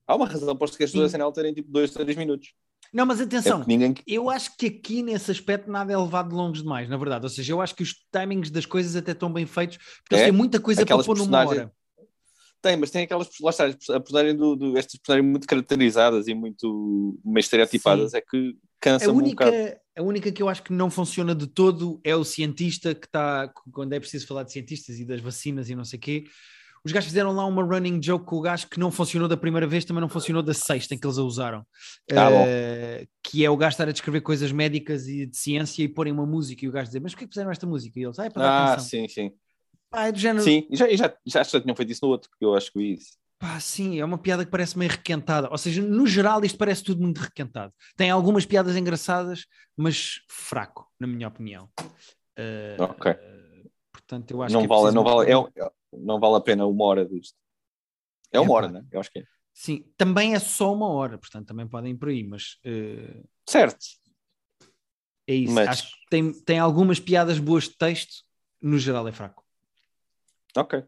Há 0.05 0.15
uma 0.15 0.27
razão 0.27 0.55
para 0.55 0.65
os 0.65 0.71
sketches 0.71 0.93
do 0.93 1.05
SNL 1.05 1.31
terem 1.31 1.53
tipo 1.53 1.71
2, 1.71 1.91
3 1.91 2.17
minutos. 2.17 2.53
Não, 2.93 3.05
mas 3.05 3.19
atenção, 3.19 3.61
é 3.61 3.65
ninguém... 3.65 3.95
eu 4.05 4.29
acho 4.29 4.55
que 4.55 4.67
aqui 4.67 5.01
nesse 5.01 5.31
aspecto 5.31 5.71
nada 5.71 5.91
é 5.91 5.97
levado 5.97 6.29
de 6.29 6.35
longos 6.35 6.61
demais, 6.61 6.87
na 6.87 6.97
verdade. 6.97 7.25
Ou 7.25 7.29
seja, 7.29 7.53
eu 7.53 7.61
acho 7.61 7.73
que 7.73 7.81
os 7.81 7.95
timings 8.11 8.51
das 8.51 8.67
coisas 8.67 8.95
até 8.95 9.13
estão 9.13 9.31
bem 9.33 9.47
feitos, 9.47 9.77
porque 9.77 10.13
é, 10.13 10.17
eles 10.17 10.25
têm 10.25 10.37
muita 10.37 10.59
coisa 10.59 10.85
para 10.85 11.03
pôr 11.03 11.17
numa 11.17 11.45
hora. 11.45 11.73
Tem, 12.61 12.77
mas 12.77 12.91
tem 12.91 13.03
aquelas, 13.03 13.27
lá 13.41 13.49
está, 13.49 13.65
a 13.65 13.99
personagem 13.99 14.37
do, 14.37 14.55
do, 14.55 14.77
estas 14.77 14.97
personagens 14.97 15.29
muito 15.29 15.47
caracterizadas 15.47 16.27
e 16.27 16.33
muito 16.33 17.19
meio 17.25 17.41
estereotipadas, 17.41 18.11
Sim. 18.11 18.17
é 18.17 18.21
que 18.21 18.55
cansa 18.79 19.09
a 19.09 19.13
única, 19.13 19.45
um 19.45 19.51
bocado. 19.51 19.82
A 19.95 20.01
única 20.01 20.31
que 20.31 20.41
eu 20.41 20.49
acho 20.49 20.63
que 20.63 20.73
não 20.73 20.89
funciona 20.89 21.35
de 21.35 21.45
todo 21.45 22.01
é 22.03 22.15
o 22.15 22.23
cientista 22.23 22.95
que 22.95 23.05
está, 23.05 23.47
quando 23.71 23.93
é 23.93 23.99
preciso 23.99 24.25
falar 24.25 24.43
de 24.43 24.51
cientistas 24.51 24.99
e 24.99 25.05
das 25.05 25.21
vacinas 25.21 25.69
e 25.69 25.75
não 25.75 25.85
sei 25.85 25.99
o 25.99 26.01
quê, 26.01 26.23
os 26.85 26.91
gajos 26.91 27.07
fizeram 27.07 27.31
lá 27.31 27.45
uma 27.45 27.63
running 27.63 28.01
joke 28.01 28.25
com 28.25 28.35
o 28.35 28.41
gajo 28.41 28.67
que 28.67 28.79
não 28.79 28.91
funcionou 28.91 29.29
da 29.29 29.37
primeira 29.37 29.65
vez, 29.65 29.85
também 29.85 30.01
não 30.01 30.09
funcionou 30.09 30.43
da 30.43 30.53
sexta 30.53 30.93
em 30.93 30.97
que 30.97 31.07
eles 31.07 31.17
a 31.17 31.23
usaram. 31.23 31.65
Ah, 32.11 32.29
uh, 32.29 33.07
que 33.23 33.45
é 33.45 33.49
o 33.49 33.55
gajo 33.55 33.73
estar 33.73 33.87
a 33.87 33.91
descrever 33.91 34.19
coisas 34.19 34.51
médicas 34.51 35.07
e 35.07 35.25
de 35.25 35.37
ciência 35.37 35.81
e 35.81 35.87
porem 35.87 36.11
uma 36.11 36.25
música 36.25 36.65
e 36.65 36.67
o 36.67 36.71
gajo 36.71 36.87
dizer, 36.87 36.99
mas 36.99 37.13
porquê 37.13 37.25
que 37.25 37.33
fizeram 37.33 37.51
esta 37.51 37.65
música? 37.65 37.97
E 37.97 38.03
eles, 38.03 38.19
ah, 38.19 38.25
é 38.25 38.29
para 38.29 38.43
dar 38.43 38.49
ah, 38.49 38.73
atenção. 38.73 38.89
sim, 38.89 39.07
sim. 39.07 39.31
Pá, 39.89 40.07
é 40.07 40.11
do 40.11 40.19
género. 40.19 40.43
Sim, 40.43 40.67
já, 40.71 40.93
já, 40.93 41.15
já, 41.25 41.43
já 41.43 41.61
tinham 41.61 41.75
feito 41.75 41.91
isso 41.91 42.03
no 42.03 42.11
outro, 42.11 42.29
porque 42.29 42.43
eu 42.43 42.53
acho 42.53 42.71
que 42.73 42.79
vi 42.79 42.93
isso. 42.95 43.13
Pá, 43.39 43.59
sim, 43.59 43.99
é 43.99 44.05
uma 44.05 44.17
piada 44.17 44.45
que 44.45 44.51
parece 44.51 44.77
meio 44.77 44.91
requentada. 44.91 45.49
Ou 45.49 45.57
seja, 45.57 45.81
no 45.81 46.07
geral, 46.07 46.43
isto 46.45 46.57
parece 46.57 46.83
tudo 46.83 47.01
muito 47.01 47.19
requentado. 47.19 47.73
Tem 47.95 48.09
algumas 48.09 48.45
piadas 48.45 48.75
engraçadas, 48.77 49.45
mas 49.75 50.21
fraco, 50.29 50.89
na 50.99 51.07
minha 51.07 51.27
opinião. 51.27 51.69
Uh, 52.39 52.81
ok. 52.81 53.11
Uh, 53.11 53.69
portanto, 53.91 54.31
eu 54.31 54.41
acho 54.41 54.53
não 54.53 54.61
que. 54.61 54.65
É 54.65 54.69
vale, 54.69 54.91
não, 54.95 55.03
vale, 55.03 55.31
é, 55.31 55.71
não 55.91 56.19
vale 56.19 56.35
a 56.37 56.41
pena 56.41 56.65
uma 56.65 56.85
hora 56.85 57.05
disto. 57.05 57.37
É 58.31 58.39
uma 58.39 58.53
é, 58.53 58.55
hora, 58.55 58.67
né? 58.69 58.85
Eu 58.91 58.99
acho 58.99 59.11
que 59.11 59.19
é. 59.19 59.23
Sim, 59.53 59.85
também 59.97 60.33
é 60.33 60.39
só 60.39 60.73
uma 60.73 60.87
hora, 60.87 61.17
portanto, 61.17 61.47
também 61.47 61.67
podem 61.67 61.91
ir 61.91 61.97
por 61.97 62.09
aí, 62.09 62.23
mas. 62.23 62.59
Uh, 62.65 63.27
certo. 63.47 63.85
É 65.27 65.35
isso. 65.35 65.53
Mas... 65.53 65.67
Acho 65.67 65.91
que 65.91 66.09
tem, 66.09 66.33
tem 66.43 66.59
algumas 66.59 66.99
piadas 66.99 67.39
boas 67.39 67.65
de 67.65 67.77
texto, 67.77 68.23
no 68.61 68.77
geral 68.77 69.07
é 69.07 69.11
fraco. 69.11 69.43
Ok. 70.55 70.83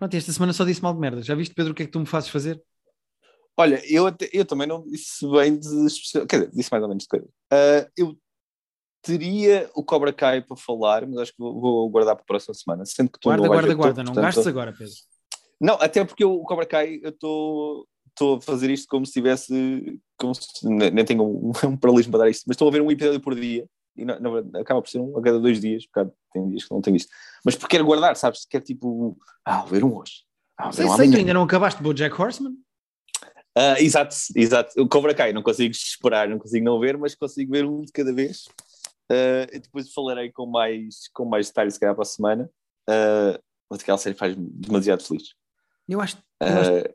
Pronto, 0.00 0.16
esta 0.16 0.32
semana 0.32 0.54
só 0.54 0.64
disse 0.64 0.82
mal 0.82 0.94
de 0.94 0.98
merda. 0.98 1.20
Já 1.20 1.34
viste, 1.34 1.54
Pedro, 1.54 1.72
o 1.72 1.74
que 1.74 1.82
é 1.82 1.86
que 1.86 1.92
tu 1.92 2.00
me 2.00 2.06
fazes 2.06 2.30
fazer? 2.30 2.58
Olha, 3.54 3.82
eu, 3.86 4.06
até, 4.06 4.30
eu 4.32 4.46
também 4.46 4.66
não 4.66 4.82
disse 4.82 5.30
bem 5.30 5.58
de 5.58 5.86
especial. 5.86 6.26
Quer 6.26 6.38
dizer, 6.38 6.52
disse 6.54 6.72
mais 6.72 6.82
ou 6.82 6.88
menos 6.88 7.02
de 7.02 7.08
coisa. 7.10 7.26
Uh, 7.26 7.90
eu 7.94 8.18
teria 9.02 9.70
o 9.74 9.84
Cobra 9.84 10.10
Kai 10.10 10.40
para 10.40 10.56
falar, 10.56 11.06
mas 11.06 11.18
acho 11.18 11.32
que 11.32 11.38
vou, 11.38 11.60
vou 11.60 11.90
guardar 11.90 12.16
para 12.16 12.22
a 12.22 12.26
próxima 12.26 12.54
semana. 12.54 12.86
Sendo 12.86 13.10
que 13.10 13.20
tu 13.20 13.28
guarda, 13.28 13.42
não 13.42 13.48
guarda, 13.50 13.74
guarda. 13.74 14.02
Não 14.02 14.14
gastes 14.14 14.46
agora, 14.46 14.72
Pedro. 14.72 14.94
Não, 15.60 15.74
até 15.74 16.02
porque 16.02 16.24
eu, 16.24 16.32
o 16.32 16.44
Cobra 16.44 16.64
Kai, 16.64 16.98
eu 17.02 17.10
estou 17.10 17.86
a 18.38 18.40
fazer 18.40 18.70
isto 18.70 18.88
como 18.88 19.04
se 19.04 19.12
tivesse. 19.12 20.00
Como 20.16 20.34
se, 20.34 20.66
nem 20.66 21.04
tenho 21.04 21.22
um, 21.22 21.52
um 21.68 21.76
paralelismo 21.76 22.12
para 22.12 22.20
dar 22.20 22.30
isto, 22.30 22.44
mas 22.46 22.54
estou 22.54 22.68
a 22.68 22.72
ver 22.72 22.80
um 22.80 22.90
episódio 22.90 23.20
por 23.20 23.34
dia 23.34 23.68
e 24.00 24.04
não, 24.04 24.18
não, 24.18 24.60
acaba 24.60 24.80
por 24.80 24.88
ser 24.88 24.98
um 24.98 25.16
a 25.18 25.22
cada 25.22 25.38
dois 25.38 25.60
dias, 25.60 25.86
porque 25.86 26.10
tem 26.32 26.48
dias 26.48 26.64
que 26.64 26.70
não 26.70 26.80
tenho 26.80 26.96
isto. 26.96 27.12
Mas 27.44 27.54
porque 27.54 27.76
quero 27.76 27.84
guardar, 27.84 28.16
sabes? 28.16 28.44
Quer 28.46 28.60
tipo, 28.60 29.18
ah, 29.44 29.62
ver 29.62 29.84
um 29.84 29.96
hoje. 29.96 30.24
Ah, 30.56 30.68
um 30.68 30.72
sei, 30.72 30.86
ainda 30.86 31.34
não 31.34 31.42
acabaste 31.42 31.82
o 31.86 31.94
Jack 31.94 32.20
Horseman? 32.20 32.54
Uh, 33.56 33.76
exato, 33.78 34.14
exato. 34.34 34.80
O 34.80 34.88
Cobra 34.88 35.14
Kai, 35.14 35.32
não 35.32 35.42
consigo 35.42 35.72
esperar, 35.72 36.28
não 36.28 36.38
consigo 36.38 36.64
não 36.64 36.78
ver, 36.78 36.96
mas 36.96 37.14
consigo 37.14 37.52
ver 37.52 37.64
um 37.64 37.82
de 37.82 37.92
cada 37.92 38.12
vez. 38.12 38.46
Uh, 39.10 39.50
depois 39.52 39.92
falarei 39.92 40.30
com 40.30 40.46
mais, 40.46 41.08
com 41.12 41.24
mais 41.24 41.48
detalhes, 41.48 41.74
se 41.74 41.80
calhar, 41.80 41.94
para 41.94 42.02
a 42.02 42.06
semana. 42.06 42.50
Uh, 42.88 43.38
mas 43.68 43.80
aquela 43.80 43.98
série 43.98 44.16
faz 44.16 44.34
demasiado 44.36 45.02
feliz. 45.02 45.34
Eu 45.88 46.00
acho, 46.00 46.16
eu, 46.40 46.46
acho, 46.46 46.94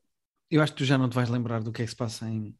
eu 0.51 0.61
acho 0.61 0.73
que 0.73 0.77
tu 0.77 0.85
já 0.85 0.97
não 0.97 1.09
te 1.09 1.15
vais 1.15 1.29
lembrar 1.29 1.61
do 1.61 1.71
que 1.71 1.81
é 1.81 1.85
que 1.85 1.91
se 1.91 1.97
passa 1.97 2.25
em, 2.25 2.55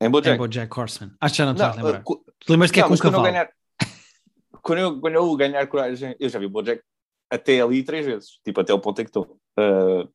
em 0.00 0.10
Bojack? 0.10 0.34
Em 0.34 0.38
Bojack 0.38 0.78
Horseman. 0.78 1.14
Acho 1.20 1.34
que 1.34 1.38
já 1.38 1.46
não 1.46 1.54
te 1.54 1.58
vais 1.58 1.76
lembrar. 1.76 2.04
Uh, 2.46 2.52
lembras 2.52 2.70
que 2.70 2.80
é 2.80 2.82
com 2.82 2.94
um 2.94 2.96
cavalo? 2.96 3.22
Quando 3.22 3.26
eu, 3.26 3.32
ganhar, 3.32 3.52
quando, 4.62 4.78
eu, 4.78 5.00
quando 5.00 5.14
eu 5.14 5.36
ganhar 5.36 5.66
coragem, 5.66 6.16
eu 6.20 6.28
já 6.28 6.38
vi 6.38 6.46
o 6.46 6.50
Bojack 6.50 6.82
até 7.30 7.60
ali 7.60 7.82
três 7.82 8.06
vezes, 8.06 8.40
tipo 8.44 8.60
até 8.60 8.72
o 8.72 8.80
ponto 8.80 9.00
em 9.00 9.04
que 9.04 9.10
estou. 9.10 9.38
Uh, 9.58 10.08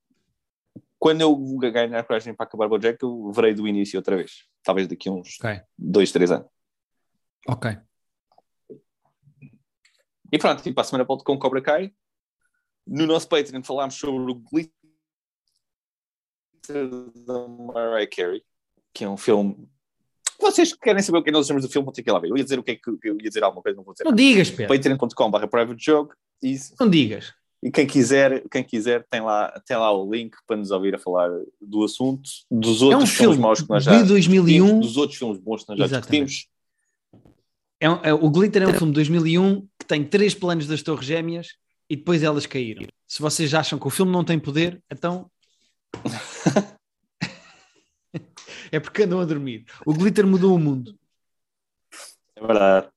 quando 0.99 1.21
eu 1.21 1.35
ganhar 1.57 2.03
coragem 2.03 2.33
para 2.33 2.45
acabar 2.45 2.65
o 2.65 2.69
Bojack, 2.69 3.01
eu 3.03 3.31
verei 3.31 3.53
do 3.53 3.67
início 3.67 3.99
outra 3.99 4.15
vez. 4.15 4.47
Talvez 4.63 4.87
daqui 4.87 5.09
a 5.09 5.11
uns 5.11 5.37
okay. 5.37 5.61
dois, 5.77 6.11
três 6.11 6.31
anos. 6.31 6.47
Ok. 7.47 7.77
E 10.31 10.37
pronto, 10.39 10.63
tipo, 10.63 10.79
a 10.79 10.83
semana 10.83 11.03
volto 11.03 11.23
com 11.23 11.33
o 11.33 11.39
Cobra 11.39 11.61
Kai. 11.61 11.93
No 12.87 13.05
nosso 13.05 13.27
Patreon 13.27 13.63
falámos 13.63 13.95
sobre 13.95 14.31
o 14.31 14.35
Glitter 14.35 14.71
da 17.25 17.47
Mariah 17.47 18.09
Carey, 18.09 18.43
que 18.93 19.03
é 19.03 19.09
um 19.09 19.17
filme 19.17 19.69
vocês 20.39 20.73
querem 20.73 21.01
saber 21.01 21.19
o 21.19 21.23
que 21.23 21.29
é 21.29 21.33
nós 21.33 21.45
achamos 21.45 21.63
do 21.63 21.69
filme, 21.69 21.85
vão 21.85 21.93
ter 21.93 22.03
que 22.03 22.09
ir 22.09 22.13
lá 22.13 22.19
ver. 22.19 22.29
Eu 22.29 22.37
ia 22.37 22.43
dizer 22.43 22.59
o 22.59 22.63
que 22.63 22.71
é 22.71 22.75
que 22.75 22.89
eu 22.89 23.17
ia 23.21 23.29
dizer 23.29 23.43
alguma 23.43 23.61
coisa, 23.61 23.75
não 23.75 23.83
vou 23.83 23.93
dizer. 23.93 24.03
Não 24.03 24.13
digas, 24.13 24.49
Pedro. 24.49 24.75
Patreon.com.br 24.75 25.47
private 25.47 25.83
joke. 25.83 26.13
Não 26.79 26.89
digas. 26.89 27.33
E 27.63 27.71
quem 27.71 27.87
quiser, 27.87 28.43
quem 28.51 28.61
quiser 28.61 29.05
tem, 29.09 29.21
lá, 29.21 29.49
tem 29.65 29.77
lá 29.77 29.89
o 29.89 30.13
link 30.13 30.35
para 30.45 30.57
nos 30.57 30.69
ouvir 30.69 30.95
a 30.95 30.99
falar 30.99 31.29
do 31.61 31.85
assunto, 31.85 32.29
dos 32.51 32.81
outros 32.81 33.01
é 33.01 33.03
um 33.03 33.07
filmes 33.07 33.37
maus 33.37 33.61
que 33.61 33.69
nós 33.69 33.85
já 33.85 34.01
de 34.01 34.07
2001. 34.09 34.81
dos 34.81 34.97
outros 34.97 35.17
filmes 35.17 35.39
bons 35.39 35.63
que 35.63 35.69
nós 35.69 35.79
já 35.79 35.85
Exatamente. 35.85 36.25
discutimos. 36.25 36.53
É, 37.79 38.09
é, 38.09 38.13
o 38.13 38.29
Glitter 38.29 38.63
é 38.63 38.67
um 38.67 38.73
filme 38.73 38.91
de 38.91 38.95
2001 38.95 39.61
que 39.79 39.85
tem 39.85 40.03
três 40.03 40.33
planos 40.33 40.67
das 40.67 40.81
Torres 40.81 41.05
Gêmeas 41.05 41.53
e 41.89 41.95
depois 41.95 42.21
elas 42.21 42.45
caíram. 42.45 42.85
Se 43.07 43.21
vocês 43.21 43.53
acham 43.53 43.79
que 43.79 43.87
o 43.87 43.89
filme 43.89 44.11
não 44.11 44.25
tem 44.25 44.37
poder, 44.37 44.81
então 44.91 45.29
é 48.73 48.79
porque 48.79 49.03
andam 49.03 49.19
a 49.19 49.25
dormir. 49.25 49.65
O 49.85 49.93
glitter 49.93 50.25
mudou 50.25 50.55
o 50.55 50.57
mundo. 50.57 50.97
É 52.35 52.41
verdade. 52.41 52.87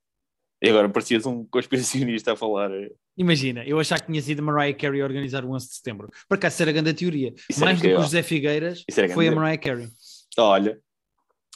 E 0.63 0.71
agora 0.71 0.89
parecias 0.89 1.27
um 1.27 1.45
conspiracionista 1.45 2.33
a 2.33 2.37
falar. 2.37 2.71
Imagina, 3.15 3.63
eu 3.67 3.79
achar 3.79 4.01
que 4.01 4.07
tinha 4.07 4.23
sido 4.23 4.43
Mariah 4.43 4.75
Carey 4.75 5.03
a 5.03 5.05
organizar 5.05 5.45
o 5.45 5.53
11 5.53 5.69
de 5.69 5.75
setembro. 5.75 6.11
Por 6.27 6.37
acaso, 6.37 6.63
era 6.63 6.71
a 6.71 6.73
grande 6.73 6.95
teoria. 6.95 7.35
Isso 7.49 7.61
Mais 7.61 7.79
do 7.79 7.83
que 7.83 7.95
o 7.95 8.01
José 8.01 8.23
Figueiras, 8.23 8.85
foi 9.13 9.29
a 9.29 9.33
Mariah 9.33 9.59
Carey. 9.59 9.91
Olha, 10.39 10.81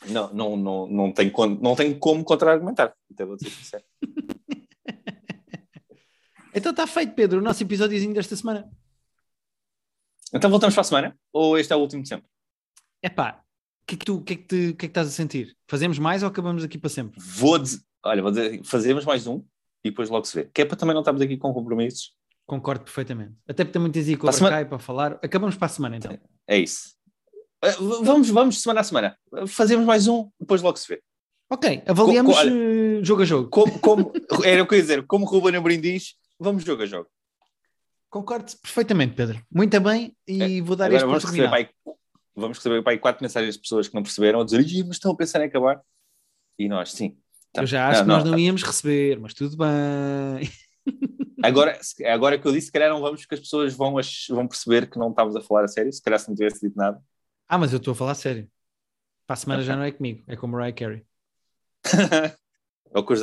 não, 0.07 0.31
não, 0.35 0.55
não, 0.55 0.87
não, 0.87 1.13
tem, 1.13 1.33
não 1.63 1.75
tem 1.75 1.99
como 1.99 2.23
contra-argumentar. 2.23 2.95
Então 3.11 3.27
vou 3.27 3.39
sincero. 3.39 3.85
então 6.55 6.73
está 6.73 6.87
feito, 6.87 7.15
Pedro, 7.15 7.39
o 7.39 7.43
nosso 7.43 7.63
episódiozinho 7.63 8.13
desta 8.13 8.37
semana. 8.37 8.71
Então 10.35 10.51
voltamos 10.51 10.75
para 10.75 10.83
a 10.83 10.85
semana? 10.85 11.19
Ou 11.33 11.59
este 11.59 11.73
é 11.73 11.77
o 11.77 11.81
último 11.81 12.03
de 12.03 12.09
sempre? 12.11 12.29
É 13.03 13.09
pá, 13.09 13.43
que 13.91 13.95
é 13.95 13.99
que 13.99 14.05
tu, 14.05 14.21
que 14.23 14.33
é 14.33 14.37
que, 14.37 14.43
te, 14.45 14.57
que 14.57 14.71
é 14.71 14.75
que 14.75 14.87
estás 14.87 15.09
a 15.09 15.11
sentir? 15.11 15.57
Fazemos 15.69 15.99
mais 15.99 16.23
ou 16.23 16.29
acabamos 16.29 16.63
aqui 16.63 16.79
para 16.79 16.91
sempre? 16.91 17.21
Vou, 17.21 17.61
olha, 18.05 18.23
vou 18.23 18.31
dizer, 18.31 18.63
fazemos 18.65 19.05
mais 19.05 19.27
um 19.27 19.43
e 19.85 19.91
depois 19.91 20.09
logo 20.09 20.25
se 20.25 20.35
vê. 20.37 20.51
Que 20.53 20.63
é 20.63 20.65
para 20.65 20.77
também 20.77 20.95
não 20.95 21.01
estarmos 21.01 21.21
aqui 21.21 21.37
com 21.37 21.53
compromissos. 21.53 22.13
Concordo 22.47 22.85
perfeitamente. 22.85 23.33
Até 23.49 23.65
porque 23.65 23.73
também 23.73 23.91
tens 23.91 24.09
aí 24.09 24.33
semana... 24.33 24.57
Kai 24.57 24.65
para 24.65 24.79
falar. 24.79 25.19
Acabamos 25.23 25.57
para 25.57 25.67
a 25.67 25.69
semana 25.69 25.97
então. 25.97 26.17
É 26.47 26.59
isso. 26.59 26.95
Uh, 27.65 28.05
vamos, 28.05 28.31
vamos 28.31 28.63
semana 28.63 28.81
a 28.81 28.85
semana. 28.85 29.19
Fazemos 29.49 29.85
mais 29.85 30.07
um, 30.07 30.31
depois 30.39 30.63
logo 30.63 30.77
se 30.77 30.89
vê. 30.89 31.03
Ok, 31.51 31.83
avaliamos 31.85 32.37
co, 32.37 32.43
co, 32.43 32.49
olha, 32.49 33.05
jogo 33.05 33.23
a 33.23 33.25
jogo. 33.25 33.49
Como, 33.51 33.79
como, 33.81 34.13
era 34.45 34.63
o 34.63 34.67
que 34.67 34.75
eu 34.75 34.79
ia 34.79 34.83
dizer, 34.83 35.07
como 35.07 35.27
Ruben 35.27 35.57
Amorim 35.57 35.81
diz, 35.81 36.15
vamos 36.39 36.63
jogo 36.63 36.85
a 36.85 36.87
jogo. 36.87 37.09
Concordo 38.09 38.53
perfeitamente, 38.63 39.15
Pedro. 39.15 39.45
Muito 39.51 39.81
bem, 39.81 40.17
e 40.27 40.59
é, 40.59 40.63
vou 40.63 40.77
dar 40.77 40.93
este 40.93 41.05
vamos 41.05 41.25
receber, 41.25 41.51
pai, 41.51 41.69
vamos 42.35 42.59
receber 42.59 42.83
pai, 42.83 42.99
quatro 42.99 43.23
mensagens 43.23 43.55
de 43.55 43.61
pessoas 43.61 43.89
que 43.89 43.95
não 43.95 44.03
perceberam, 44.03 44.41
a 44.41 44.45
dizer, 44.45 44.85
mas 44.85 44.97
estão 44.97 45.13
a 45.13 45.17
pensar 45.17 45.41
em 45.41 45.47
acabar. 45.47 45.81
E 46.59 46.69
nós, 46.69 46.93
sim. 46.93 47.17
Tá. 47.53 47.63
Eu 47.63 47.67
já 47.67 47.89
acho 47.89 48.01
não, 48.01 48.05
que 48.05 48.09
nós 48.09 48.25
não, 48.25 48.33
não 48.33 48.39
íamos 48.39 48.63
receber, 48.63 49.19
mas 49.19 49.35
tudo 49.35 49.57
bem. 49.57 50.51
Agora, 51.43 51.79
agora 52.07 52.39
que 52.39 52.47
eu 52.47 52.53
disse, 52.53 52.67
se 52.67 52.73
calhar 52.73 52.91
não 52.91 53.01
vamos, 53.01 53.23
porque 53.23 53.35
as 53.35 53.41
pessoas 53.41 53.73
vão, 53.73 53.95
vão 54.29 54.47
perceber 54.47 54.91
que 54.91 54.99
não 54.99 55.09
estávamos 55.09 55.35
a 55.37 55.41
falar 55.41 55.65
a 55.65 55.69
sério, 55.69 55.91
se 55.91 56.03
calhar 56.03 56.21
se 56.21 56.29
não 56.29 56.37
tivesse 56.37 56.61
dito 56.61 56.77
nada. 56.77 57.03
Ah, 57.49 57.57
mas 57.57 57.73
eu 57.73 57.79
estou 57.79 57.93
a 57.93 57.95
falar 57.95 58.13
a 58.13 58.15
sério. 58.15 58.47
Para 59.27 59.35
a 59.35 59.37
semana 59.37 59.63
okay. 59.63 59.67
já 59.73 59.77
não 59.77 59.85
é 59.85 59.91
comigo, 59.91 60.23
é 60.27 60.37
com 60.37 60.47
o 60.47 60.51
Mariah 60.51 60.77
Carey. 60.77 61.07
Com 62.93 63.13
os 63.13 63.19